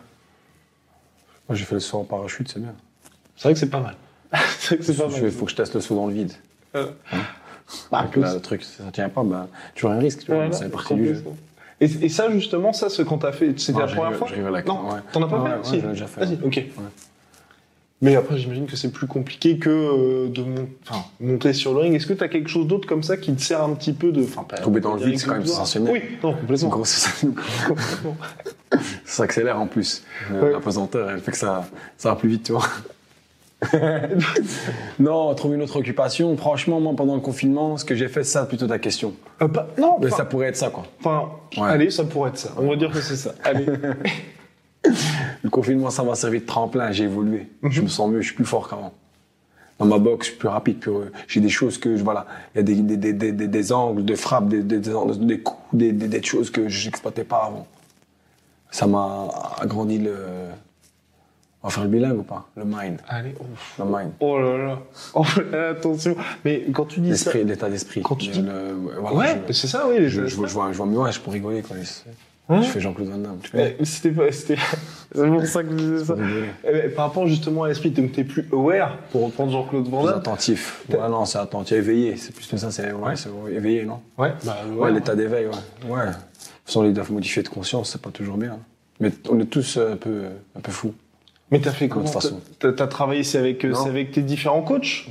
Moi, 1.47 1.55
j'ai 1.55 1.63
fait 1.65 1.75
le 1.75 1.81
saut 1.81 1.99
en 1.99 2.03
parachute, 2.03 2.49
c'est 2.51 2.59
bien. 2.59 2.73
C'est 3.37 3.43
vrai 3.43 3.53
que 3.53 3.59
c'est 3.59 3.69
pas 3.69 3.79
mal. 3.79 3.95
c'est 4.59 4.69
vrai 4.69 4.77
que 4.79 4.83
c'est 4.83 4.97
pas 4.97 5.07
Il 5.15 5.21
mal. 5.21 5.31
faut 5.31 5.45
que 5.45 5.51
je 5.51 5.55
teste 5.55 5.75
le 5.75 5.81
saut 5.81 5.95
dans 5.95 6.07
le 6.07 6.13
vide. 6.13 6.31
Euh, 6.75 6.87
Bah, 7.91 8.05
plus- 8.11 8.21
là, 8.21 8.33
le 8.33 8.41
truc, 8.41 8.63
ça 8.63 8.83
tient 8.91 9.07
pas, 9.09 9.23
bah, 9.23 9.47
tu 9.75 9.85
un 9.87 9.97
risque, 9.97 10.25
tu 10.25 10.31
vois, 10.33 10.51
c'est 10.51 10.69
partie 10.69 10.95
du 10.95 11.07
jeu. 11.15 11.23
Et, 11.81 11.85
et 11.85 12.09
ça, 12.09 12.29
justement, 12.31 12.71
ça, 12.73 12.89
ce 12.89 13.01
quand 13.01 13.17
t'as 13.19 13.31
fait, 13.33 13.59
c'était 13.59 13.73
Ouais, 13.73 13.81
la 13.81 13.87
je 13.87 13.95
première 13.95 14.17
fois 14.17 14.27
je 14.29 14.35
rigole 14.35 14.53
avec 14.55 14.65
Non, 14.67 14.89
ouais. 14.89 14.99
t'en 15.11 15.21
as 15.23 15.27
pas 15.27 15.39
Ouais, 15.41 15.49
fait 15.63 15.81
Si. 15.81 15.81
déjà 15.81 16.07
fait, 16.07 16.21
Vas-y, 16.21 16.35
ouais. 16.35 16.39
ok. 16.45 16.63
Mais 18.01 18.15
après, 18.17 18.37
j'imagine 18.37 18.65
que 18.65 18.75
c'est 18.75 18.91
plus 18.91 19.07
compliqué 19.07 19.57
que 19.57 19.69
euh, 19.69 20.27
de 20.29 20.41
mon- 20.43 20.67
enfin, 20.87 21.03
monter 21.21 21.53
sur 21.53 21.73
le 21.73 21.79
ring. 21.79 21.95
Est-ce 21.95 22.05
que 22.05 22.13
t'as 22.13 22.27
quelque 22.27 22.49
chose 22.49 22.67
d'autre 22.67 22.87
comme 22.87 23.03
ça 23.03 23.15
qui 23.17 23.33
te 23.33 23.41
sert 23.41 23.63
un 23.63 23.73
petit 23.73 23.93
peu 23.93 24.11
de... 24.11 24.21
Enfin, 24.21 24.43
pas- 24.43 24.57
Tomber 24.57 24.81
dans 24.81 24.95
le 24.95 25.03
vide, 25.05 25.17
c'est 25.17 25.27
quand 25.27 25.33
même 25.33 25.45
sensationnel. 25.45 25.93
Oui, 25.93 26.01
non, 26.21 26.33
complètement. 26.35 26.69
gros, 26.69 26.85
ça. 26.85 27.09
complètement. 27.67 28.17
Ça 29.05 29.23
accélère 29.23 29.59
en 29.59 29.67
plus. 29.67 30.03
La 30.29 30.59
pesanteur, 30.59 31.09
elle 31.09 31.19
fait 31.21 31.31
que 31.31 31.37
ça, 31.37 31.65
ça 31.97 32.09
va 32.09 32.15
plus 32.17 32.27
vite, 32.27 32.43
tu 32.43 32.51
vois. 32.51 32.65
non, 34.99 35.33
trouver 35.35 35.55
une 35.55 35.61
autre 35.63 35.77
occupation. 35.77 36.35
Franchement, 36.37 36.79
moi, 36.79 36.93
pendant 36.95 37.15
le 37.15 37.21
confinement, 37.21 37.77
ce 37.77 37.85
que 37.85 37.95
j'ai 37.95 38.07
fait, 38.07 38.23
c'est 38.23 38.33
ça 38.33 38.45
plutôt 38.45 38.67
ta 38.67 38.79
question. 38.79 39.13
Euh, 39.41 39.47
pas- 39.47 39.67
non, 39.77 39.97
Mais 40.01 40.09
ça 40.09 40.25
pourrait 40.25 40.47
être 40.47 40.57
ça, 40.57 40.69
quoi. 40.69 40.83
enfin, 40.99 41.29
Ouais. 41.57 41.69
allez, 41.69 41.89
ça 41.89 42.03
pourrait 42.03 42.29
être 42.31 42.37
ça. 42.37 42.49
On 42.57 42.67
va 42.69 42.75
dire 42.75 42.91
que 42.91 43.01
c'est 43.01 43.15
ça. 43.15 43.33
Allez. 43.43 43.65
Le 45.43 45.49
confinement, 45.49 45.89
ça 45.89 46.03
m'a 46.03 46.15
servi 46.15 46.41
de 46.41 46.45
tremplin. 46.45 46.91
J'ai 46.91 47.05
évolué. 47.05 47.47
Mhm. 47.61 47.71
Je 47.71 47.81
me 47.81 47.87
sens 47.87 48.09
mieux. 48.09 48.21
Je 48.21 48.27
suis 48.27 48.35
plus 48.35 48.45
fort 48.45 48.69
qu'avant. 48.69 48.93
Dans 49.79 49.85
ma 49.85 49.97
boxe, 49.97 50.27
je 50.27 50.31
suis 50.31 50.39
plus 50.39 50.47
rapide. 50.47 50.79
Plus, 50.79 50.91
j'ai 51.27 51.41
des 51.41 51.49
choses 51.49 51.77
que, 51.77 51.97
je- 51.97 52.03
voilà, 52.03 52.25
il 52.53 52.57
y 52.57 52.59
a 52.59 52.63
des, 52.63 52.75
des, 52.75 52.97
des, 53.13 53.31
des, 53.31 53.47
des- 53.47 53.71
angles 53.73 54.05
de 54.05 54.15
frappe, 54.15 54.47
des, 54.47 54.61
des, 54.61 54.79
des, 54.79 54.93
angles- 54.95 55.25
des 55.25 55.39
coups, 55.39 55.59
des, 55.73 55.91
des, 55.91 56.07
des 56.07 56.23
choses 56.23 56.49
que 56.49 56.69
je 56.69 56.85
n'exploitais 56.85 57.23
pas 57.25 57.45
avant. 57.47 57.67
Ça 58.71 58.87
m'a 58.87 59.27
agrandi 59.59 59.97
le. 59.99 60.15
On 61.65 61.67
va 61.69 61.73
faire 61.73 61.83
le 61.85 61.89
bilingue 61.89 62.19
ou 62.19 62.23
pas? 62.23 62.47
Le 62.55 62.63
mind. 62.63 62.99
allez, 63.09 63.33
ouf. 63.39 63.73
Le 63.79 63.85
mind. 63.85 64.11
Oh 64.19 64.37
là 64.37 64.55
là. 64.55 64.79
Oh 65.15 65.25
là 65.51 65.69
attention. 65.69 66.15
Mais 66.45 66.63
quand 66.71 66.85
tu 66.85 66.99
dis 66.99 67.07
ça... 67.17 67.31
L'esprit, 67.31 67.43
l'état 67.43 67.69
d'esprit. 67.71 68.03
Quand 68.03 68.15
tu 68.17 68.29
dis- 68.29 68.39
le- 68.43 68.99
voilà, 69.01 69.17
Ouais, 69.17 69.41
je- 69.47 69.53
c'est 69.53 69.65
ça, 69.65 69.87
oui. 69.89 69.97
les 69.97 70.07
je, 70.09 70.27
je, 70.27 70.35
vois- 70.35 70.45
je 70.45 70.53
vois, 70.53 70.71
je 70.71 70.77
vois 70.77 70.85
mieux, 70.85 70.99
ouais, 70.99 71.11
je 71.11 71.19
peux 71.19 71.31
rigoler, 71.31 71.63
quoi. 71.63 71.75
Ouais. 72.47 72.61
Je 72.61 72.67
fais 72.67 72.79
Jean-Claude 72.79 73.07
Van 73.09 73.17
Damme, 73.17 73.39
Eh, 73.55 73.83
C'était 73.83 74.11
pas... 74.11 74.31
C'était... 74.31 74.57
c'est 75.15 75.27
pour 75.27 75.43
ça 75.47 75.63
que 75.63 75.71
je 75.71 75.75
disais 75.75 76.05
ça. 76.05 76.15
Eh 76.67 76.71
ben, 76.71 76.93
par 76.93 77.07
rapport 77.07 77.25
justement 77.25 77.63
à 77.63 77.67
l'esprit, 77.69 77.89
donc 77.89 78.11
t'es 78.11 78.23
plus 78.25 78.47
aware, 78.53 78.99
pour 79.11 79.25
reprendre 79.25 79.51
Jean-Claude 79.51 79.87
Van 79.87 80.01
Plus 80.01 80.09
Damme. 80.09 80.19
attentif. 80.19 80.83
Ouais, 80.89 80.97
non, 81.09 81.25
c'est 81.25 81.39
attentif, 81.39 81.77
éveillé. 81.77 82.15
C'est 82.17 82.31
plus 82.35 82.45
que 82.45 82.57
ça, 82.57 82.69
c'est 82.69 82.91
ouais, 82.93 83.13
éveillé, 83.51 83.85
non? 83.85 84.01
Ouais, 84.19 84.33
bah, 84.45 84.57
Ouais, 84.77 84.91
l'état 84.91 85.15
d'éveil, 85.15 85.47
ouais. 85.47 85.89
Ouais. 85.91 86.05
De 86.05 86.11
toute 86.11 86.21
façon, 86.67 86.83
l'état 86.83 87.01
modifié 87.09 87.41
de 87.41 87.49
conscience, 87.49 87.89
c'est 87.93 88.01
pas 88.03 88.11
toujours 88.11 88.37
bien. 88.37 88.59
Mais 88.99 89.11
on 89.31 89.39
est 89.39 89.45
tous 89.45 89.77
un 89.77 89.95
peu, 89.97 90.25
un 90.55 90.59
peu 90.59 90.71
fous. 90.71 90.93
Mais 91.51 91.59
t'as 91.59 91.71
fait 91.71 91.87
comment 91.87 92.05
toute 92.05 92.13
façon. 92.13 92.39
T'as 92.59 92.87
travaillé, 92.87 93.23
c'est 93.23 93.37
avec, 93.37 93.63
euh, 93.65 93.73
avec 93.85 94.11
tes 94.11 94.21
différents 94.21 94.61
coachs 94.63 95.07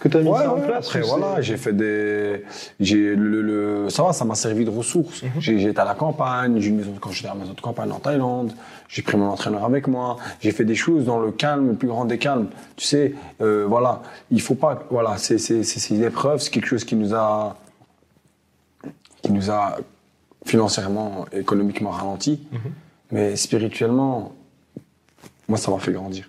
que 0.00 0.08
t'as 0.08 0.20
mis 0.20 0.30
ça 0.34 0.52
en 0.52 0.60
place 0.60 0.86
Après, 0.88 1.00
voilà, 1.00 1.40
j'ai 1.40 1.56
fait 1.56 1.72
des. 1.72 2.44
J'ai 2.80 3.14
le, 3.16 3.40
le- 3.40 3.88
Ça 3.88 4.02
va, 4.02 4.12
ça 4.12 4.24
m'a 4.26 4.34
servi 4.34 4.64
de 4.66 4.70
ressources. 4.70 5.22
Mhm. 5.22 5.30
J'ai 5.38 5.58
j'ai 5.60 5.68
été 5.70 5.80
à 5.80 5.84
la 5.86 5.94
campagne, 5.94 6.60
j'ai 6.60 6.68
une 6.68 6.76
maison, 6.76 6.92
quand 7.00 7.10
j'étais 7.10 7.28
à 7.28 7.32
la 7.34 7.40
maison 7.40 7.54
de 7.54 7.60
campagne 7.60 7.90
en 7.90 8.00
Thaïlande, 8.00 8.52
j'ai 8.88 9.00
pris 9.00 9.16
mon 9.16 9.28
entraîneur 9.28 9.64
avec 9.64 9.86
moi, 9.86 10.16
j'ai 10.40 10.50
fait 10.50 10.66
des 10.66 10.74
choses 10.74 11.06
dans 11.06 11.18
le 11.20 11.30
calme, 11.30 11.68
le 11.68 11.74
plus 11.74 11.88
grand 11.88 12.04
des 12.04 12.18
calmes. 12.18 12.48
Tu 12.76 12.84
sais, 12.86 13.14
euh, 13.40 13.64
voilà, 13.66 14.02
il 14.30 14.42
faut 14.42 14.56
pas. 14.56 14.82
Voilà, 14.90 15.16
c'est 15.16 15.38
c'est- 15.38 15.62
c'est- 15.62 15.78
c'est 15.80 15.94
une 15.94 16.02
épreuve, 16.04 16.40
c'est 16.40 16.50
quelque 16.50 16.66
chose 16.66 16.84
qui 16.84 16.96
nous 16.96 17.14
a. 17.14 17.56
qui 19.22 19.32
nous 19.32 19.50
a 19.50 19.78
financièrement, 20.44 21.24
économiquement 21.32 21.88
ralenti. 21.90 22.40
Mhm. 22.52 22.58
Mais 23.12 23.36
spirituellement, 23.36 24.33
moi, 25.48 25.58
ça 25.58 25.70
m'a 25.70 25.78
fait 25.78 25.92
grandir. 25.92 26.28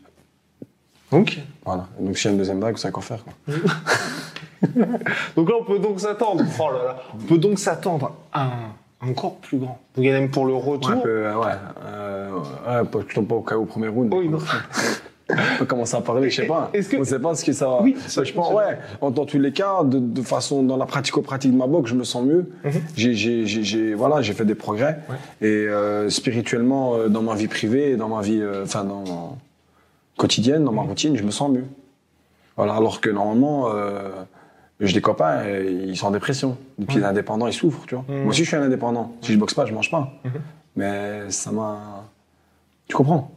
Ok. 1.11 1.37
Voilà. 1.63 1.87
Donc, 1.99 2.17
si 2.17 2.25
y 2.25 2.27
a 2.29 2.31
une 2.31 2.37
deuxième 2.37 2.59
vague, 2.59 2.77
savez 2.77 2.91
quoi 2.91 3.03
faire, 3.03 3.23
quoi. 3.23 3.33
Donc 5.35 5.49
là, 5.49 5.55
on 5.59 5.63
peut 5.63 5.79
donc 5.79 5.99
s'attendre. 5.99 6.43
Oh 6.59 6.71
là 6.71 6.83
là. 6.83 6.97
On 7.13 7.17
peut 7.17 7.37
donc 7.37 7.59
s'attendre 7.59 8.13
à 8.33 8.45
un 9.01 9.07
encore 9.09 9.35
plus 9.37 9.59
grand. 9.59 9.79
Donc 9.95 10.03
il 10.03 10.05
y 10.05 10.09
a 10.09 10.19
même 10.19 10.31
pour 10.31 10.45
le 10.45 10.55
retour. 10.55 10.89
Ouais, 10.89 10.95
un 10.97 10.99
peu, 10.99 11.09
euh, 11.27 11.35
ouais. 11.37 11.51
Euh, 11.85 12.31
ouais, 12.31 12.85
pas- 12.89 12.99
je 13.07 13.13
tombe 13.13 13.27
pas 13.27 13.35
au 13.35 13.41
cas 13.41 13.55
au 13.57 13.65
premier 13.65 13.89
round. 13.89 14.11
Oui, 14.13 14.27
non. 14.27 14.39
On 15.29 15.57
peut 15.57 15.65
commencer 15.65 15.95
à 15.95 16.01
parler, 16.01 16.29
je 16.29 16.41
sais 16.41 16.47
pas. 16.47 16.69
Que- 16.71 16.97
On 16.99 17.03
sait 17.03 17.17
pas 17.19 17.33
ce 17.33 17.43
que 17.43 17.51
ça 17.51 17.67
va. 17.67 17.81
Oui, 17.81 17.95
ça, 18.07 18.23
je 18.23 18.31
pense, 18.31 18.53
ouais. 18.53 18.77
En, 19.01 19.09
dans 19.09 19.25
tous 19.25 19.39
les 19.39 19.51
cas, 19.51 19.83
de, 19.83 19.97
de 19.97 20.21
façon, 20.21 20.61
dans 20.61 20.77
la 20.77 20.85
pratico-pratique 20.85 21.51
de 21.51 21.57
ma 21.57 21.65
boxe, 21.65 21.89
je 21.89 21.95
me 21.95 22.03
sens 22.03 22.23
mieux. 22.25 22.51
Mhm. 22.63 22.81
J'ai, 22.95 23.93
voilà, 23.95 24.21
j'ai 24.21 24.33
fait 24.33 24.45
des 24.45 24.53
progrès. 24.53 24.99
Et 25.41 25.45
euh, 25.47 26.09
spirituellement, 26.11 26.95
euh, 26.95 27.07
dans 27.09 27.23
ma 27.23 27.33
vie 27.33 27.47
privée, 27.47 27.95
dans 27.95 28.07
ma 28.09 28.21
vie, 28.21 28.39
euh, 28.39 28.63
enfin, 28.65 28.83
dans 28.83 29.37
quotidienne, 30.17 30.63
dans 30.63 30.71
ma 30.71 30.83
Mhm. 30.83 30.89
routine, 30.89 31.17
je 31.17 31.23
me 31.23 31.31
sens 31.31 31.49
mieux. 31.49 31.65
Voilà, 32.55 32.75
alors 32.75 33.01
que 33.01 33.09
normalement, 33.09 33.67
j'ai 34.79 34.93
des 34.93 35.01
copains, 35.01 35.43
ils 35.49 35.97
sont 35.97 36.07
en 36.07 36.11
dépression. 36.11 36.55
Et 36.81 36.85
puis 36.85 36.97
les 36.97 37.03
indépendants, 37.03 37.47
ils 37.47 37.53
souffrent, 37.53 37.85
tu 37.87 37.95
vois. 37.95 38.05
Mhm. 38.07 38.19
Moi 38.21 38.29
aussi, 38.29 38.43
je 38.43 38.47
suis 38.47 38.55
un 38.57 38.61
indépendant. 38.61 39.11
Si 39.21 39.33
je 39.33 39.37
boxe 39.39 39.53
pas, 39.55 39.65
je 39.65 39.73
mange 39.73 39.89
pas. 39.89 40.13
Mais 40.75 41.29
ça 41.29 41.51
m'a. 41.51 42.03
Tu 42.87 42.95
comprends? 42.95 43.31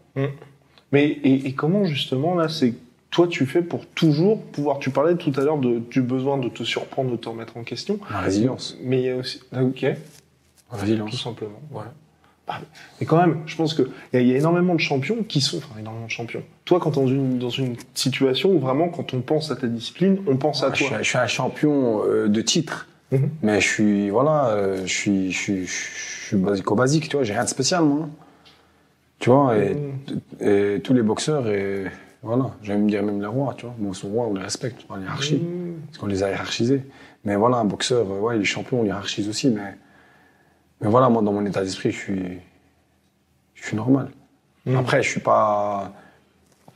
Mais 0.93 1.07
et, 1.09 1.47
et 1.47 1.53
comment 1.55 1.85
justement 1.85 2.35
là, 2.35 2.49
c'est 2.49 2.75
toi 3.11 3.27
tu 3.29 3.47
fais 3.47 3.63
pour 3.63 3.87
toujours 3.87 4.41
pouvoir. 4.43 4.79
Tu 4.79 4.91
parlais 4.91 5.17
tout 5.17 5.33
à 5.37 5.41
l'heure 5.43 5.59
de, 5.59 5.79
du 5.79 6.03
besoin 6.03 6.39
de 6.39 6.49
te 6.49 6.63
surprendre, 6.65 7.11
de 7.11 7.17
te 7.17 7.29
remettre 7.29 7.57
en 7.57 7.63
question. 7.65 7.99
La 8.11 8.21
résilience. 8.21 8.77
Mais 8.83 9.01
il 9.01 9.05
y 9.07 9.11
a 9.11 9.17
aussi. 9.17 9.41
Ah, 9.53 9.63
Ok. 9.65 9.83
La 9.83 9.95
Tout 10.77 10.81
résilience. 10.83 11.23
simplement, 11.23 11.61
voilà. 11.71 11.93
Bah, 12.47 12.61
Mais 13.01 13.07
quand 13.07 13.17
même, 13.19 13.39
je 13.47 13.57
pense 13.57 13.75
a- 14.19 14.21
il 14.21 14.29
y 14.29 14.35
a 14.35 14.37
énormément 14.37 14.75
de 14.75 14.81
champions 14.81 15.23
qui 15.27 15.41
sont, 15.41 15.59
enfin 15.59 15.79
énormément 15.81 16.07
de 16.07 16.11
champions. 16.11 16.43
Toi, 16.67 16.79
quand 16.81 16.91
dans 16.97 17.07
une, 17.07 17.39
dans 17.39 17.49
une 17.51 17.77
situation 17.95 18.51
où 18.51 18.59
vraiment, 18.59 18.89
quand 18.91 19.13
on 19.15 19.21
pense 19.21 19.51
à 19.51 19.57
ta 19.57 19.67
discipline, 19.67 20.19
on 20.27 20.37
pense 20.37 20.63
à 20.63 20.71
je, 20.71 20.77
suis, 20.77 20.87
toi. 20.89 20.99
je 21.03 21.09
suis 21.09 21.19
un 21.19 21.27
champion 21.27 22.03
euh, 22.07 22.29
de 22.29 22.41
titre, 22.43 22.87
Mhm. 23.13 23.31
mais 23.43 23.61
je 23.63 23.67
suis, 23.67 24.11
voilà, 24.11 24.49
euh, 24.49 24.83
je 24.85 24.93
suis, 24.93 25.33
je 25.33 25.39
suis, 25.39 25.67
je 25.67 26.27
suis 26.27 26.37
basico-basique, 26.37 27.09
tu 27.09 27.17
vois, 27.17 27.25
j'ai 27.25 27.33
rien 27.33 27.45
de 27.45 27.49
spécial, 27.49 27.83
moi. 27.85 28.09
Tu 29.19 29.31
vois, 29.31 29.57
et, 29.59 29.77
et 30.41 30.81
tous 30.81 30.95
les 30.95 31.03
boxeurs, 31.03 31.49
et 31.49 31.87
voilà, 32.23 32.51
j'aime 32.63 32.89
dire 32.89 33.03
même 33.03 33.21
les 33.21 33.27
rois, 33.27 33.55
tu 33.57 33.67
vois, 33.67 33.75
moi, 33.79 33.95
son 33.95 34.09
roi, 34.09 34.27
on 34.29 34.35
les 34.35 34.43
respecte, 34.43 34.83
on 34.89 34.97
les 34.97 35.03
hiérarchie, 35.03 35.37
Mmh. 35.37 35.75
parce 35.87 35.99
qu'on 35.99 36.07
les 36.07 36.23
a 36.23 36.29
hiérarchisés. 36.31 36.83
Mais 37.25 37.37
voilà, 37.37 37.57
un 37.57 37.65
boxeur, 37.65 38.07
euh, 38.11 38.21
ouais, 38.21 38.37
il 38.37 38.43
est 38.43 38.45
champion, 38.45 38.81
on 38.81 38.85
hiérarchise 38.85 39.29
aussi, 39.29 39.51
mais, 39.51 39.75
mais 40.81 40.89
voilà, 40.89 41.09
moi, 41.09 41.23
dans 41.23 41.33
mon 41.33 41.45
état 41.47 41.63
d'esprit, 41.63 41.91
je 41.91 41.97
suis, 41.97 42.39
je 43.55 43.65
suis 43.67 43.77
normal. 43.77 44.09
Mhm. 44.67 44.77
Après, 44.77 45.03
je 45.03 45.09
suis 45.09 45.21
pas. 45.21 45.93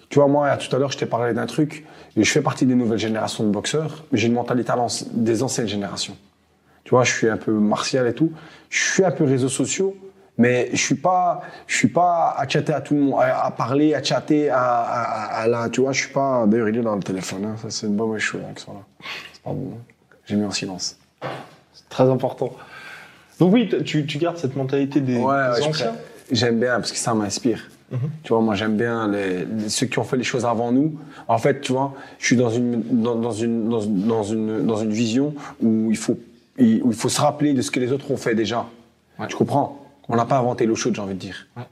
Tu 0.09 0.19
vois, 0.19 0.29
moi, 0.29 0.57
tout 0.57 0.75
à 0.75 0.79
l'heure, 0.79 0.93
je 0.93 0.99
t'ai 0.99 1.07
parlé 1.07 1.33
d'un 1.33 1.47
truc. 1.47 1.87
Je 2.16 2.23
fais 2.25 2.43
partie 2.43 2.66
des 2.66 2.75
nouvelles 2.75 2.99
générations 2.99 3.45
de 3.45 3.51
boxeurs, 3.51 4.05
mais 4.12 4.19
j'ai 4.19 4.27
une 4.29 4.35
mentalité 4.35 4.73
des 5.12 5.43
anciennes 5.43 5.69
générations. 5.69 6.16
Tu 6.85 6.91
vois, 6.91 7.05
je 7.05 7.12
suis 7.12 7.29
un 7.29 7.39
peu 7.39 7.53
martial 7.53 8.07
et 8.07 8.12
tout. 8.12 8.31
Je 8.69 8.83
suis 8.93 9.05
un 9.05 9.11
peu 9.11 9.25
réseaux 9.25 9.49
sociaux, 9.49 9.97
mais 10.39 10.70
je 10.72 10.76
suis 10.78 10.95
pas, 10.95 11.43
je 11.66 11.76
suis 11.76 11.89
pas 11.89 12.35
à 12.39 12.49
chatter 12.49 12.72
à 12.72 12.80
tout 12.80 12.95
le 12.95 13.01
monde, 13.01 13.20
à, 13.20 13.45
à 13.47 13.51
parler, 13.51 13.95
à 13.95 14.03
chatter, 14.03 14.49
à, 14.51 14.61
à, 14.62 15.43
à- 15.43 15.47
là. 15.49 15.68
Tu 15.68 15.80
vois, 15.80 15.93
je 15.93 16.01
suis 16.05 16.12
pas. 16.12 16.47
D'ailleurs, 16.47 16.68
il 16.68 16.78
est 16.78 16.83
dans 16.83 16.97
le 16.97 17.03
téléphone. 17.03 17.45
Hein. 17.45 17.57
Ça, 17.61 17.68
c'est 17.70 17.87
une 17.87 17.97
bonne 17.97 18.18
chose 18.18 18.41
avec 18.45 18.59
ça 18.59 18.72
là. 18.72 18.80
C'est 19.33 19.43
pas 19.43 19.51
bon. 19.51 19.72
J'ai 20.26 20.37
mis 20.37 20.45
en 20.45 20.51
silence. 20.51 20.97
C'est 21.74 21.89
très 21.89 22.09
important. 22.09 22.53
Donc 23.41 23.53
oui, 23.53 23.68
tu, 23.85 24.07
tu 24.07 24.18
gardes 24.18 24.37
cette 24.39 24.57
mentalité 24.57 25.01
des, 25.01 25.18
Ouais, 25.18 25.57
des 25.57 25.62
anciens. 25.64 25.93
j'aime 26.30 26.61
bien 26.61 26.76
parce 26.76 26.93
que 26.93 26.99
ça 26.99 27.12
m'inspire. 27.14 27.68
Mhm. 27.91 27.99
Tu 28.22 28.33
vois, 28.33 28.41
moi 28.41 28.55
j'aime 28.55 28.76
bien 28.76 29.09
les, 29.09 29.45
les- 29.45 29.68
ceux 29.68 29.87
qui 29.87 29.99
ont 29.99 30.05
fait 30.05 30.16
les 30.16 30.22
choses 30.24 30.47
avant 30.47 30.72
nous. 30.72 30.99
En 31.28 31.37
fait, 31.39 31.61
tu 31.61 31.72
vois, 31.72 31.93
je 32.18 32.26
suis 32.26 32.37
dans 32.37 32.49
une 32.51 33.03
dans, 33.03 33.16
dans 33.16 33.33
une 33.33 33.68
dans, 33.68 33.85
dans 33.85 34.22
une 34.22 34.64
dans 34.66 34.76
une 34.76 34.93
vision 34.93 35.35
où 35.61 35.91
il 35.91 35.97
faut 35.97 36.12
où 36.59 36.91
il 36.91 36.95
faut 36.95 37.09
se 37.11 37.20
rappeler 37.20 37.53
de 37.53 37.61
ce 37.61 37.70
que 37.70 37.80
les 37.80 37.93
autres 37.93 38.11
ont 38.11 38.16
fait 38.16 38.35
déjà. 38.35 38.64
Ouais. 39.18 39.26
Tu 39.26 39.37
comprends? 39.37 39.78
On 40.09 40.17
n'a 40.17 40.25
pas 40.25 40.39
inventé 40.39 40.67
l'eau 40.67 40.75
chaude, 40.77 40.95
j'ai 40.95 41.01
envie 41.01 41.15
de 41.15 41.19
dire. 41.19 41.47
Ouais. 41.57 41.63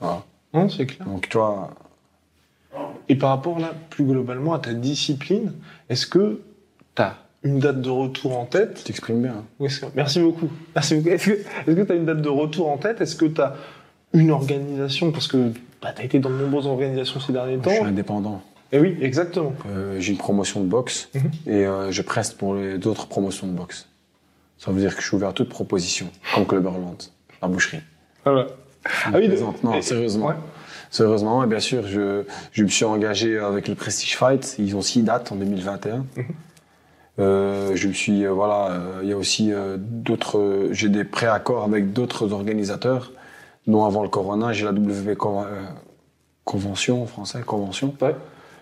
Voilà. 0.00 0.22
Non, 0.54 0.68
c'est 0.68 0.86
clair. 0.86 1.06
Donc 1.06 1.28
tu 1.28 1.36
vois, 1.38 1.70
Et 3.08 3.16
par 3.16 3.30
rapport 3.30 3.58
là, 3.58 3.72
plus 3.90 4.04
globalement 4.04 4.52
à 4.54 4.58
ta 4.58 4.72
discipline, 4.74 5.52
est-ce 5.88 6.06
que 6.06 6.40
tu 6.94 7.02
as 7.02 7.16
une 7.42 7.58
date 7.58 7.80
de 7.80 7.90
retour 7.90 8.38
en 8.38 8.44
tête? 8.46 8.74
Tu 8.78 8.84
t'exprimes 8.84 9.22
bien. 9.22 9.32
hein. 9.32 9.44
Oui, 9.60 9.68
Merci 9.94 10.20
beaucoup. 10.20 10.48
Merci 10.74 10.96
beaucoup. 10.96 11.08
Est-ce 11.08 11.30
que 11.30 11.82
tu 11.82 11.92
as 11.92 11.94
une 11.94 12.04
date 12.06 12.22
de 12.22 12.28
retour 12.28 12.68
en 12.68 12.76
tête? 12.78 13.00
Est-ce 13.00 13.16
que 13.16 13.26
tu 13.26 13.40
as 13.40 13.54
une 14.12 14.30
organisation? 14.30 15.10
Parce 15.12 15.26
que 15.28 15.52
bah, 15.82 15.92
tu 15.94 16.02
as 16.02 16.04
été 16.04 16.18
dans 16.18 16.30
de 16.30 16.34
nombreuses 16.36 16.66
organisations 16.66 17.20
ces 17.20 17.32
derniers 17.32 17.58
Je 17.62 17.68
suis 17.68 17.78
temps. 17.80 17.84
indépendant. 17.86 18.42
Et 18.72 18.78
oui, 18.78 18.96
exactement. 19.00 19.54
Euh, 19.66 19.98
j'ai 19.98 20.12
une 20.12 20.18
promotion 20.18 20.60
de 20.60 20.66
boxe 20.66 21.08
Mhm. 21.14 21.30
et 21.46 21.66
euh, 21.66 21.90
je 21.90 22.02
preste 22.02 22.36
pour 22.36 22.54
les 22.54 22.76
d'autres 22.78 23.06
promotions 23.06 23.46
de 23.46 23.52
boxe. 23.52 23.88
Ça 24.58 24.70
veut 24.72 24.80
dire 24.80 24.94
que 24.94 25.00
je 25.02 25.06
suis 25.06 25.16
ouvert 25.16 25.30
à 25.30 25.32
toute 25.32 25.48
proposition, 25.48 26.08
comme 26.34 26.44
Club 26.46 26.64
Hurlant, 26.64 26.96
la 27.42 27.48
boucherie. 27.48 27.80
Voilà. 28.24 28.46
Ah 29.06 29.10
oui, 29.14 29.28
plaisante. 29.28 29.62
Non, 29.64 29.74
et- 29.74 29.82
sérieusement. 29.82 30.26
ouais. 30.28 30.34
Sérieusement, 30.90 31.44
et 31.44 31.46
bien 31.46 31.60
sûr, 31.60 31.86
je, 31.86 32.22
je 32.52 32.62
me 32.62 32.68
suis 32.68 32.84
engagé 32.86 33.38
avec 33.38 33.68
le 33.68 33.74
Prestige 33.74 34.16
Fight. 34.16 34.56
Ils 34.58 34.74
ont 34.74 34.80
six 34.80 35.02
dates 35.02 35.30
en 35.32 35.36
2021. 35.36 35.96
Mhm. 35.98 36.04
Euh, 37.18 37.72
je 37.74 37.88
me 37.88 37.92
suis, 37.92 38.24
euh, 38.24 38.30
voilà, 38.30 38.70
euh, 38.70 39.00
il 39.02 39.08
y 39.08 39.12
a 39.12 39.16
aussi 39.16 39.52
d'autres, 39.76 40.68
j'ai 40.70 40.88
des 40.88 41.04
préaccords 41.04 41.64
avec 41.64 41.92
d'autres 41.92 42.32
organisateurs, 42.32 43.12
dont 43.66 43.84
avant 43.84 44.02
le 44.02 44.08
Corona, 44.08 44.52
j'ai 44.52 44.64
la 44.64 44.70
WB 44.72 45.14
Con- 45.16 45.44
Convention, 46.44 47.02
en 47.02 47.06
français, 47.06 47.40
Convention. 47.44 47.94
Ouais. 48.00 48.14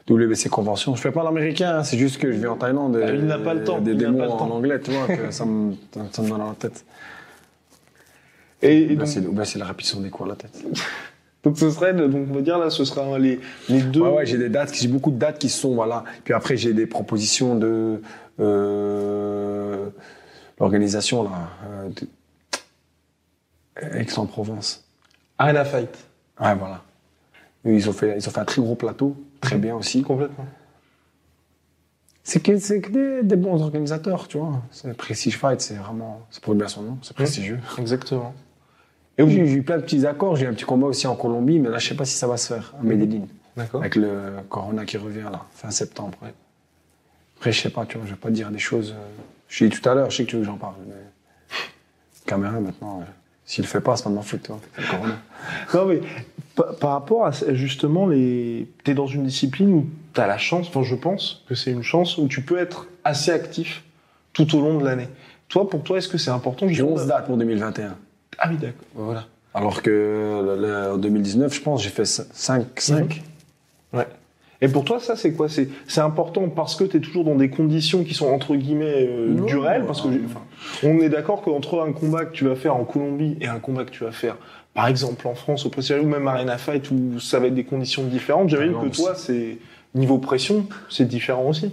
WBC 0.08 0.48
Convention. 0.48 0.94
Je 0.96 1.00
fais 1.00 1.10
pas 1.12 1.22
l'américain, 1.24 1.78
hein, 1.78 1.84
c'est 1.84 1.98
juste 1.98 2.18
que 2.18 2.30
je 2.32 2.38
vis 2.38 2.46
en 2.46 2.56
Thaïlande. 2.56 2.98
Ah, 3.04 3.10
et- 3.12 3.14
il 3.16 3.26
n'a 3.26 3.38
pas 3.38 3.54
le 3.54 3.62
temps, 3.64 3.78
Des 3.80 3.92
il 3.92 3.98
démos 3.98 4.18
pas 4.20 4.26
le 4.26 4.30
en 4.32 4.36
temps. 4.36 4.50
anglais, 4.52 4.80
tu 4.80 4.90
vois, 4.92 5.06
que 5.16 5.30
ça 5.30 5.44
me, 5.44 5.74
ça 6.12 6.22
me 6.22 6.28
donne 6.28 6.40
à 6.40 6.46
la 6.46 6.54
tête. 6.58 6.84
Et, 8.66 8.92
et 8.92 8.96
Bah, 8.96 9.06
c'est 9.06 9.20
bah, 9.20 9.44
la 9.56 10.02
des 10.02 10.10
coups 10.10 10.26
à 10.26 10.30
la 10.30 10.36
tête. 10.36 10.64
donc 11.44 11.58
ce 11.58 11.70
serait, 11.70 11.94
donc 11.94 12.28
on 12.30 12.34
va 12.34 12.40
dire 12.40 12.58
là, 12.58 12.70
ce 12.70 12.84
sera 12.84 13.18
les, 13.18 13.40
les 13.68 13.82
deux. 13.82 14.00
Ouais, 14.00 14.10
ouais, 14.10 14.26
j'ai 14.26 14.38
des 14.38 14.48
dates, 14.48 14.74
j'ai 14.74 14.88
beaucoup 14.88 15.10
de 15.10 15.18
dates 15.18 15.38
qui 15.38 15.48
sont, 15.48 15.74
voilà. 15.74 16.04
Puis 16.24 16.34
après, 16.34 16.56
j'ai 16.56 16.72
des 16.74 16.86
propositions 16.86 17.54
de 17.54 18.00
euh, 18.40 19.88
l'organisation 20.58 21.22
là, 21.24 21.50
euh, 21.68 21.90
Aix-en-Provence. 24.00 24.84
Arena 25.38 25.64
Fight. 25.64 25.96
Ouais, 26.40 26.54
voilà. 26.54 26.82
Ils 27.64 27.88
ont 27.88 27.92
fait, 27.92 28.16
ils 28.18 28.28
ont 28.28 28.30
fait 28.30 28.40
un 28.40 28.44
très 28.44 28.62
gros 28.62 28.74
plateau, 28.74 29.16
très 29.40 29.56
bien 29.56 29.74
aussi. 29.74 30.02
Complètement. 30.02 30.46
C'est 32.22 32.40
que, 32.40 32.58
c'est 32.58 32.80
que 32.80 32.90
des, 32.90 33.22
des 33.22 33.36
bons 33.36 33.62
organisateurs, 33.62 34.26
tu 34.26 34.38
vois. 34.38 34.62
C'est 34.72 34.96
Prestige 34.96 35.38
Fight, 35.38 35.60
c'est 35.60 35.74
vraiment, 35.74 36.26
c'est 36.30 36.42
pour 36.42 36.54
bien 36.54 36.66
son 36.66 36.82
nom, 36.82 36.98
c'est 37.02 37.14
prestigieux. 37.14 37.60
Exactement. 37.78 38.34
Et 39.18 39.22
oui, 39.22 39.32
j'ai 39.32 39.52
eu 39.54 39.62
plein 39.62 39.76
de 39.78 39.82
petits 39.82 40.06
accords. 40.06 40.36
J'ai 40.36 40.44
eu 40.44 40.48
un 40.48 40.52
petit 40.54 40.64
combat 40.64 40.86
aussi 40.88 41.06
en 41.06 41.16
Colombie, 41.16 41.58
mais 41.58 41.68
là, 41.70 41.78
je 41.78 41.88
sais 41.88 41.94
pas 41.96 42.04
si 42.04 42.14
ça 42.16 42.26
va 42.26 42.36
se 42.36 42.52
faire 42.52 42.74
à 42.78 42.82
Medellin. 42.82 43.22
D'accord. 43.56 43.80
Avec 43.80 43.96
le 43.96 44.10
Corona 44.50 44.84
qui 44.84 44.98
revient 44.98 45.24
là, 45.32 45.42
fin 45.54 45.70
septembre. 45.70 46.18
ouais. 46.22 46.34
Après, 47.38 47.52
je 47.52 47.60
sais 47.62 47.70
pas, 47.70 47.86
tu 47.86 47.96
vois, 47.96 48.06
je 48.06 48.12
vais 48.12 48.16
pas 48.18 48.30
dire 48.30 48.50
des 48.50 48.58
choses. 48.58 48.92
euh, 48.92 49.02
Je 49.48 49.64
l'ai 49.64 49.70
dit 49.70 49.80
tout 49.80 49.88
à 49.88 49.94
l'heure, 49.94 50.10
je 50.10 50.16
sais 50.18 50.24
que 50.24 50.30
tu 50.30 50.36
veux 50.36 50.42
que 50.42 50.46
j'en 50.46 50.56
parle. 50.56 50.74
Mais... 50.88 50.94
Caméra 52.26 52.58
maintenant, 52.60 53.00
euh, 53.00 53.04
s'il 53.44 53.64
le 53.64 53.68
fait 53.68 53.80
pas, 53.80 53.96
c'est 53.96 54.04
pas 54.04 54.10
de 54.10 54.14
ma 54.16 54.22
faute, 54.22 54.42
tu 54.42 54.48
vois. 54.52 54.60
c'est 54.74 54.82
le 54.82 54.88
Corona. 54.88 55.14
Non, 55.74 55.86
mais 55.86 56.00
pa- 56.54 56.72
par 56.80 56.90
rapport 56.92 57.26
à 57.26 57.30
justement, 57.54 58.06
les... 58.06 58.68
tu 58.84 58.90
es 58.90 58.94
dans 58.94 59.06
une 59.06 59.24
discipline 59.24 59.72
où 59.72 59.86
tu 60.12 60.20
as 60.20 60.26
la 60.26 60.38
chance, 60.38 60.68
enfin 60.68 60.82
je 60.82 60.94
pense 60.94 61.44
que 61.48 61.54
c'est 61.54 61.70
une 61.70 61.82
chance, 61.82 62.18
où 62.18 62.26
tu 62.28 62.42
peux 62.42 62.58
être 62.58 62.86
assez 63.04 63.30
actif 63.30 63.82
tout 64.32 64.54
au 64.56 64.60
long 64.60 64.78
de 64.78 64.84
l'année. 64.84 65.08
Toi, 65.48 65.68
pour 65.70 65.82
toi, 65.82 65.98
est-ce 65.98 66.08
que 66.08 66.18
c'est 66.18 66.30
important 66.30 66.66
J'ai 66.66 66.74
justement 66.74 66.92
11 66.94 67.06
dates 67.06 67.26
pour 67.26 67.36
2021. 67.36 67.96
Ah 68.38 68.48
oui, 68.50 68.56
d'accord. 68.56 68.86
Voilà. 68.94 69.26
Alors 69.54 69.82
que 69.82 70.92
en 70.92 70.96
2019, 70.98 71.54
je 71.54 71.60
pense, 71.62 71.82
j'ai 71.82 71.88
fait 71.90 72.04
5. 72.04 72.26
5. 72.78 73.22
Ouais. 73.92 74.06
Et 74.60 74.68
pour 74.68 74.84
toi, 74.84 75.00
ça, 75.00 75.16
c'est 75.16 75.32
quoi? 75.32 75.48
C'est 75.48 76.00
important 76.00 76.48
parce 76.48 76.76
que 76.76 76.84
tu 76.84 76.96
es 76.96 77.00
toujours 77.00 77.24
dans 77.24 77.34
des 77.34 77.50
conditions 77.50 78.04
qui 78.04 78.14
sont 78.14 78.28
entre 78.28 78.56
guillemets 78.56 79.06
euh, 79.08 79.28
Non, 79.28 79.44
du 79.44 79.56
réel? 79.56 79.84
Parce 79.86 80.00
que 80.00 80.08
enfin, 80.24 80.42
on 80.82 80.98
est 80.98 81.08
d'accord 81.08 81.42
qu'entre 81.42 81.80
un 81.80 81.92
combat 81.92 82.24
que 82.24 82.32
tu 82.32 82.44
vas 82.44 82.56
faire 82.56 82.74
en 82.74 82.84
Colombie 82.84 83.36
et 83.40 83.46
un 83.46 83.58
combat 83.58 83.84
que 83.84 83.90
tu 83.90 84.04
vas 84.04 84.12
faire, 84.12 84.36
par 84.74 84.88
exemple 84.88 85.26
en 85.28 85.34
France, 85.34 85.66
au 85.66 85.70
Pressing 85.70 85.98
ou 86.00 86.06
même 86.08 86.26
Arena 86.26 86.56
Fight, 86.58 86.90
où 86.90 87.20
ça 87.20 87.38
va 87.38 87.48
être 87.48 87.54
des 87.54 87.64
conditions 87.64 88.04
différentes, 88.04 88.48
j'avais 88.48 88.70
Ah 88.74 88.82
que 88.84 88.88
toi, 88.94 89.14
c'est 89.14 89.58
niveau 89.94 90.18
pression, 90.18 90.66
c'est 90.90 91.06
différent 91.06 91.48
aussi. 91.48 91.70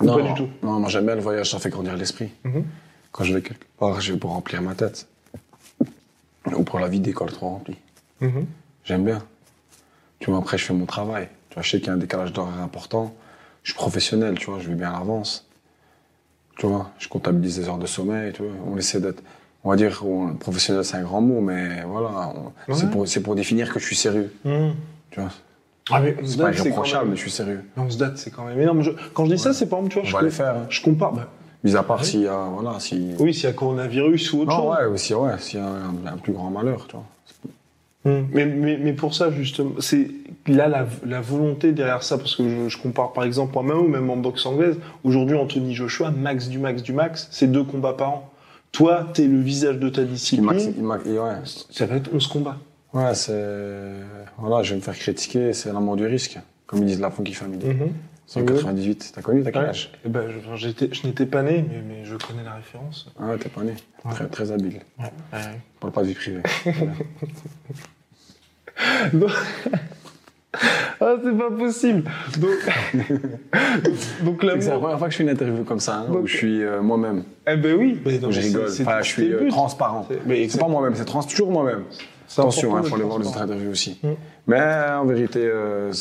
Ou 0.00 0.04
Non, 0.06 0.16
pas 0.16 0.22
du 0.22 0.34
tout? 0.34 0.48
non, 0.62 0.80
moi 0.80 0.88
j'aime 0.88 1.06
bien 1.06 1.14
le 1.14 1.20
voyage, 1.20 1.50
ça 1.50 1.58
fait 1.58 1.70
grandir 1.70 1.96
l'esprit. 1.96 2.30
Mhm. 2.44 2.64
Quand 3.12 3.24
je 3.24 3.34
vais 3.34 3.42
quelque 3.42 3.64
part, 3.78 4.00
je 4.00 4.12
vais 4.12 4.18
pour 4.18 4.30
remplir 4.32 4.62
ma 4.62 4.74
tête. 4.74 5.06
Ou 6.52 6.62
pour 6.62 6.78
la 6.78 6.88
quand 7.12 7.24
elle 7.26 7.32
est 7.32 7.34
trop 7.34 7.48
remplie. 7.48 7.76
Mhm. 8.20 8.46
J'aime 8.84 9.04
bien. 9.04 9.22
Tu 10.18 10.30
vois, 10.30 10.38
après, 10.38 10.58
je 10.58 10.64
fais 10.64 10.74
mon 10.74 10.86
travail. 10.86 11.28
Tu 11.50 11.54
vois, 11.54 11.62
je 11.62 11.70
sais 11.70 11.78
qu'il 11.78 11.86
y 11.88 11.90
a 11.90 11.94
un 11.94 11.98
décalage 11.98 12.32
d'horaire 12.32 12.60
important. 12.60 13.14
Je 13.62 13.70
suis 13.70 13.76
professionnel, 13.78 14.38
tu 14.38 14.50
vois, 14.50 14.58
je 14.60 14.68
vais 14.68 14.74
bien 14.74 14.90
à 14.92 14.98
l'avance. 14.98 15.46
Tu 16.58 16.66
vois, 16.66 16.90
je 16.98 17.08
comptabilise 17.08 17.58
les 17.58 17.68
heures 17.68 17.78
de 17.78 17.86
sommeil, 17.86 18.32
tu 18.32 18.42
vois. 18.42 18.52
On 18.66 18.76
essaie 18.76 19.00
d'être, 19.00 19.22
on 19.64 19.70
va 19.70 19.76
dire, 19.76 20.02
on- 20.06 20.34
professionnel, 20.34 20.84
c'est 20.84 20.96
un 20.96 21.02
grand 21.02 21.20
mot, 21.20 21.40
mais 21.40 21.82
voilà, 21.84 22.32
on- 22.68 22.72
Ouais. 22.72 22.78
c'est 22.78 22.90
pour, 22.90 23.06
définir 23.34 23.72
que 23.72 23.80
je 23.80 23.86
suis 23.86 23.96
sérieux. 23.96 24.32
Mhm. 24.44 24.74
Tu 25.10 25.20
vois, 25.20 25.30
Ah, 25.90 26.00
mais 26.00 26.16
c'est 26.24 26.38
pas 26.38 26.52
irréprochable, 26.52 27.04
même... 27.04 27.10
mais 27.12 27.16
je 27.16 27.20
suis 27.22 27.30
sérieux. 27.30 27.64
Mais 27.76 27.82
on 27.82 27.90
se 27.90 27.98
date, 27.98 28.18
c'est 28.18 28.30
quand 28.30 28.44
même 28.44 28.60
énorme. 28.60 28.82
Je- 28.82 28.90
Quand 29.14 29.24
je 29.26 29.32
dis 29.34 29.38
ça, 29.38 29.52
c'est 29.52 29.66
par 29.66 29.80
exemple, 29.80 29.92
tu 29.94 30.00
vois, 30.00 30.08
je, 30.08 30.14
com- 30.16 30.24
les 30.24 30.30
faire. 30.30 30.56
hein. 30.56 30.66
je 30.70 30.80
compare. 30.82 31.12
bah, 31.12 31.28
Mis 31.64 31.76
à 31.76 31.82
part 31.82 32.04
s'il 32.04 32.20
y 32.20 32.28
a, 32.28 32.48
voilà, 32.52 32.78
si. 32.78 33.14
Oui, 33.18 33.32
s'il 33.32 33.44
y 33.44 33.46
a 33.46 33.54
coronavirus 33.54 34.34
ou 34.34 34.42
autre 34.42 34.50
non, 34.50 34.56
chose. 34.56 34.76
Ouais, 34.78 34.84
aussi, 34.84 35.14
ouais, 35.14 35.38
s'il 35.38 35.60
y 35.60 35.62
a 35.62 35.66
un, 35.66 36.16
plus 36.18 36.34
grand 36.34 36.50
malheur, 36.50 36.86
tu 36.86 36.96
hmm. 36.96 38.26
Mais, 38.32 38.44
mais, 38.44 38.76
mais, 38.76 38.92
pour 38.92 39.14
ça, 39.14 39.30
justement, 39.30 39.72
c'est 39.78 40.10
là 40.46 40.68
la, 40.68 40.86
la, 41.06 41.22
volonté 41.22 41.72
derrière 41.72 42.02
ça, 42.02 42.18
parce 42.18 42.36
que 42.36 42.68
je, 42.68 42.78
compare 42.78 43.14
par 43.14 43.24
exemple 43.24 43.56
en 43.56 43.62
main 43.62 43.76
ou 43.76 43.88
même 43.88 44.10
en 44.10 44.18
boxe 44.18 44.44
anglaise, 44.44 44.76
aujourd'hui 45.04 45.36
Anthony 45.36 45.74
Joshua, 45.74 46.10
max 46.10 46.48
du 46.48 46.58
max 46.58 46.82
du 46.82 46.92
max, 46.92 47.28
c'est 47.30 47.50
deux 47.50 47.64
combats 47.64 47.94
par 47.94 48.10
an. 48.10 48.30
Toi, 48.70 49.06
t'es 49.14 49.26
le 49.26 49.40
visage 49.40 49.78
de 49.78 49.88
ta 49.88 50.04
discipline. 50.04 50.74
Ça 51.70 51.86
va 51.86 51.96
être 51.96 52.10
11 52.12 52.26
combats. 52.26 52.58
Ouais, 52.92 53.14
c'est. 53.14 53.32
Voilà, 54.36 54.62
je 54.62 54.70
vais 54.70 54.76
me 54.76 54.82
faire 54.82 54.98
critiquer, 54.98 55.54
c'est 55.54 55.72
l'amour 55.72 55.96
du 55.96 56.04
risque, 56.04 56.38
comme 56.66 56.80
ils 56.80 56.86
disent 56.86 57.00
la 57.00 57.10
Funky 57.10 57.32
Family. 57.32 57.64
Mm. 57.64 57.88
198, 58.26 59.12
t'as 59.14 59.22
connu, 59.22 59.42
t'as 59.42 59.50
quel 59.50 59.64
âge 59.66 59.92
ben, 60.06 60.28
je, 60.30 60.56
je 60.56 61.06
n'étais 61.06 61.26
pas 61.26 61.42
né, 61.42 61.64
mais, 61.86 62.04
je 62.04 62.16
connais 62.16 62.42
la 62.42 62.54
référence. 62.54 63.12
Ah, 63.20 63.34
t'es 63.38 63.48
pas 63.48 63.62
né 63.62 63.74
très, 64.30 64.50
habile. 64.50 64.80
Ouais. 64.98 65.10
On 65.32 65.80
parle 65.80 65.92
pas 65.92 66.02
de 66.02 66.06
vie 66.08 66.14
privée. 66.14 66.42
ah, 71.00 71.16
c'est 71.22 71.36
pas 71.36 71.50
possible 71.50 72.04
Donc, 74.22 74.42
l'amour... 74.42 74.62
C'est 74.62 74.70
la 74.70 74.78
première 74.78 74.98
fois 74.98 75.08
que 75.08 75.12
je 75.12 75.18
fais 75.18 75.24
une 75.24 75.30
interview 75.30 75.64
comme 75.64 75.80
ça, 75.80 75.96
hein, 75.96 76.06
donc... 76.08 76.24
où 76.24 76.26
je 76.26 76.36
suis 76.36 76.62
euh, 76.62 76.82
moi-même. 76.82 77.24
Eh 77.46 77.56
ben 77.56 77.76
oui 77.76 78.00
mais 78.04 78.20
Je 78.30 78.40
rigole, 78.40 78.68
enfin, 78.68 79.02
je 79.02 79.08
suis 79.08 79.32
euh, 79.32 79.48
transparent. 79.48 80.06
C'est 80.08 80.58
pas 80.58 80.68
moi-même, 80.68 80.94
c'est 80.94 81.04
trans... 81.04 81.22
toujours 81.22 81.50
moi-même. 81.50 81.84
Attention, 82.36 82.74
hein, 82.74 82.80
il 82.82 82.88
faut 82.88 82.96
aller 82.96 83.04
voir 83.04 83.18
les 83.18 83.28
autres 83.28 83.42
interviews 83.42 83.70
aussi. 83.70 83.98
Mm. 84.02 84.08
Mais 84.46 84.60
en 84.96 85.04
vérité, 85.04 85.40
euh, 85.44 85.92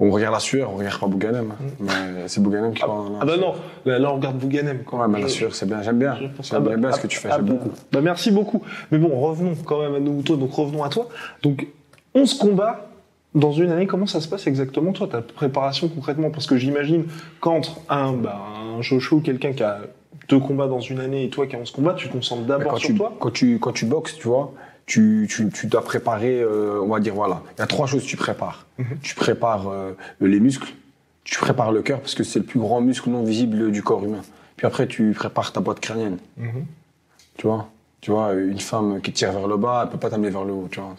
on 0.00 0.10
regarde 0.10 0.34
la 0.34 0.40
sueur, 0.40 0.70
on 0.72 0.76
regarde 0.76 1.00
pas 1.00 1.06
Bouganem. 1.06 1.52
Mais 1.80 2.28
c'est 2.28 2.40
Bouganem 2.42 2.72
qui 2.72 2.80
parle. 2.80 3.12
Ah 3.20 3.24
bah 3.24 3.36
non, 3.36 3.54
là, 3.84 3.98
là, 3.98 4.12
on 4.12 4.16
regarde 4.16 4.38
Bouganem. 4.38 4.84
Quoi. 4.84 5.00
Ouais, 5.00 5.08
mais 5.08 5.20
la 5.20 5.26
Je- 5.26 5.32
sueur, 5.32 5.54
c'est 5.54 5.66
bien, 5.66 5.82
j'aime 5.82 5.98
bien. 5.98 6.14
J'aime 6.16 6.30
ah 6.52 6.60
bah- 6.60 6.76
bien 6.76 6.92
ce 6.92 6.98
ah- 6.98 7.02
que 7.02 7.06
tu 7.08 7.18
fais, 7.18 7.28
ah 7.30 7.36
j'aime 7.36 7.46
bah- 7.46 7.52
beaucoup. 7.54 7.70
Bah 7.92 8.00
merci 8.00 8.30
beaucoup. 8.30 8.62
Mais 8.92 8.98
bon, 8.98 9.08
revenons 9.20 9.54
quand 9.64 9.80
même 9.80 9.94
à 9.94 10.00
nos 10.00 10.12
moutons, 10.12 10.36
donc 10.36 10.52
revenons 10.52 10.84
à 10.84 10.88
toi. 10.88 11.08
Donc, 11.42 11.66
11 12.14 12.34
combats 12.34 12.86
dans 13.34 13.52
une 13.52 13.70
année, 13.70 13.86
comment 13.86 14.06
ça 14.06 14.20
se 14.20 14.28
passe 14.28 14.46
exactement, 14.46 14.92
toi, 14.92 15.08
ta 15.08 15.20
préparation 15.20 15.88
concrètement? 15.88 16.30
Parce 16.30 16.46
que 16.46 16.56
j'imagine 16.56 17.04
qu'entre 17.40 17.78
un, 17.88 18.12
bah, 18.12 18.40
un 18.76 18.80
Joshua 18.82 19.20
quelqu'un 19.22 19.52
qui 19.52 19.62
a 19.62 19.80
deux 20.28 20.38
combats 20.38 20.66
dans 20.68 20.80
une 20.80 21.00
année 21.00 21.24
et 21.24 21.30
toi 21.30 21.46
qui 21.46 21.56
as 21.56 21.58
11 21.58 21.70
combats, 21.70 21.94
tu 21.94 22.08
te 22.08 22.12
concentres 22.12 22.42
d'abord 22.42 22.72
quand 22.72 22.78
sur 22.78 22.88
tu, 22.90 22.94
toi? 22.96 23.12
quand 23.18 23.30
tu 23.32 23.58
quand 23.58 23.72
tu 23.72 23.86
boxes, 23.86 24.14
tu 24.16 24.28
vois, 24.28 24.52
tu 24.88 25.28
tu 25.30 25.48
tu 25.50 25.66
dois 25.68 25.84
préparer, 25.84 26.40
euh, 26.40 26.80
on 26.82 26.88
va 26.88 26.98
dire 26.98 27.14
voilà, 27.14 27.42
il 27.56 27.60
y 27.60 27.62
a 27.62 27.66
trois 27.68 27.86
choses 27.86 28.02
que 28.02 28.08
tu 28.08 28.16
prépares. 28.16 28.66
Mhm. 28.78 28.98
Tu 29.02 29.14
prépares 29.14 29.68
euh, 29.68 29.92
les 30.20 30.40
muscles, 30.40 30.72
tu 31.24 31.38
prépares 31.38 31.70
le 31.72 31.82
cœur 31.82 32.00
parce 32.00 32.14
que 32.16 32.24
c'est 32.24 32.38
le 32.40 32.44
plus 32.44 32.58
grand 32.58 32.80
muscle 32.80 33.08
non 33.10 33.22
visible 33.22 33.70
du 33.70 33.82
corps 33.82 34.02
humain. 34.04 34.22
Puis 34.56 34.66
après 34.66 34.86
tu 34.88 35.12
prépares 35.12 35.52
ta 35.52 35.60
boîte 35.60 35.78
crânienne, 35.80 36.18
Mhm. 36.38 36.64
tu 37.36 37.46
vois? 37.46 37.68
Tu 38.00 38.10
vois, 38.12 38.32
une 38.32 38.60
femme 38.60 39.00
qui 39.00 39.12
tire 39.12 39.32
vers 39.32 39.46
le 39.48 39.56
bas, 39.56 39.82
elle 39.84 39.90
peut 39.90 39.98
pas 39.98 40.08
t'amener 40.10 40.30
vers 40.30 40.44
le 40.44 40.52
haut, 40.52 40.68
tu 40.70 40.80
vois. 40.80 40.94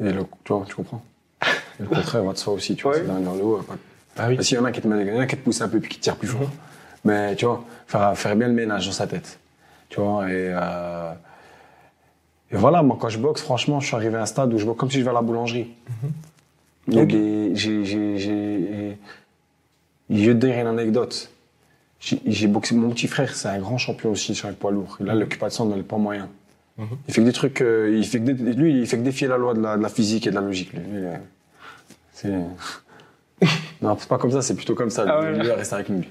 Et 0.00 0.12
le, 0.12 0.24
tu 0.44 0.52
vois, 0.52 0.64
tu 0.68 0.74
comprends? 0.74 1.02
Et 1.42 1.46
le 1.84 1.86
contraire 1.88 2.24
va 2.24 2.32
de 2.32 2.38
soi 2.38 2.52
aussi, 2.54 2.74
tu 2.76 2.82
vois. 2.82 2.92
Ouais. 2.96 3.02
Vers 3.02 3.34
le 3.34 3.42
haut, 3.42 3.58
peut- 3.58 3.74
Ah 4.18 4.26
oui. 4.28 4.34
Parce 4.36 4.48
qu'il 4.48 4.58
y 4.58 4.60
en 4.60 4.64
a 4.64 4.72
qui 4.72 4.80
te, 4.82 4.88
y 4.88 5.12
en 5.16 5.20
a 5.20 5.26
qui 5.26 5.36
te 5.36 5.42
poussent 5.42 5.62
un 5.62 5.68
peu 5.68 5.78
puis 5.80 5.88
qui 5.90 5.98
te 5.98 6.02
tirent 6.02 6.16
plus 6.16 6.28
fort. 6.28 6.40
Mhm. 6.42 6.48
Mais 7.04 7.36
tu 7.36 7.46
vois, 7.46 7.64
faire, 7.86 8.18
faire 8.18 8.34
bien 8.36 8.48
le 8.48 8.52
ménage 8.52 8.86
dans 8.86 8.92
sa 8.92 9.06
tête. 9.06 9.38
Tu 9.88 10.00
vois, 10.00 10.28
et, 10.28 10.32
euh, 10.52 11.12
Et 12.52 12.56
voilà, 12.56 12.82
moi, 12.82 12.98
quand 13.00 13.08
je 13.08 13.18
boxe, 13.18 13.40
franchement, 13.42 13.80
je 13.80 13.86
suis 13.86 13.96
arrivé 13.96 14.16
à 14.16 14.22
un 14.22 14.26
stade 14.26 14.52
où 14.52 14.58
je 14.58 14.64
boxe 14.66 14.78
comme 14.78 14.90
si 14.90 14.98
je 14.98 15.04
vais 15.04 15.10
à 15.10 15.14
la 15.14 15.22
boulangerie. 15.22 15.68
Il 16.88 16.94
y 16.94 16.98
a 16.98 17.02
Ok. 17.02 17.08
des, 17.08 17.54
j'ai, 17.54 17.84
j'ai, 17.84 18.18
j'ai, 18.18 18.98
je 20.10 20.16
vais 20.30 20.34
te 20.38 20.46
dire 20.46 20.58
une 20.58 20.66
anecdote. 20.66 21.30
J'ai, 22.00 22.48
boxé, 22.48 22.74
mon 22.74 22.90
petit 22.90 23.06
frère, 23.06 23.34
c'est 23.34 23.48
un 23.48 23.58
grand 23.60 23.78
champion 23.78 24.10
aussi 24.10 24.34
sur 24.34 24.48
le 24.48 24.54
poids 24.54 24.72
lourd. 24.72 24.96
Il 25.00 25.08
a 25.08 25.14
l'occupation 25.14 25.64
dans 25.66 25.76
le 25.76 25.84
poids 25.84 25.98
moyen. 25.98 26.28
Mhm. 26.76 26.86
Il 27.06 27.14
fait 27.14 27.20
que 27.20 27.26
des 27.26 27.32
trucs, 27.32 27.60
euh, 27.60 27.94
il 27.96 28.04
fait 28.04 28.18
que 28.18 28.24
des- 28.32 28.52
lui, 28.54 28.80
il 28.80 28.86
fait 28.86 28.96
que 28.98 29.02
défier 29.02 29.28
la 29.28 29.36
loi 29.36 29.54
de 29.54 29.60
la, 29.60 29.76
de 29.76 29.82
la 29.82 29.88
physique 29.88 30.26
et 30.26 30.30
de 30.30 30.34
la 30.34 30.40
logique. 30.40 30.72
Euh, 30.74 31.16
c'est, 32.12 32.32
non, 33.82 33.96
c'est 33.98 34.08
pas 34.08 34.18
comme 34.18 34.32
ça, 34.32 34.42
c'est 34.42 34.56
plutôt 34.56 34.74
comme 34.74 34.90
ça. 34.90 35.04
Ah 35.06 35.20
ouais. 35.20 35.38
lui, 35.38 35.46
il 35.46 35.50
reste 35.52 35.72
avec 35.72 35.88
lui. 35.88 36.08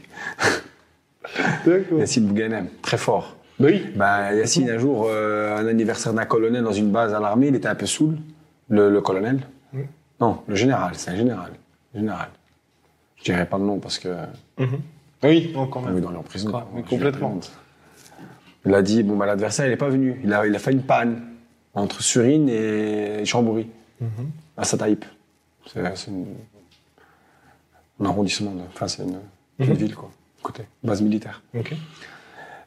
D'accord. 1.66 2.00
Yacine 2.00 2.26
Bouganem, 2.26 2.68
très 2.82 2.98
fort. 2.98 3.36
Bah 3.60 3.68
oui. 3.70 3.86
Ben, 3.96 4.34
Yacine, 4.34 4.70
un 4.70 4.78
jour, 4.80 5.06
euh, 5.08 5.58
un 5.58 5.68
anniversaire 5.68 6.14
d'un 6.14 6.26
colonel 6.26 6.64
dans 6.64 6.72
une 6.74 6.92
base 6.92 7.14
à 7.14 7.20
l'armée, 7.20 7.48
il 7.48 7.56
était 7.56 7.68
un 7.68 7.76
peu 7.76 7.86
saoul, 7.86 8.18
le, 8.70 8.90
le 8.90 9.02
colonel. 9.02 9.40
Oui. 9.74 9.84
Non, 10.20 10.42
le 10.48 10.56
général, 10.56 10.94
c'est 10.96 11.12
un 11.12 11.16
général. 11.16 11.52
Général. 11.94 12.30
Je 13.18 13.24
dirais 13.26 13.46
pas 13.46 13.58
le 13.58 13.66
nom 13.66 13.80
parce 13.80 14.00
que 14.00 14.10
Oui, 15.24 15.52
non, 15.54 15.68
quand 15.68 15.82
on 15.82 15.92
même. 15.92 16.00
dans 16.02 16.14
en 16.16 16.24
prison. 16.24 16.52
Ah, 16.56 16.66
complètement. 16.90 17.40
Il 18.66 18.74
a 18.74 18.82
dit, 18.82 19.04
bon, 19.04 19.16
ben, 19.18 19.26
l'adversaire, 19.26 19.68
il 19.68 19.72
est 19.72 19.78
pas 19.78 19.90
venu. 19.90 20.20
Il 20.24 20.34
a, 20.34 20.46
il 20.48 20.56
a 20.56 20.60
fait 20.60 20.72
une 20.72 20.84
panne 20.84 21.22
entre 21.74 22.02
Surine 22.02 22.50
et 22.50 23.24
Chamboury, 23.26 23.68
Mhm. 24.00 24.10
à 24.58 24.64
Sataïp. 24.64 25.06
C'est 25.68 26.08
une- 26.08 26.26
un 28.00 28.06
arrondissement, 28.06 28.52
de- 28.52 28.62
enfin, 28.74 28.88
c'est 28.88 29.04
une, 29.04 29.20
une 29.60 29.68
Mhm. 29.70 29.74
ville, 29.74 29.96
quoi, 29.96 30.10
côté, 30.42 30.64
base 30.84 31.02
militaire. 31.02 31.42
Ok. 31.56 31.74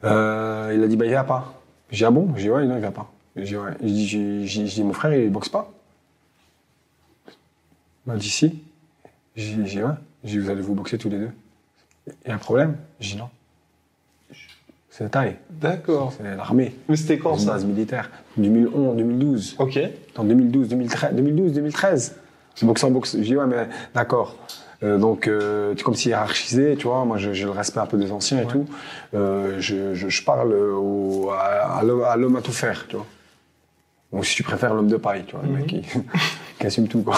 Euh, 0.04 0.72
il 0.74 0.82
a 0.82 0.86
dit, 0.86 0.96
bah, 0.96 1.04
il 1.04 1.10
vient 1.10 1.24
pas. 1.24 1.54
J'ai 1.90 1.98
dit, 1.98 2.04
ah 2.04 2.10
bon? 2.10 2.32
J'ai 2.36 2.42
dit, 2.44 2.50
ouais, 2.50 2.66
non, 2.66 2.74
il 2.74 2.80
vient 2.80 2.90
pas. 2.90 3.10
J'ai 3.36 3.44
dit, 3.44 3.56
ouais. 3.56 3.72
J'ai 3.82 4.64
dit, 4.64 4.84
mon 4.84 4.92
frère, 4.92 5.14
il 5.14 5.30
boxe 5.30 5.48
pas 5.48 5.72
Il 8.06 8.12
m'a 8.12 8.16
dit, 8.16 8.30
si. 8.30 8.62
J'ai 9.36 9.54
dit, 9.56 9.82
ouais. 9.82 9.92
J'ai 10.22 10.32
dit, 10.32 10.38
vous 10.38 10.50
allez 10.50 10.62
vous 10.62 10.74
boxer 10.74 10.98
tous 10.98 11.08
les 11.08 11.18
deux. 11.18 11.30
Il 12.06 12.28
y 12.28 12.30
a 12.30 12.34
un 12.34 12.38
problème? 12.38 12.76
J'ai 13.00 13.14
dit, 13.14 13.18
non. 13.18 13.28
C'est 14.90 15.02
la 15.02 15.10
taille. 15.10 15.36
D'accord. 15.50 16.12
C'est 16.16 16.36
l'armée. 16.36 16.72
Mais 16.88 16.94
c'était 16.96 17.18
quand 17.18 17.36
ça? 17.36 17.52
base 17.52 17.64
militaire. 17.64 18.10
2011, 18.36 18.96
2012. 18.96 19.56
Ok. 19.58 19.78
En 20.16 20.22
2012, 20.22 20.68
2013, 20.68 21.14
2012, 21.14 21.52
2013. 21.52 22.16
C'est 22.54 22.66
boxe 22.66 22.84
en 22.84 22.90
boxe. 22.92 23.16
J'ai 23.16 23.22
dit, 23.22 23.36
ouais, 23.36 23.46
mais 23.46 23.68
d'accord. 23.92 24.36
Euh, 24.84 24.98
donc, 24.98 25.26
euh, 25.28 25.74
comme 25.82 25.94
c'est 25.94 26.10
hiérarchisé, 26.10 26.76
tu 26.76 26.86
vois, 26.86 27.04
moi 27.06 27.16
j'ai 27.16 27.32
j'ai 27.32 27.44
le 27.44 27.50
respect 27.50 27.80
un 27.80 27.86
peu 27.86 27.96
des 27.96 28.12
anciens 28.12 28.42
et 28.42 28.46
tout. 28.46 28.66
Euh, 29.14 29.56
je, 29.58 29.94
je, 29.94 30.08
je 30.08 30.22
parle 30.24 30.52
au, 30.52 31.30
à, 31.30 31.78
à 31.78 31.82
l'homme 32.16 32.36
à 32.36 32.42
tout 32.42 32.52
faire, 32.52 32.86
tu 32.86 32.96
vois. 32.96 33.06
Donc, 34.12 34.26
si 34.26 34.36
tu 34.36 34.42
préfères 34.42 34.74
l'homme 34.74 34.88
de 34.88 34.96
paille, 34.96 35.24
tu 35.26 35.34
vois, 35.34 35.44
le 35.44 35.50
mec 35.50 35.66
qui, 35.66 35.82
qui 36.58 36.66
assume 36.66 36.86
tout, 36.86 37.02
quoi. 37.02 37.16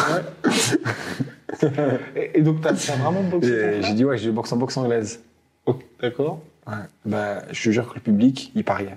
Et, 2.15 2.39
et 2.39 2.43
donc, 2.43 2.61
t'as 2.61 2.73
vraiment 2.73 3.23
boxé 3.23 3.83
j'ai 3.83 3.93
dit, 3.95 4.05
ouais, 4.05 4.17
je 4.17 4.31
boxe 4.31 4.53
en 4.53 4.57
boxe 4.57 4.77
anglaise. 4.77 5.21
Ok, 5.67 5.85
D'accord. 6.01 6.41
Ouais. 6.67 6.75
Ben, 7.05 7.43
je 7.51 7.65
te 7.65 7.71
jure 7.71 7.89
que 7.89 7.95
le 7.95 8.01
public, 8.01 8.53
il 8.55 8.65
pariait. 8.65 8.97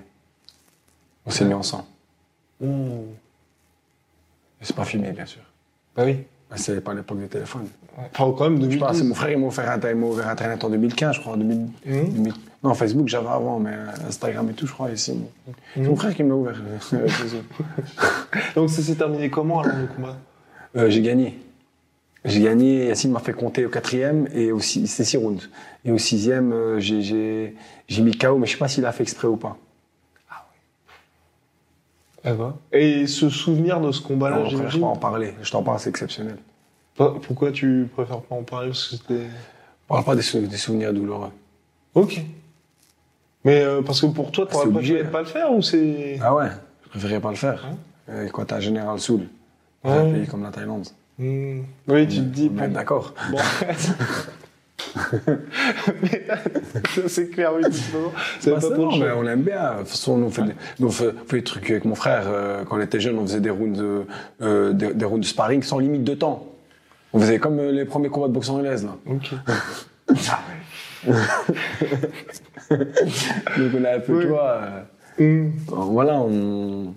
On 1.26 1.30
s'est 1.30 1.44
mis 1.44 1.54
ensemble. 1.54 1.84
Et 2.62 2.66
C'est 4.62 4.76
pas 4.76 4.84
filmé, 4.84 5.12
bien 5.12 5.26
sûr. 5.26 5.42
Bah 5.96 6.04
oui. 6.04 6.24
Ben, 6.50 6.56
C'est 6.56 6.80
pas 6.80 6.94
l'époque 6.94 7.20
des 7.20 7.28
téléphones. 7.28 7.68
Enfin, 7.96 8.34
quand 8.36 8.50
même, 8.50 8.60
Je 8.64 8.70
sais 8.70 8.76
pas, 8.78 8.88
c'est 8.92 9.00
2012. 9.02 9.08
mon 9.08 9.14
frère, 9.14 9.30
il 9.30 9.38
m'a 9.38 9.46
offert, 9.46 9.70
un- 9.70 9.88
il 9.90 9.94
m'a 9.96 10.06
ouvert 10.06 10.28
Internet 10.28 10.64
en 10.64 10.70
2015, 10.70 11.14
je 11.16 11.20
crois, 11.20 11.34
en 11.34 11.36
2000, 11.36 11.58
Mhm. 11.86 12.08
2000 12.12 12.32
Non, 12.62 12.74
Facebook, 12.74 13.08
j'avais 13.08 13.28
avant, 13.28 13.58
mais 13.58 13.70
euh, 13.72 14.08
Instagram 14.08 14.48
et 14.50 14.52
tout, 14.52 14.66
je 14.66 14.72
crois, 14.72 14.90
et 14.90 14.96
c'est 14.96 15.14
mon, 15.14 15.28
c'est 15.74 15.80
mon 15.82 15.96
frère 15.96 16.14
qui 16.14 16.22
me 16.22 16.28
l'a 16.30 16.34
ouvert. 16.34 16.60
euh. 16.92 16.98
Donc, 18.54 18.68
ça 18.70 18.82
s'est 18.82 18.94
terminé 18.96 19.30
comment 19.30 19.60
alors 19.60 19.76
le 19.76 19.86
combat? 19.86 20.16
Euh, 20.76 20.90
j'ai 20.90 21.00
gagné. 21.02 21.38
J'ai 22.24 22.42
gagné, 22.42 22.88
Yacine 22.88 23.12
m'a 23.12 23.20
fait 23.20 23.32
compter 23.32 23.64
au 23.64 23.70
quatrième, 23.70 24.28
et 24.34 24.52
au 24.52 24.60
six- 24.60 24.86
c'est 24.86 25.04
six 25.04 25.16
rounds. 25.16 25.48
Et 25.86 25.90
au 25.92 25.96
sixième, 25.98 26.54
j'ai 26.78 27.54
mis 28.00 28.12
KO, 28.18 28.36
mais 28.38 28.46
je 28.46 28.52
sais 28.52 28.58
pas 28.58 28.68
s'il 28.68 28.84
a 28.84 28.92
fait 28.92 29.04
exprès 29.04 29.26
ou 29.28 29.36
pas. 29.36 29.56
Ben. 32.24 32.54
Et 32.72 33.06
ce 33.06 33.28
souvenir 33.30 33.80
de 33.80 33.92
ce 33.92 34.00
combat-là, 34.02 34.36
Alors, 34.36 34.46
après, 34.46 34.56
je 34.58 34.62
peux 34.62 34.70
j'imagine. 34.70 34.80
pas 34.82 34.86
en 34.88 34.96
parler. 34.96 35.34
Je 35.42 35.50
t'en 35.50 35.62
parle, 35.62 35.78
c'est 35.78 35.90
exceptionnel. 35.90 36.36
Pourquoi 36.96 37.50
tu 37.50 37.88
préfères 37.94 38.20
pas 38.20 38.34
en 38.34 38.42
parler? 38.42 38.68
Parce 38.68 38.88
que 38.88 38.96
c'était. 38.96 39.26
On 39.88 39.94
parle 39.94 40.04
pas 40.04 40.14
des, 40.16 40.22
sou- 40.22 40.46
des 40.46 40.56
souvenirs 40.58 40.92
douloureux. 40.92 41.30
Ok. 41.94 42.20
Mais 43.44 43.62
euh, 43.62 43.80
parce 43.80 44.00
que 44.02 44.06
pour 44.06 44.30
toi, 44.30 44.46
t'aurais 44.46 44.68
préféré 44.70 45.04
pas 45.10 45.20
le 45.20 45.26
faire 45.26 45.50
ou 45.50 45.62
c'est. 45.62 46.18
Ah 46.22 46.34
ouais, 46.34 46.48
je 46.84 46.88
préférais 46.90 47.20
pas 47.20 47.30
le 47.30 47.36
faire. 47.36 47.66
Euh, 48.10 48.28
quand 48.28 48.44
t'as 48.44 48.56
un 48.56 48.60
général 48.60 48.98
Soul, 49.00 49.28
dans 49.82 49.90
un 49.92 50.04
Ouais. 50.04 50.12
pays 50.18 50.26
comme 50.26 50.42
la 50.42 50.50
Thaïlande. 50.50 50.86
Hmm. 51.18 51.62
Oui, 51.88 52.06
tu 52.06 52.16
te 52.16 52.20
dis. 52.20 52.50
On 52.54 52.58
est 52.62 52.66
bon, 52.68 52.74
d'accord. 52.74 53.14
Bon. 53.30 53.38
c'est 57.08 57.30
clair, 57.30 57.52
oui. 57.54 57.62
C'est 58.40 58.50
Bah, 58.50 58.58
pas 58.60 58.68
le 58.68 58.98
mais 58.98 59.10
on 59.16 59.26
aime 59.26 59.42
bien. 59.42 59.74
De 59.74 59.78
toute 59.80 59.88
façon, 59.88 60.22
on 60.22 60.30
fait, 60.30 60.42
des, 60.42 60.52
nous, 60.78 60.88
on 60.88 60.90
fait, 60.90 61.08
on 61.08 61.28
fait 61.28 61.38
des 61.38 61.44
trucs 61.44 61.70
avec 61.70 61.84
mon 61.84 61.94
frère. 61.94 62.24
euh, 62.26 62.64
quand 62.64 62.78
on 62.78 62.80
était 62.80 63.00
jeune, 63.00 63.18
on 63.18 63.26
faisait 63.26 63.40
des 63.40 63.50
rounds 63.50 63.78
de, 63.78 64.02
euh, 64.42 64.72
des, 64.72 64.94
des 64.94 65.04
rounds 65.04 65.20
de 65.20 65.26
sparring 65.26 65.62
sans 65.62 65.78
limite 65.78 66.04
de 66.04 66.14
temps. 66.14 66.46
On 67.12 67.20
faisait 67.20 67.38
comme 67.38 67.58
euh, 67.58 67.72
les 67.72 67.84
premiers 67.84 68.08
combats 68.08 68.28
de 68.28 68.32
boxe 68.32 68.48
anglaise, 68.48 68.84
là. 68.84 68.96
Ok. 69.06 69.30
Donc 72.70 73.70
on 73.78 73.84
a 73.84 73.96
un 73.96 74.00
peu, 74.00 74.14
Oui. 74.16 74.22
tu 74.22 74.28
vois, 74.28 74.60
euh, 74.62 74.80
Hmm. 75.18 75.50
voilà, 75.66 76.18
on, 76.20 76.94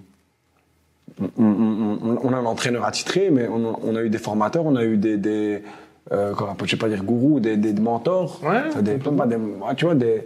on, 1.19 1.29
on- 1.37 1.99
on- 2.01 2.19
on 2.23 2.33
a 2.33 2.37
un 2.37 2.45
entraîneur 2.45 2.85
attitré, 2.85 3.29
mais 3.31 3.47
on 3.49 3.73
a, 3.73 3.79
on 3.83 3.95
a 3.97 4.01
eu 4.03 4.09
des 4.09 4.17
formateurs, 4.17 4.65
on 4.65 4.75
a 4.77 4.83
eu 4.85 4.95
des, 4.97 5.17
des 5.17 5.61
euh, 6.11 6.33
je 6.63 6.69
sais 6.69 6.77
pas 6.77 6.89
dire 6.89 7.03
gourous, 7.03 7.39
des, 7.39 7.57
des 7.57 7.73
mentors. 7.73 8.41
Ouais, 8.43 8.81
des, 8.81 8.97
pas 8.97 9.25
des, 9.25 9.35
ouais, 9.35 9.75
tu 9.75 9.85
vois, 9.85 9.95
des, 9.95 10.23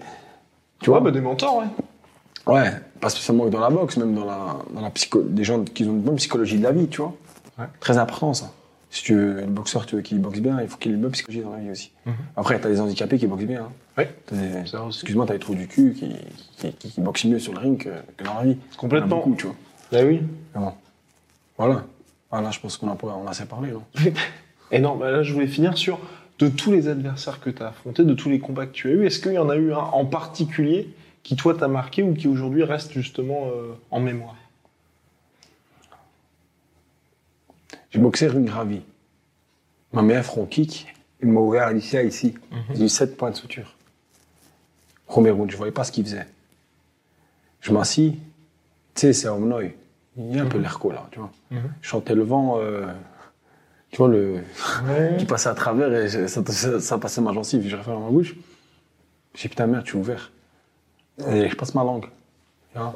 tu 0.80 0.86
Tu 0.86 0.90
vois, 0.90 1.00
bah, 1.00 1.12
des 1.12 1.22
mentors, 1.22 1.58
ouais. 1.58 2.54
Ouais, 2.54 2.72
pas 3.02 3.10
spécialement 3.10 3.46
que 3.46 3.50
dans 3.50 3.60
la 3.60 3.70
boxe, 3.70 3.98
même 3.98 4.16
dans 4.16 4.26
la, 4.26 4.58
dans 4.74 4.82
la 4.82 4.90
psycho, 4.90 5.22
des 5.22 5.44
gens 5.44 5.64
qui 5.64 5.84
ont 5.84 5.92
une 5.92 6.02
bonne 6.02 6.16
psychologie 6.16 6.58
de 6.58 6.64
la 6.64 6.72
vie, 6.72 6.88
tu 6.88 7.02
vois. 7.02 7.14
Ouais. 7.60 7.66
Très 7.80 7.98
important, 7.98 8.34
ça. 8.34 8.52
Si 8.90 9.04
tu 9.04 9.16
veux, 9.16 9.42
le 9.42 9.48
boxeur, 9.48 9.86
tu 9.86 9.98
veux 9.98 10.02
qu'il 10.02 10.20
boxe 10.22 10.40
bien, 10.40 10.62
il 10.62 10.68
faut 10.70 10.78
qu'il 10.78 10.92
ait 10.92 10.96
une 10.96 11.02
bonne 11.02 11.12
psychologie 11.12 11.44
dans 11.44 11.52
la 11.52 11.58
vie 11.60 11.72
aussi. 11.72 11.92
Mhm. 12.06 12.14
Après, 12.38 12.60
t'as 12.60 12.70
des 12.70 12.80
handicapés 12.80 13.18
qui 13.18 13.28
boxent 13.28 13.44
bien. 13.44 13.64
Hein. 13.64 13.72
Ouais. 13.98 14.10
Excuse-moi, 14.88 15.26
t'as 15.26 15.34
les 15.34 15.40
trous 15.40 15.56
du 15.56 15.68
cul 15.68 15.94
qui, 15.94 16.16
qui, 16.58 16.72
qui, 16.72 16.90
qui 16.92 17.02
boxent 17.02 17.26
mieux 17.26 17.40
sur 17.40 17.54
le 17.54 17.60
ring 17.60 17.78
que, 17.84 17.90
que 18.16 18.24
dans 18.24 18.36
la 18.36 18.44
vie. 18.44 18.58
Complètement. 18.78 19.18
Beaucoup, 19.18 19.36
tu 19.36 19.48
vois. 19.48 19.56
Bah 19.92 20.00
oui. 20.06 20.22
Bon. 20.56 20.72
Voilà. 21.58 21.84
Voilà, 22.32 22.52
je 22.52 22.60
pense 22.60 22.78
qu'on 22.78 22.90
a, 22.90 22.98
on 23.04 23.28
a 23.28 23.32
assez 23.32 23.46
parlé, 23.46 23.72
non 23.72 23.84
Et 24.72 24.80
non, 24.80 24.96
bah 24.96 25.12
là, 25.12 25.24
je 25.24 25.34
voulais 25.34 25.48
finir 25.48 25.78
sur 25.78 26.00
de 26.40 26.50
tous 26.50 26.72
les 26.72 26.88
adversaires 26.88 27.40
que 27.40 27.50
tu 27.50 27.64
as 27.64 27.70
affrontés, 27.70 28.04
de 28.04 28.14
tous 28.14 28.30
les 28.30 28.40
combats 28.40 28.66
que 28.66 28.74
tu 28.74 28.90
as 28.90 28.92
eus, 28.92 29.06
est-ce 29.06 29.20
qu'il 29.20 29.34
y 29.34 29.38
en 29.38 29.50
a 29.50 29.56
eu 29.56 29.74
un 29.74 29.78
en 29.78 30.06
particulier 30.06 30.90
qui, 31.24 31.36
toi, 31.36 31.56
t'a 31.56 31.68
marqué 31.68 32.04
ou 32.04 32.14
qui 32.14 32.28
aujourd'hui 32.28 32.64
reste 32.64 32.94
justement 32.94 33.48
euh, 33.48 33.74
en 33.92 34.00
mémoire? 34.00 34.36
J'ai 37.90 38.00
boxé 38.00 38.28
rue 38.28 38.44
Gravy. 38.44 38.82
Ma 39.94 40.02
mère 40.02 40.24
front 40.24 40.46
kick, 40.46 40.94
il 41.22 41.30
m'a 41.30 41.40
ouvert 41.40 41.72
l'ici 41.72 41.98
à 41.98 42.04
ici. 42.04 42.36
J'ai 42.74 42.86
eu 42.86 42.90
7 42.90 43.18
points 43.18 43.32
de 43.32 43.36
suture. 43.36 43.76
Premier 45.08 45.32
round, 45.32 45.50
je 45.50 45.58
voyais 45.58 45.72
pas 45.72 45.86
ce 45.86 45.92
qu'il 45.92 46.04
faisait. 46.04 46.28
Je 47.62 47.72
m'assis, 47.72 48.20
tu 48.94 49.02
sais, 49.02 49.14
c'est 49.14 49.30
Omnoy. 49.30 49.74
Il 50.18 50.36
y 50.36 50.40
a 50.40 50.44
un 50.44 50.48
peu 50.48 50.58
l'air 50.58 50.80
là, 50.92 51.08
tu 51.12 51.20
vois. 51.20 51.32
Je 51.82 51.90
sentais 51.90 52.16
le 52.16 52.24
vent, 52.24 52.60
euh, 52.60 52.86
tu 53.92 53.98
vois, 53.98 54.08
le, 54.10 54.42
qui 55.18 55.26
passait 55.26 55.50
à 55.50 55.54
travers 55.56 55.94
et 55.94 56.10
je- 56.10 56.28
ça, 56.28 56.44
ça, 56.46 56.80
ça 56.80 56.98
passait 56.98 57.22
ma 57.22 57.34
gencive. 57.34 57.68
Je 57.68 57.76
referme 57.76 58.04
ma 58.04 58.10
bouche. 58.10 58.36
J'ai 59.34 59.44
dit, 59.44 59.50
putain, 59.50 59.68
merde, 59.68 59.86
tu 59.86 59.96
es 59.96 60.00
ouvert. 60.00 60.32
Et 61.28 61.50
je 61.50 61.56
passe 61.56 61.74
ma 61.74 61.84
langue. 61.84 62.08
Tu 62.74 62.78
vois? 62.80 62.94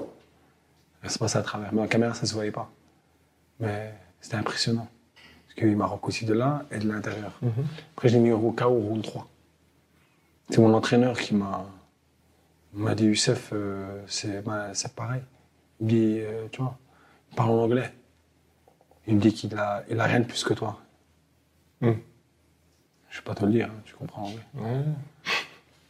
Et 1.03 1.09
ça 1.09 1.17
passait 1.19 1.37
à 1.39 1.41
travers. 1.43 1.73
Mais 1.73 1.81
en 1.81 1.87
caméra, 1.87 2.13
ça 2.13 2.25
se 2.25 2.33
voyait 2.33 2.51
pas. 2.51 2.69
Mais 3.59 3.93
c'était 4.19 4.35
impressionnant. 4.37 4.87
Parce 5.45 5.55
qu'il 5.55 5.75
m'a 5.77 5.99
aussi 6.03 6.25
de 6.25 6.33
là 6.33 6.63
et 6.71 6.77
de 6.77 6.87
l'intérieur. 6.87 7.39
Après, 7.95 8.09
je 8.09 8.15
l'ai 8.15 8.19
mis 8.19 8.31
au 8.31 8.51
KO 8.51 8.65
au 8.65 8.79
round 8.79 9.03
3. 9.03 9.27
C'est 10.49 10.59
mon 10.59 10.73
entraîneur 10.73 11.17
qui 11.17 11.33
m'a 11.35 11.65
m'a 12.73 12.95
dit, 12.95 13.05
Youssef, 13.05 13.49
euh, 13.53 14.01
c'est 14.07 14.43
c'est 14.73 14.93
pareil. 14.95 15.21
Il 15.79 15.85
me 15.85 15.89
dit, 15.89 16.19
euh, 16.21 16.47
tu 16.51 16.61
vois, 16.61 16.77
il 17.31 17.35
parle 17.35 17.51
en 17.51 17.63
anglais. 17.63 17.91
Il 19.07 19.15
me 19.15 19.19
dit 19.19 19.33
qu'il 19.33 19.53
a, 19.57 19.83
il 19.89 19.99
a 19.99 20.03
rien 20.05 20.19
de 20.21 20.25
plus 20.25 20.43
que 20.43 20.53
toi. 20.53 20.79
Mm. 21.81 21.91
Je 23.09 23.17
vais 23.17 23.23
pas 23.25 23.35
te 23.35 23.45
le 23.45 23.51
dire, 23.51 23.69
tu 23.85 23.93
comprends. 23.95 24.29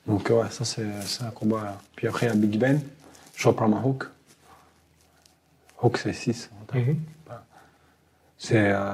Donc 0.08 0.30
ouais, 0.30 0.50
ça 0.50 0.66
c'est 0.66 1.24
un 1.24 1.30
combat. 1.32 1.64
là. 1.64 1.78
Puis 1.96 2.08
après, 2.08 2.26
il 2.26 2.30
y 2.30 2.32
a 2.32 2.36
Big 2.36 2.58
Ben. 2.60 2.82
Je 3.36 3.48
reprends 3.48 3.68
ma 3.68 3.80
hook. 3.82 4.08
Hook, 5.82 5.98
c'est 5.98 6.14
6. 6.14 6.50
C'est. 8.38 8.58
euh, 8.72 8.94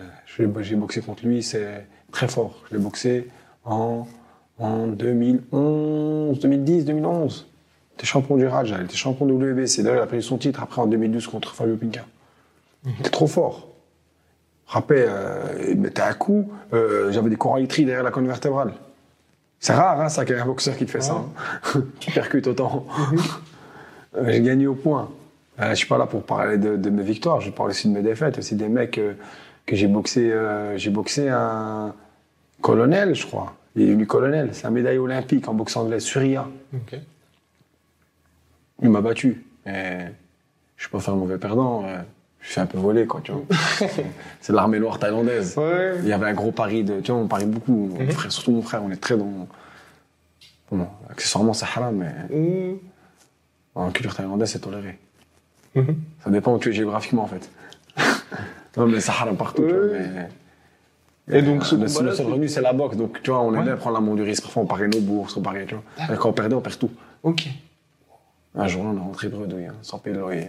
euh, 0.00 0.08
J'ai 0.26 0.46
boxé 0.76 1.00
contre 1.00 1.24
lui, 1.26 1.42
c'est 1.42 1.86
très 2.10 2.26
fort. 2.28 2.62
Je 2.70 2.76
l'ai 2.76 2.82
boxé 2.82 3.28
en, 3.64 4.06
en 4.58 4.86
2011, 4.88 6.38
2010, 6.40 6.84
2011. 6.86 7.46
était 7.94 8.06
champion 8.06 8.36
du 8.36 8.46
Raja, 8.46 8.78
il 8.78 8.84
était 8.86 8.96
champion 8.96 9.26
de 9.26 9.32
WBC. 9.34 9.82
D'ailleurs, 9.82 10.00
il 10.00 10.02
a 10.02 10.06
pris 10.06 10.22
son 10.22 10.38
titre 10.38 10.62
après 10.62 10.80
en 10.82 10.86
2012 10.86 11.26
contre 11.28 11.54
Fabio 11.54 11.76
Pinca. 11.76 12.04
Il 12.86 12.92
était 13.00 13.10
trop 13.10 13.26
fort. 13.26 13.68
Rappelez, 14.70 15.04
euh, 15.08 15.74
mettait 15.74 16.00
un 16.02 16.12
coup, 16.12 16.48
euh, 16.72 17.10
j'avais 17.10 17.28
des 17.28 17.34
coralitries 17.36 17.84
derrière 17.84 18.04
la 18.04 18.12
colonne 18.12 18.28
vertébrale. 18.28 18.72
C'est 19.58 19.72
rare, 19.74 20.00
hein, 20.00 20.08
ça, 20.08 20.24
qu'il 20.24 20.36
y 20.36 20.38
ait 20.38 20.40
un 20.42 20.46
boxeur 20.46 20.76
qui 20.76 20.86
te 20.86 20.92
fait 20.92 21.00
ça. 21.00 21.14
hein. 21.74 21.82
qui 21.98 22.10
percute 22.12 22.46
autant. 22.46 22.86
Euh, 24.16 24.24
J'ai 24.28 24.40
gagné 24.42 24.68
au 24.68 24.76
point. 24.76 25.10
Euh, 25.60 25.70
je 25.70 25.74
suis 25.74 25.88
pas 25.88 25.98
là 25.98 26.06
pour 26.06 26.22
parler 26.22 26.56
de, 26.56 26.76
de 26.76 26.88
mes 26.90 27.02
victoires, 27.02 27.40
je 27.40 27.50
parle 27.50 27.70
aussi 27.70 27.88
de 27.88 27.92
mes 27.92 28.02
défaites, 28.02 28.38
aussi 28.38 28.54
des 28.54 28.68
mecs 28.68 29.00
que 29.66 29.76
j'ai 29.76 29.88
boxé. 29.88 30.32
j'ai 30.76 30.90
boxé 30.90 31.28
un 31.28 31.92
colonel, 32.60 33.14
je 33.16 33.26
crois. 33.26 33.54
Il 33.74 33.82
est 33.82 33.86
devenu 33.86 34.06
colonel. 34.06 34.50
C'est 34.52 34.66
un 34.66 34.70
médaille 34.70 34.98
olympique 34.98 35.48
en 35.48 35.54
boxe 35.54 35.76
anglaise, 35.76 36.04
Surya. 36.04 36.46
Ok. 36.74 36.96
Il 38.82 38.88
m'a 38.90 39.00
battu. 39.00 39.44
Et 39.66 39.70
je 40.76 40.82
suis 40.82 40.90
pas 40.90 41.00
faire 41.00 41.14
un 41.14 41.18
mauvais 41.18 41.38
perdant. 41.38 41.84
Je 42.40 42.52
suis 42.52 42.60
un 42.60 42.66
peu 42.66 42.78
volé, 42.78 43.06
quoi, 43.06 43.20
tu 43.22 43.32
vois. 43.32 43.42
c'est 44.40 44.52
l'armée 44.52 44.78
noire 44.80 44.98
thaïlandaise. 44.98 45.56
Ouais. 45.56 45.96
Il 46.02 46.08
y 46.08 46.12
avait 46.12 46.26
un 46.26 46.32
gros 46.34 46.52
pari 46.52 46.82
de, 46.84 47.00
tu 47.00 47.12
vois, 47.12 47.20
on 47.20 47.26
parie 47.28 47.44
beaucoup. 47.46 47.72
Mon 47.98 48.10
frère, 48.10 48.32
surtout 48.32 48.52
mon 48.52 48.62
frère, 48.62 48.82
on 48.82 48.90
est 48.90 48.96
très 48.96 49.16
dans. 49.16 49.46
Bon, 50.72 50.86
accessoirement, 51.10 51.52
c'est 51.52 51.64
haram, 51.66 51.96
mais 51.96 52.36
Mmh. 52.36 52.76
en 53.74 53.90
culture 53.90 54.14
thaïlandaise, 54.14 54.50
c'est 54.52 54.60
toléré. 54.60 54.98
Mhm. 55.74 55.96
Ça 56.24 56.30
dépend 56.30 56.54
où 56.54 56.58
tu 56.58 56.70
es 56.70 56.72
géographiquement, 56.72 57.24
en 57.24 57.26
fait. 57.26 57.50
non, 58.76 58.86
mais 58.86 59.00
c'est 59.00 59.10
haram 59.10 59.36
partout, 59.36 59.64
tu 59.66 59.74
vois, 59.74 59.86
mais- 59.98 60.28
Et 61.38 61.42
donc, 61.42 61.64
ce 61.64 61.74
le, 61.76 61.82
le 61.82 61.88
seul 61.88 62.14
c'est- 62.16 62.22
revenu, 62.24 62.48
c'est 62.48 62.60
la 62.60 62.72
boxe. 62.72 62.96
Donc, 62.96 63.22
tu 63.22 63.30
vois, 63.30 63.40
on 63.40 63.54
aime 63.54 63.66
Ouais. 63.68 63.76
prendre 63.76 63.94
l'amour 63.94 64.16
du 64.16 64.22
risque. 64.22 64.42
Parfois, 64.44 64.62
on 64.62 64.66
parie 64.66 64.88
nos 64.88 65.00
bourses, 65.00 65.36
on 65.36 65.42
parie, 65.42 65.66
tu 65.66 65.74
vois. 65.76 66.14
Et 66.14 66.16
quand 66.16 66.30
on 66.30 66.32
perdait, 66.32 66.54
on 66.56 66.60
perd 66.60 66.78
tout. 66.78 66.90
Ok. 67.22 67.46
Un 68.56 68.66
jour, 68.66 68.82
on 68.84 68.96
est 68.96 69.00
rentré 69.00 69.28
de 69.28 69.36
redouille, 69.36 69.66
hein, 69.66 69.74
sans 69.82 69.98
payer 69.98 70.14
le 70.16 70.22
loyer. 70.22 70.48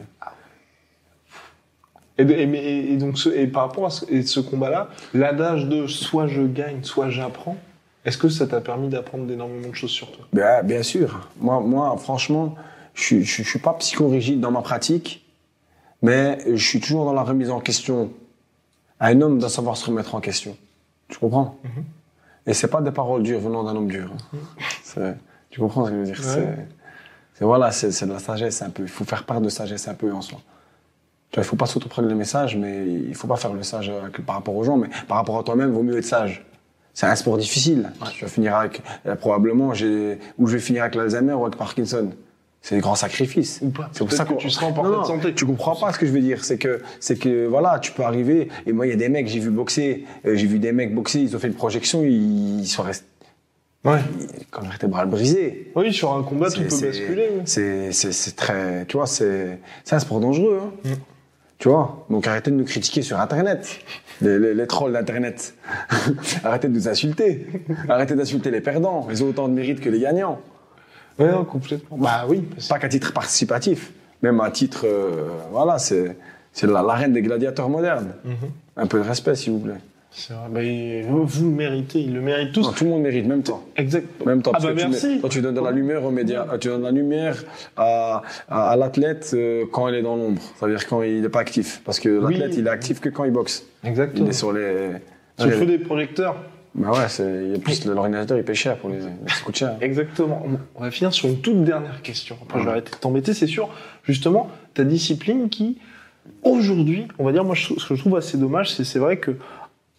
Et, 2.30 2.98
donc, 2.98 3.18
ce- 3.18 3.30
et 3.30 3.48
par 3.48 3.64
rapport 3.68 3.86
à 3.88 3.90
ce, 3.90 4.40
combat-là, 4.40 4.90
l'adage 5.14 5.66
de 5.66 5.88
soit 5.88 6.28
je 6.28 6.42
gagne, 6.44 6.84
soit 6.84 7.10
j'apprends, 7.10 7.58
est-ce 8.06 8.18
que 8.18 8.30
ça 8.30 8.48
t'a 8.48 8.62
permis 8.62 8.90
d'apprendre 8.90 9.32
énormément 9.32 9.70
de 9.70 9.76
choses 9.76 9.92
sur 9.92 10.12
toi? 10.12 10.26
Bien, 10.34 10.64
bien 10.64 10.84
sûr. 10.84 11.30
Moi, 11.40 11.60
moi 11.60 11.96
franchement, 11.98 12.56
je 12.94 13.22
je 13.22 13.44
suis 13.44 13.60
pas 13.60 13.74
psychorigide 13.74 14.40
dans 14.40 14.52
ma 14.52 14.62
pratique, 14.62 15.26
mais 16.02 16.40
je 16.48 16.68
suis 16.68 16.80
toujours 16.80 17.06
dans 17.06 17.14
la 17.14 17.24
remise 17.24 17.50
en 17.52 17.60
question. 17.60 18.12
Un 19.00 19.22
homme 19.22 19.40
doit 19.40 19.50
savoir 19.50 19.78
se 19.78 19.86
remettre 19.88 20.14
en 20.16 20.20
question. 20.20 20.56
Tu 21.08 21.18
comprends? 21.20 21.58
Et 22.48 22.54
c'est 22.54 22.68
pas 22.70 22.82
des 22.82 22.92
paroles 22.92 23.24
dures 23.24 23.40
venant 23.40 23.64
d'un 23.64 23.76
homme 23.76 23.88
dur. 23.88 24.12
hein. 24.14 24.38
C'est- 24.84 25.16
Tu 25.50 25.60
comprends 25.60 25.86
ce 25.86 25.92
que 25.92 25.96
je 25.96 26.00
veux 26.02 26.06
dire? 26.06 26.16
Ouais. 26.20 26.24
C'est- 26.24 26.68
C'est 27.36 27.46
voilà, 27.46 27.72
c'est 27.72 27.92
c'est 27.92 28.06
de 28.06 28.14
la 28.14 28.20
sagesse 28.20 28.62
un 28.62 28.70
peu. 28.70 28.84
Il 28.84 28.90
faut 28.90 29.04
faire 29.06 29.24
part 29.26 29.42
de 29.42 29.50
sagesse 29.50 29.88
un 29.88 29.94
peu 29.96 30.12
en 30.14 30.22
soi. 30.22 30.40
Tu 31.32 31.40
vois, 31.40 31.46
il 31.46 31.48
faut 31.48 31.56
pas 31.56 31.66
s'autoprendre 31.66 32.10
le 32.10 32.16
message, 32.16 32.58
mais 32.58 32.86
il 32.86 33.16
faut 33.16 33.28
pas 33.28 33.38
faire 33.38 33.54
le 33.54 33.64
sage 33.64 33.90
avec- 33.90 34.26
par 34.26 34.36
rapport 34.36 34.56
aux 34.56 34.64
gens, 34.66 34.76
mais 34.78 34.90
par 35.08 35.18
rapport 35.18 35.40
à 35.40 35.44
toi-même, 35.44 35.72
vaut 35.72 35.84
mieux 35.84 35.98
être 35.98 36.06
sage. 36.06 36.46
C'est 36.94 37.06
un 37.06 37.16
sport 37.16 37.38
difficile. 37.38 37.90
Je 38.14 38.26
vais 38.26 38.30
finir 38.32 38.56
avec, 38.58 38.82
euh, 39.06 39.16
probablement, 39.16 39.74
j'ai, 39.74 40.20
ou 40.38 40.48
je 40.48 40.54
vais 40.56 40.60
finir 40.60 40.82
avec 40.84 40.96
l'Alzheimer 40.96 41.34
ou 41.34 41.46
avec 41.46 41.58
Parkinson. 41.58 42.12
C'est 42.62 42.76
des 42.76 42.82
grands 42.82 42.96
sacrifices. 42.96 43.60
Ou 43.64 43.70
pas. 43.70 43.90
C'est 43.94 44.00
pour 44.00 44.12
ça 44.12 44.26
que 44.26 44.34
tu 44.34 44.50
seras 44.50 44.68
en 44.68 44.74
parfaite 44.74 44.94
non, 44.94 45.04
santé. 45.06 45.34
Tu 45.34 45.46
comprends 45.46 45.76
pas 45.76 45.94
ce 45.94 45.98
que 45.98 46.06
je 46.06 46.12
veux 46.12 46.20
dire. 46.20 46.44
C'est 46.44 46.58
que, 46.58 46.82
c'est 47.00 47.18
que, 47.18 47.48
voilà, 47.48 47.80
tu 47.80 47.92
peux 47.94 48.04
arriver. 48.04 48.50
Et 48.68 48.74
moi, 48.74 48.86
il 48.86 48.90
y 48.90 48.94
a 48.94 48.98
des 48.98 49.08
mecs, 49.10 49.28
j'ai 49.28 49.40
vu 49.40 49.50
boxer, 49.50 50.06
euh, 50.28 50.36
j'ai 50.36 50.46
vu 50.48 50.60
des 50.60 50.74
mecs 50.74 50.94
boxer, 50.94 51.22
ils 51.22 51.34
ont 51.36 51.40
fait 51.40 51.48
une 51.48 51.56
projection, 51.56 52.04
ils, 52.04 52.60
ils 52.60 52.68
sont 52.68 52.84
restés, 52.84 53.06
Ouais. 53.86 54.00
quand 54.52 54.62
vertébrale 54.62 55.08
brisée. 55.08 55.72
Oui, 55.76 55.92
sur 55.94 56.14
un 56.14 56.22
combat, 56.24 56.48
peut 56.52 56.70
c'est- 56.70 56.86
basculer. 56.88 57.30
C'est, 57.46 57.92
c'est, 57.94 58.12
c'est 58.12 58.36
très, 58.36 58.86
tu 58.86 58.98
vois, 58.98 59.08
c'est, 59.08 59.58
c'est 59.86 59.96
un 59.96 60.00
sport 60.00 60.20
dangereux. 60.20 60.60
Hein. 60.62 60.90
Mm. 60.90 60.94
Tu 61.62 61.70
vois, 61.70 62.08
donc 62.10 62.26
arrêtez 62.26 62.50
de 62.50 62.56
nous 62.56 62.66
critiquer 62.66 63.04
sur 63.04 63.20
Internet, 63.20 63.82
les, 64.20 64.40
les, 64.40 64.56
les 64.56 64.66
trolls 64.66 64.94
d'Internet. 64.94 65.54
arrêtez 66.44 66.68
de 66.68 66.74
nous 66.74 66.88
insulter. 66.88 67.46
arrêtez 67.88 68.16
d'insulter 68.16 68.50
les 68.50 68.62
perdants. 68.62 69.08
Ils 69.12 69.24
ont 69.24 69.28
autant 69.28 69.48
de 69.48 69.54
mérite 69.54 69.80
que 69.80 69.88
les 69.88 70.00
gagnants. 70.00 70.42
Ouais, 71.20 71.32
non, 71.32 71.46
complètement. 71.46 72.00
Bah 72.00 72.26
oui. 72.28 72.48
Pas 72.68 72.80
qu'à 72.80 72.90
titre 72.90 73.14
participatif, 73.14 73.92
même 74.24 74.42
à 74.42 74.50
titre, 74.50 74.88
euh, 74.88 75.28
voilà, 75.52 75.78
c'est, 75.78 76.18
c'est 76.52 76.66
la, 76.66 76.82
la 76.82 76.96
reine 76.96 77.14
des 77.14 77.22
gladiateurs 77.22 77.70
modernes. 77.70 78.14
Mhm. 78.26 78.34
Un 78.78 78.88
peu 78.88 78.98
de 78.98 79.08
respect, 79.08 79.36
s'il 79.36 79.54
vous 79.54 79.60
plaît. 79.60 79.80
C'est 80.14 80.34
vrai. 80.34 80.44
Bah, 80.52 80.62
il- 80.64 81.06
vous 81.06 81.46
le 81.46 81.52
méritez, 81.52 82.00
ils 82.02 82.14
le 82.14 82.20
méritent 82.22 82.52
tous. 82.52 82.64
Non, 82.66 82.74
tout 82.74 82.84
le 82.84 82.90
monde 82.90 83.02
mérite, 83.02 83.26
même 83.26 83.44
toi. 83.44 83.64
Exact. 83.78 84.06
Même 84.26 84.42
temps, 84.42 84.52
Ah 84.54 84.60
bah 84.62 84.70
tu 84.70 84.76
merci. 84.76 85.20
toi, 85.22 85.30
tu 85.30 85.42
donnes 85.42 85.56
de 85.56 85.62
la 85.62 85.72
lumière 85.72 86.04
aux 86.04 86.12
médias, 86.12 86.46
tu 86.60 86.68
donnes 86.68 86.82
de 86.82 86.86
la 86.86 86.92
lumière 86.92 87.36
à, 87.78 88.22
à, 88.50 88.72
à 88.72 88.76
l'athlète 88.76 89.32
euh, 89.34 89.66
quand 89.72 89.88
il 89.88 89.96
est 89.96 90.02
dans 90.02 90.18
l'ombre. 90.18 90.42
C'est-à-dire 90.58 90.86
quand 90.88 91.02
il 91.02 91.22
n'est 91.22 91.30
pas 91.30 91.40
actif. 91.40 91.82
Parce 91.86 92.00
que 92.02 92.10
Oui. 92.10 92.34
l'athlète, 92.38 92.58
il 92.58 92.68
est 92.68 92.70
actif 92.70 93.00
que 93.00 93.08
quand 93.10 93.24
il 93.24 93.32
boxe. 93.32 93.66
Il 93.84 93.90
Exactement. 93.90 94.28
est 94.28 94.34
sur 94.34 94.52
les. 94.52 94.90
Sur 95.38 95.48
le 95.48 95.54
Ouais. 95.54 95.60
feu 95.60 95.66
des 95.66 95.78
projecteurs. 95.80 96.36
Bah 96.76 96.92
ouais, 96.92 97.08
c'est, 97.10 97.24
il 97.46 97.52
y 97.52 97.56
a 97.56 97.60
plus, 97.60 97.86
l'ordinateur, 97.86 98.38
il 98.38 98.44
paye 98.46 98.56
cher 98.56 98.78
pour 98.78 98.90
les, 98.90 99.00
ça 99.02 99.44
coûte 99.46 99.56
cher. 99.58 99.76
Exactement. 99.82 100.46
On 100.76 100.84
va 100.84 100.92
finir 100.92 101.14
sur 101.14 101.28
une 101.30 101.40
toute 101.42 101.64
dernière 101.66 102.02
question. 102.02 102.38
Après, 102.42 102.60
je 102.60 102.64
vais 102.66 102.72
arrêter 102.72 102.92
de 102.92 102.96
t'embêter. 102.98 103.34
C'est 103.34 103.48
sûr, 103.48 103.70
justement, 104.04 104.50
ta 104.74 104.84
discipline 104.86 105.50
qui, 105.50 105.80
aujourd'hui, 106.44 107.08
on 107.20 107.26
va 107.26 107.32
dire, 107.34 107.44
moi, 107.44 107.56
ce 107.56 107.74
que 107.74 107.96
je 107.96 108.00
trouve 108.00 108.16
assez 108.16 108.38
dommage, 108.38 108.72
c'est 108.72 108.84
c'est 108.86 109.00
vrai 109.00 109.18
que 109.18 109.32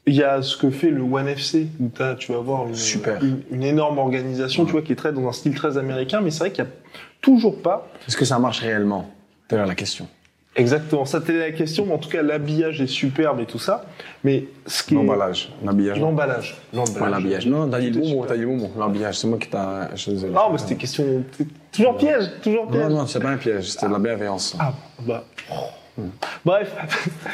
il 0.07 0.15
y 0.15 0.23
a 0.23 0.43
ce 0.43 0.57
que 0.57 0.71
fait 0.71 0.91
le 0.91 1.03
One 1.03 1.29
FC, 1.29 1.69
où 1.81 1.89
t'as- 1.89 2.15
tu 2.17 2.33
vas 2.33 2.39
avoir 2.39 2.67
une, 2.67 2.75
Super. 2.75 3.23
une, 3.23 3.41
une 3.51 3.63
énorme 3.63 3.99
organisation, 3.99 4.65
tu 4.65 4.73
vois, 4.73 4.83
qui 4.83 4.93
est 4.93 4.97
très 4.97 5.13
dans 5.13 5.29
un 5.29 5.33
style 5.33 5.55
très 5.55 5.79
américain, 5.79 6.21
mais 6.21 6.31
c'est 6.31 6.41
vrai 6.41 6.51
qu'il 6.51 6.65
y 6.65 6.67
a 6.67 6.71
toujours 7.21 7.63
pas 7.63 7.89
Est-ce 8.09 8.17
que 8.17 8.25
ça 8.25 8.39
marche 8.39 8.61
réellement? 8.61 9.11
C'est 9.49 9.57
la 9.59 9.75
question. 9.75 10.09
exactement. 10.57 11.05
Ça, 11.05 11.21
c'était 11.21 11.39
la 11.39 11.53
question, 11.53 11.87
mais 11.87 11.93
en 11.93 11.99
tout 11.99 12.09
cas, 12.09 12.23
l'habillage 12.23 12.81
est 12.81 12.87
superbe 12.87 13.41
et 13.41 13.47
tout 13.47 13.59
ça. 13.59 13.85
Mais 14.25 14.47
ce 14.67 14.83
qui 14.83 14.95
L'emballage, 14.95 15.53
l'habillage. 15.65 16.01
l'emballage, 16.01 16.57
Ouais, 16.73 17.11
l'habillage. 17.11 17.47
Non, 17.47 17.69
t'as 17.69 17.79
dit 17.81 17.91
le 17.91 18.01
bon 18.01 18.09
mot, 18.15 18.25
t'as 18.27 18.35
dit 18.35 18.41
le 18.41 18.47
bon 18.49 18.57
mot. 18.57 18.71
L'habillage, 18.79 19.19
c'est 19.19 19.27
moi 19.29 19.39
qui 19.39 19.49
t'a. 19.49 19.91
je 19.95 20.01
suis 20.01 20.13
désolé. 20.13 20.33
Non, 20.33 20.51
mais 20.51 20.59
c'était 20.59 20.77
question, 20.77 21.05
toujours 21.71 21.97
piège, 21.97 22.25
toujours 22.43 22.67
piège. 22.67 22.83
Non, 22.89 22.91
non, 22.91 23.07
c'est 23.07 23.21
pas 23.21 23.29
un 23.31 23.37
piège, 23.37 23.71
c'était 23.71 23.87
de 23.89 23.93
la 23.93 23.99
bienveillance. 23.99 24.57
Ah, 24.59 24.73
bah. 25.07 25.25
Bref. 26.45 26.75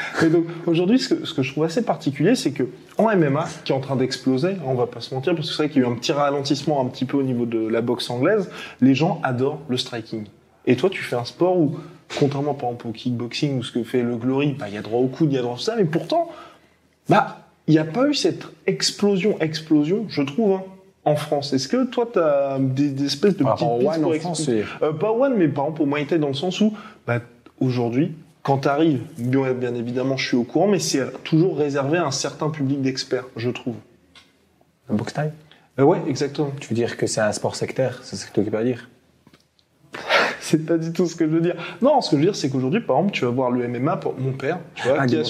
Mais 0.21 0.29
donc, 0.29 0.45
aujourd'hui, 0.65 0.99
ce 0.99 1.13
que, 1.13 1.25
ce 1.25 1.33
que 1.33 1.41
je 1.43 1.51
trouve 1.51 1.63
assez 1.63 1.81
particulier, 1.83 2.35
c'est 2.35 2.51
que 2.51 2.63
en 2.97 3.15
MMA, 3.15 3.45
qui 3.63 3.71
est 3.71 3.75
en 3.75 3.79
train 3.79 3.95
d'exploser, 3.95 4.55
on 4.65 4.73
va 4.73 4.85
pas 4.87 4.99
se 5.01 5.13
mentir, 5.13 5.33
parce 5.35 5.47
que 5.49 5.53
c'est 5.55 5.63
vrai 5.63 5.69
qu'il 5.69 5.81
y 5.81 5.85
a 5.85 5.87
eu 5.87 5.91
un 5.91 5.95
petit 5.95 6.11
ralentissement 6.11 6.81
un 6.81 6.85
petit 6.85 7.05
peu 7.05 7.17
au 7.17 7.23
niveau 7.23 7.45
de 7.45 7.67
la 7.67 7.81
boxe 7.81 8.09
anglaise, 8.09 8.49
les 8.81 8.95
gens 8.95 9.21
adorent 9.23 9.61
le 9.69 9.77
striking. 9.77 10.25
Et 10.65 10.75
toi, 10.75 10.89
tu 10.89 11.01
fais 11.01 11.15
un 11.15 11.25
sport 11.25 11.57
où, 11.57 11.77
contrairement 12.19 12.53
par 12.53 12.69
exemple 12.69 12.87
au 12.87 12.91
kickboxing 12.91 13.59
ou 13.59 13.63
ce 13.63 13.71
que 13.71 13.83
fait 13.83 14.03
le 14.03 14.15
Glory, 14.17 14.53
bah, 14.59 14.65
il 14.67 14.75
y 14.75 14.77
a 14.77 14.81
droit 14.81 14.99
au 14.99 15.07
coude, 15.07 15.31
il 15.31 15.35
y 15.35 15.39
a 15.39 15.41
droit 15.41 15.53
à 15.53 15.57
tout 15.57 15.63
ça, 15.63 15.75
mais 15.77 15.85
pourtant, 15.85 16.29
bah, 17.07 17.39
il 17.67 17.71
n'y 17.71 17.79
a 17.79 17.85
pas 17.85 18.07
eu 18.07 18.13
cette 18.13 18.43
explosion, 18.67 19.37
explosion, 19.39 20.05
je 20.09 20.21
trouve, 20.21 20.53
hein, 20.55 20.63
en 21.05 21.15
France. 21.15 21.53
Est-ce 21.53 21.67
que 21.69 21.85
toi, 21.85 22.07
tu 22.11 22.19
as 22.19 22.57
des, 22.59 22.89
des 22.89 23.05
espèces 23.05 23.37
de 23.37 23.43
petites 23.43 23.55
pistes 23.55 24.01
pour 24.01 24.07
en 24.09 24.13
expliquer- 24.13 24.19
France, 24.19 24.49
euh, 24.83 24.91
pas 24.93 25.11
One, 25.11 25.35
mais 25.37 25.47
par 25.47 25.65
exemple 25.65 25.83
au 25.83 25.85
Muay 25.85 26.05
Thai 26.05 26.19
dans 26.19 26.27
le 26.27 26.33
sens 26.33 26.59
où, 26.61 26.73
bah, 27.07 27.19
aujourd'hui, 27.59 28.11
quand 28.49 28.57
tu 28.57 28.67
arrives, 28.67 29.01
bien, 29.19 29.53
bien 29.53 29.75
évidemment, 29.75 30.17
je 30.17 30.29
suis 30.29 30.35
au 30.35 30.43
courant, 30.43 30.67
mais 30.67 30.79
c'est 30.79 31.03
toujours 31.23 31.55
réservé 31.55 31.99
à 31.99 32.07
un 32.07 32.11
certain 32.11 32.49
public 32.49 32.81
d'experts, 32.81 33.25
je 33.35 33.51
trouve. 33.51 33.75
Le 34.89 34.95
boxe 34.95 35.13
taille 35.13 35.33
Euh, 35.77 35.83
ouais, 35.83 35.99
exactement. 36.07 36.49
Tu 36.59 36.69
veux 36.69 36.75
dire 36.75 36.97
que 36.97 37.05
c'est 37.05 37.21
un 37.21 37.31
sport 37.31 37.55
sectaire 37.55 37.99
C'est 38.01 38.15
ce 38.15 38.25
que 38.25 38.33
tu 38.33 38.41
veux 38.41 38.49
pas 38.49 38.63
dire 38.63 38.89
C'est 40.39 40.65
pas 40.65 40.79
du 40.79 40.91
tout 40.93 41.05
ce 41.05 41.15
que 41.15 41.27
je 41.27 41.29
veux 41.29 41.41
dire. 41.41 41.57
Non, 41.83 42.01
ce 42.01 42.09
que 42.09 42.15
je 42.15 42.21
veux 42.21 42.25
dire, 42.25 42.35
c'est 42.35 42.49
qu'aujourd'hui, 42.49 42.79
par 42.79 42.97
exemple, 42.97 43.13
tu 43.13 43.23
vas 43.23 43.29
voir 43.29 43.51
le 43.51 43.67
MMA 43.67 43.97
pour 43.97 44.19
mon 44.19 44.31
père, 44.31 44.57
tu 44.73 44.87
vois, 44.87 44.97
Ah, 45.01 45.05
qui 45.05 45.15
a 45.15 45.21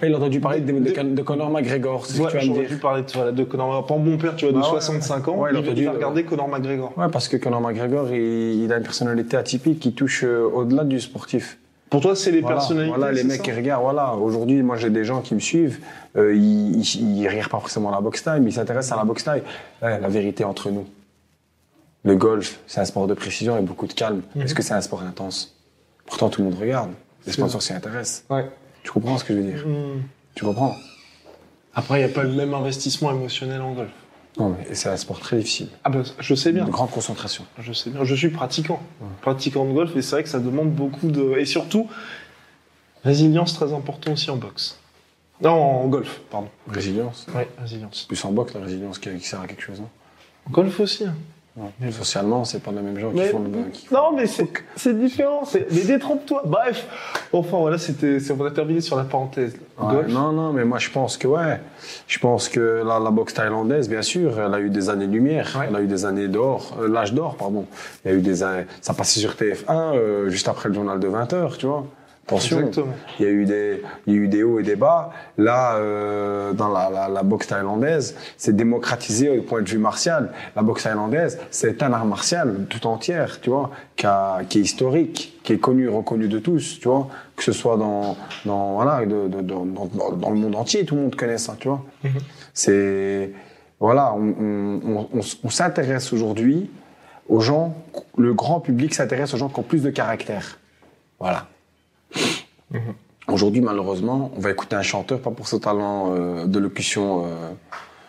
Ah, 0.00 0.06
Il 0.06 0.14
a 0.14 0.16
entendu 0.16 0.40
parler 0.40 0.60
de, 0.62 1.20
Conor 1.22 1.50
McGregor, 1.50 2.06
c'est 2.06 2.16
ce 2.16 2.22
que 2.22 2.30
tu 2.30 2.38
vas 2.38 2.54
me 2.54 2.66
dire. 2.66 2.80
parler 2.80 3.02
de, 3.02 3.12
voilà, 3.12 3.32
de 3.32 3.44
Conor 3.44 3.66
McGregor. 3.66 3.86
Par 3.86 3.98
exemple, 3.98 4.10
mon 4.10 4.16
père, 4.16 4.34
tu 4.34 4.46
vois, 4.46 4.54
de 4.54 4.60
Bah 4.60 4.72
ouais, 4.72 4.80
65 4.80 5.28
ans, 5.28 5.36
ouais, 5.36 5.50
il 5.52 5.56
a 5.56 5.60
il, 5.60 5.66
entendu, 5.66 5.84
va 5.84 5.90
euh, 5.90 5.94
regarder 5.94 6.24
Conor 6.24 6.48
McGregor. 6.48 6.96
Ouais, 6.96 7.10
parce 7.12 7.28
que 7.28 7.36
Conor 7.36 7.60
McGregor, 7.60 8.08
il, 8.14 8.64
il 8.64 8.72
a 8.72 8.78
une 8.78 8.82
personnalité 8.82 9.36
atypique 9.36 9.78
qui 9.78 9.92
touche 9.92 10.24
euh, 10.24 10.48
au-delà 10.54 10.84
du 10.84 10.98
sportif. 11.00 11.58
Pour 11.92 12.00
toi, 12.00 12.16
c'est 12.16 12.30
les 12.30 12.40
Voilà, 12.40 12.56
personnalités. 12.56 12.96
voilà 12.96 13.12
les 13.12 13.22
mecs 13.22 13.42
qui 13.42 13.52
regardent. 13.52 13.82
Voilà, 13.82 14.14
aujourd'hui, 14.14 14.62
moi 14.62 14.78
j'ai 14.78 14.88
des 14.88 15.04
gens 15.04 15.20
qui 15.20 15.34
me 15.34 15.40
suivent. 15.40 15.78
euh, 16.16 16.34
ils, 16.34 16.80
ils, 16.80 17.20
ils 17.20 17.28
pas 17.42 17.60
forcément 17.60 17.90
la 17.90 18.00
boxe 18.00 18.22
taille, 18.22 18.40
mais 18.40 18.48
ils 18.48 18.54
s'intéressent 18.54 18.92
à 18.92 18.96
la 18.96 19.04
boxe 19.04 19.24
taille. 19.24 19.42
Ouais, 19.82 20.00
la 20.00 20.08
vérité 20.08 20.42
entre 20.42 20.70
nous. 20.70 20.86
Le 22.04 22.16
golf, 22.16 22.60
c'est 22.66 22.80
un 22.80 22.86
sport 22.86 23.06
de 23.06 23.12
précision 23.12 23.58
et 23.58 23.60
beaucoup 23.60 23.86
de 23.86 23.92
calme. 23.92 24.22
Mhm. 24.34 24.40
Est-ce 24.40 24.54
que 24.54 24.62
c'est 24.62 24.72
un 24.72 24.80
sport 24.80 25.02
intense? 25.02 25.54
Pourtant, 26.06 26.30
tout 26.30 26.40
le 26.42 26.48
monde 26.48 26.58
regarde. 26.58 26.92
Les 27.26 27.32
sponsors 27.32 27.60
s'y 27.60 27.74
intéressent. 27.74 28.24
Ouais. 28.30 28.46
Tu 28.82 28.90
comprends 28.90 29.18
ce 29.18 29.24
que 29.24 29.34
je 29.34 29.38
veux 29.40 29.44
dire? 29.52 29.62
Hmm. 29.66 30.00
Tu 30.34 30.46
comprends? 30.46 30.74
Après, 31.74 32.00
il 32.00 32.06
n'y 32.06 32.10
a 32.10 32.14
pas 32.14 32.22
le 32.24 32.32
même 32.32 32.54
investissement 32.54 33.10
émotionnel 33.10 33.60
en 33.60 33.74
golf. 33.74 33.90
Non, 34.38 34.56
mais 34.58 34.74
c'est 34.74 34.88
un 34.88 34.96
sport 34.96 35.20
très 35.20 35.36
difficile. 35.36 35.68
Ah 35.84 35.90
bah, 35.90 36.02
je 36.18 36.34
sais 36.34 36.52
bien. 36.52 36.64
De 36.64 36.70
grande 36.70 36.90
concentration. 36.90 37.44
Je 37.58 37.72
sais 37.72 37.90
bien, 37.90 38.02
je 38.04 38.14
suis 38.14 38.30
pratiquant. 38.30 38.80
Pratiquant 39.20 39.66
de 39.66 39.72
golf, 39.72 39.94
et 39.94 40.00
c'est 40.02 40.12
vrai 40.16 40.22
que 40.22 40.28
ça 40.30 40.38
demande 40.40 40.70
beaucoup 40.72 41.10
de. 41.10 41.36
Et 41.38 41.44
surtout, 41.44 41.88
résilience 43.04 43.54
très 43.54 43.72
important 43.72 44.12
aussi 44.12 44.30
en 44.30 44.36
boxe. 44.36 44.78
Non, 45.42 45.50
en 45.50 45.88
golf, 45.88 46.20
pardon. 46.30 46.48
Résilience. 46.68 47.26
Ouais, 47.34 47.48
résilience. 47.58 48.04
Plus 48.04 48.24
en 48.24 48.32
boxe, 48.32 48.54
la 48.54 48.60
résilience 48.60 48.98
qui, 48.98 49.20
sert 49.20 49.40
à 49.40 49.46
quelque 49.46 49.62
chose. 49.62 49.80
hein. 49.80 49.88
En 50.46 50.50
golf 50.50 50.78
aussi. 50.80 51.04
hein. 51.04 51.14
Ouais. 51.54 51.90
Socialement, 51.90 52.44
c'est 52.46 52.60
pas 52.62 52.70
les 52.70 52.80
mêmes 52.80 52.98
gens 52.98 53.10
qui 53.10 53.20
font 53.24 53.40
le. 53.40 53.70
qui 53.70 53.86
font- 53.86 53.94
non, 53.94 54.16
mais 54.16 54.26
c'est 54.26 54.48
c'est 54.74 54.98
différent. 54.98 55.44
c'est- 55.44 55.66
Mais 55.70 55.82
détrompe-toi. 55.84 56.42
Bref. 56.46 56.86
Enfin, 57.32 57.58
voilà, 57.58 57.76
c'était. 57.76 58.20
c'est- 58.20 58.32
On 58.32 58.42
a 58.46 58.50
terminé 58.50 58.80
sur 58.80 58.96
la 58.96 59.04
parenthèse. 59.04 59.54
Ouais, 59.78 60.06
non, 60.08 60.32
non, 60.32 60.52
mais 60.54 60.64
moi 60.64 60.78
je 60.78 60.88
pense 60.88 61.18
que 61.18 61.28
ouais. 61.28 61.60
Je 62.06 62.18
pense 62.18 62.48
que 62.48 62.82
la, 62.86 62.98
la 62.98 63.10
boxe 63.10 63.34
thaïlandaise, 63.34 63.88
bien 63.90 64.00
sûr, 64.00 64.40
elle 64.40 64.54
a 64.54 64.60
eu 64.60 64.70
des 64.70 64.88
années-lumière, 64.88 65.54
Ouais. 65.58 65.66
elle 65.68 65.76
a 65.76 65.82
eu 65.82 65.86
des 65.86 66.06
années 66.06 66.28
d'or, 66.28 66.76
euh, 66.80 66.88
l'âge 66.88 67.12
d'or, 67.12 67.36
pardon. 67.36 67.66
Il 68.04 68.10
y 68.10 68.14
a 68.14 68.16
eu 68.16 68.22
des 68.22 68.42
années, 68.42 68.64
ça 68.80 68.94
passait 68.94 69.20
sur 69.20 69.34
TF1 69.36 69.94
euh, 69.94 70.30
juste 70.30 70.48
après 70.48 70.70
le 70.70 70.74
journal 70.74 70.98
de 71.00 71.08
20h, 71.08 71.58
tu 71.58 71.66
vois. 71.66 71.84
Attention. 72.36 72.58
Exactement. 72.60 72.94
Il 73.18 73.24
y 73.24 73.28
a 73.28 73.30
eu 73.32 73.44
des, 73.44 73.82
il 74.06 74.12
y 74.14 74.16
a 74.16 74.20
eu 74.20 74.28
des 74.28 74.42
hauts 74.42 74.58
et 74.58 74.62
des 74.62 74.76
bas. 74.76 75.10
Là, 75.38 75.74
euh, 75.76 76.52
dans 76.52 76.68
la, 76.68 76.90
la, 76.90 77.08
la 77.08 77.22
boxe 77.22 77.46
thaïlandaise, 77.48 78.16
c'est 78.36 78.54
démocratisé 78.56 79.28
au 79.38 79.42
point 79.42 79.62
de 79.62 79.68
vue 79.68 79.78
martial. 79.78 80.32
La 80.56 80.62
boxe 80.62 80.84
thaïlandaise, 80.84 81.38
c'est 81.50 81.82
un 81.82 81.92
art 81.92 82.04
martial 82.06 82.66
tout 82.68 82.86
entière, 82.86 83.40
tu 83.40 83.50
vois, 83.50 83.70
qui, 83.96 84.06
a- 84.06 84.40
qui 84.48 84.58
est 84.58 84.62
historique, 84.62 85.38
qui 85.42 85.52
est 85.54 85.58
connu, 85.58 85.88
reconnu 85.88 86.28
de 86.28 86.38
tous, 86.38 86.78
tu 86.80 86.88
vois, 86.88 87.08
que 87.36 87.42
ce 87.44 87.52
soit 87.52 87.76
dans, 87.76 88.16
dans 88.44 88.74
voilà, 88.74 89.04
de, 89.06 89.28
de- 89.28 89.40
de- 89.40 89.42
dans, 89.42 89.64
dans- 90.16 90.30
le 90.30 90.36
monde 90.36 90.54
entier, 90.56 90.84
tout 90.84 90.94
le 90.94 91.02
monde 91.02 91.16
connaît 91.16 91.38
ça, 91.38 91.56
tu 91.58 91.68
vois. 91.68 91.82
C'est 92.54 93.30
voilà, 93.80 94.14
on, 94.14 95.08
on 95.42 95.50
s'intéresse 95.50 96.12
aujourd'hui 96.12 96.70
aux 97.28 97.40
gens, 97.40 97.74
le 98.16 98.32
grand 98.34 98.60
public 98.60 98.94
s'intéresse 98.94 99.34
aux 99.34 99.38
gens 99.38 99.48
qui 99.48 99.58
ont 99.58 99.64
plus 99.64 99.82
de 99.82 99.90
caractère. 99.90 100.58
Voilà. 101.18 101.46
Aujourd'hui, 103.28 103.60
malheureusement, 103.60 104.30
on 104.36 104.40
va 104.40 104.50
écouter 104.50 104.74
un 104.76 104.82
chanteur, 104.82 105.20
pas 105.20 105.30
pour 105.30 105.46
ce 105.46 105.56
talent 105.56 106.12
euh, 106.14 106.46
de 106.46 106.58
locution 106.58 107.24
euh, 107.24 107.28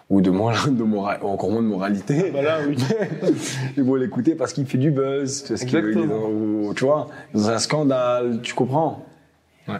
ou 0.09 0.21
de, 0.21 0.31
mora- 0.31 0.67
de 0.69 0.83
mora- 0.83 1.17
ou 1.21 1.27
encore 1.27 1.51
moins 1.51 1.61
de 1.61 1.67
moralité. 1.67 2.31
Bah 2.31 2.41
là, 2.41 2.59
oui. 2.67 2.75
Ils 3.77 3.83
vont 3.83 3.95
l'écouter 3.95 4.33
parce 4.35 4.53
qu'il 4.53 4.65
fait 4.65 4.77
du 4.79 4.89
buzz, 4.91 5.43
parce 5.47 5.63
qu'il 5.65 5.75
est 5.77 5.93
dans, 6.07 6.73
tu 6.73 6.85
vois, 6.85 7.07
dans 7.33 7.49
un 7.49 7.59
scandale, 7.59 8.39
tu 8.41 8.53
comprends? 8.55 9.05
Ouais. 9.67 9.75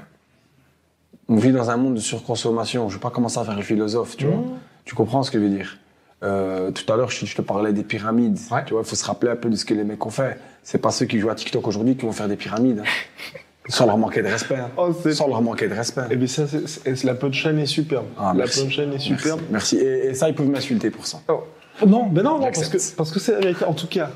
On 1.29 1.35
vit 1.37 1.51
dans 1.51 1.69
un 1.71 1.77
monde 1.77 1.95
de 1.95 1.99
surconsommation. 1.99 2.87
Je 2.89 2.95
vais 2.95 3.01
pas 3.01 3.09
commencer 3.09 3.39
à 3.39 3.43
faire 3.43 3.55
le 3.55 3.63
philosophe, 3.63 4.15
tu 4.17 4.25
vois. 4.27 4.35
Mmh. 4.37 4.59
Tu 4.85 4.93
comprends 4.95 5.23
ce 5.23 5.31
que 5.31 5.39
je 5.39 5.43
veux 5.45 5.49
dire? 5.49 5.77
Euh, 6.21 6.71
Tout 6.71 6.91
à 6.93 6.95
l'heure, 6.95 7.09
je, 7.09 7.25
je 7.25 7.35
te 7.35 7.41
parlais 7.41 7.73
des 7.73 7.83
pyramides. 7.83 8.37
Ouais. 8.51 8.63
Tu 8.65 8.73
vois, 8.73 8.83
il 8.83 8.87
faut 8.87 8.95
se 8.95 9.05
rappeler 9.05 9.31
un 9.31 9.35
peu 9.35 9.49
de 9.49 9.55
ce 9.55 9.65
que 9.65 9.73
les 9.73 9.83
mecs 9.83 10.05
ont 10.05 10.09
fait. 10.11 10.37
C'est 10.61 10.77
pas 10.81 10.91
ceux 10.91 11.05
qui 11.05 11.19
jouent 11.19 11.29
à 11.31 11.35
TikTok 11.35 11.65
aujourd'hui 11.67 11.95
qui 11.97 12.05
vont 12.05 12.11
faire 12.11 12.27
des 12.27 12.35
pyramides. 12.37 12.79
hein. 12.85 13.37
Sans 13.69 13.85
leur 13.85 13.97
manquer 13.97 14.21
de 14.21 14.27
respect. 14.27 14.55
hein. 14.57 14.69
Oh, 14.77 14.91
Sans 15.11 15.27
leur 15.27 15.41
manquer 15.41 15.67
de 15.69 15.73
respect. 15.73 16.01
Eh 16.11 16.15
bien, 16.17 16.27
ça, 16.27 16.47
c'est- 16.47 16.67
c'est- 16.67 17.03
la 17.05 17.15
punchline 17.15 17.59
est 17.59 17.65
superbe. 17.65 18.05
Ah, 18.17 18.33
la 18.35 18.45
punchline 18.45 18.91
est 18.93 18.99
superbe. 18.99 19.39
Merci. 19.49 19.77
Et, 19.77 20.07
et 20.07 20.13
ça, 20.13 20.27
ils 20.29 20.35
peuvent 20.35 20.47
m'insulter 20.49 20.89
pour 20.89 21.05
ça. 21.07 21.21
Oh. 21.29 21.43
Non, 21.87 22.09
mais 22.11 22.21
non, 22.21 22.39
non, 22.39 22.51
parce 22.51 22.67
que 22.69 22.77
parce 22.95 23.11
que 23.11 23.19
c'est 23.19 23.31
la 23.31 23.39
vérité. 23.39 23.65
En 23.65 23.73
tout 23.73 23.87
cas, 23.87 24.11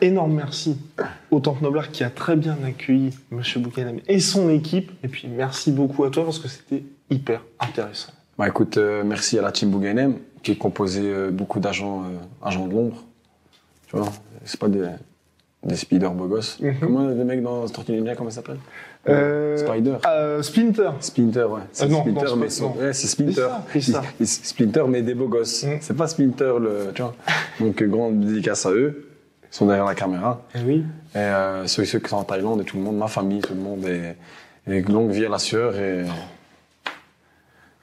énorme 0.00 0.34
merci 0.34 0.76
au 1.30 1.38
Temple 1.40 1.62
Noblard 1.62 1.90
qui 1.90 2.02
a 2.04 2.10
très 2.10 2.34
bien 2.36 2.56
accueilli 2.66 3.10
Monsieur 3.30 3.60
Boukanem 3.60 4.00
et 4.08 4.18
son 4.18 4.50
équipe. 4.50 4.90
Et 5.04 5.08
puis 5.08 5.28
merci 5.28 5.70
beaucoup 5.70 6.04
à 6.04 6.10
toi 6.10 6.24
parce 6.24 6.38
que 6.40 6.48
c'était 6.48 6.82
hyper 7.10 7.42
intéressant. 7.60 8.12
Bah 8.38 8.48
écoute, 8.48 8.76
euh, 8.76 9.02
merci 9.04 9.38
à 9.38 9.42
la 9.42 9.52
team 9.52 9.70
Bougainem, 9.70 10.16
qui 10.42 10.50
est 10.52 10.56
composée 10.56 11.02
euh, 11.04 11.30
beaucoup 11.30 11.60
d'agents 11.60 12.02
euh, 12.02 12.18
agents 12.46 12.66
de 12.66 12.72
l'ombre. 12.74 13.04
Tu 13.88 13.96
vois, 13.96 14.08
c'est 14.44 14.58
pas 14.58 14.68
des, 14.68 14.84
des 15.66 15.76
speeders 15.76 16.12
beaux 16.12 16.26
gosses. 16.26 16.58
Mhm. 16.60 16.76
Comment 16.80 17.08
les 17.08 17.24
mecs 17.24 17.42
dans 17.42 17.66
Tortue 17.68 17.92
Ninja, 17.92 18.14
comment 18.14 18.30
ça 18.30 18.36
s'appelle 18.36 18.58
Euh, 19.08 19.56
Spider. 19.56 19.96
euh, 20.06 20.42
Splinter. 20.42 20.90
Splinter, 21.00 21.44
ouais. 21.44 21.60
C'est 21.72 21.84
Euh, 21.84 21.88
non, 21.88 22.00
Splinter, 22.00 22.24
non, 22.26 22.36
mais 22.36 22.46
pas- 22.46 22.80
ouais, 22.84 22.92
c'est 22.92 23.06
Splinter. 23.08 23.48
Ça, 23.80 24.02
Splinter, 24.24 24.84
mais 24.88 25.02
des 25.02 25.14
beaux 25.14 25.28
gosses. 25.28 25.64
Mhm. 25.64 25.78
C'est 25.80 25.96
pas 25.96 26.06
Splinter, 26.08 26.54
le, 26.60 26.92
tu 26.94 27.02
vois. 27.02 27.14
Donc, 27.60 27.82
euh, 27.82 27.86
grande 27.86 28.20
dédicace 28.20 28.64
à 28.66 28.70
eux. 28.70 29.08
Ils 29.52 29.54
sont 29.56 29.66
derrière 29.66 29.84
la 29.84 29.94
caméra. 29.94 30.42
Eh 30.54 30.58
oui. 30.66 30.84
Et 31.14 31.18
euh, 31.18 31.66
ceux, 31.66 31.84
ceux 31.84 31.98
qui 32.00 32.08
sont 32.10 32.16
en 32.16 32.24
Thaïlande 32.24 32.60
et 32.60 32.64
tout 32.64 32.76
le 32.76 32.82
monde, 32.82 32.96
ma 32.98 33.08
famille, 33.08 33.40
tout 33.40 33.54
le 33.54 33.60
monde. 33.60 33.84
Et, 33.86 34.14
et 34.72 34.82
longue 34.82 35.10
vie 35.10 35.24
à 35.26 35.28
la 35.28 35.38
sueur 35.38 35.76
et 35.78 36.04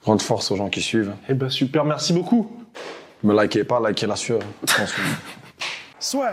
grande 0.02 0.20
force 0.22 0.50
aux 0.50 0.56
gens 0.56 0.68
qui 0.68 0.82
suivent. 0.82 1.14
Eh 1.28 1.34
ben 1.34 1.48
super, 1.48 1.84
merci 1.84 2.12
beaucoup. 2.12 2.50
Me 3.22 3.34
likez 3.40 3.64
pas, 3.64 3.80
likez 3.88 4.06
la 4.06 4.16
sueur. 4.16 4.40
Soit. 5.98 6.32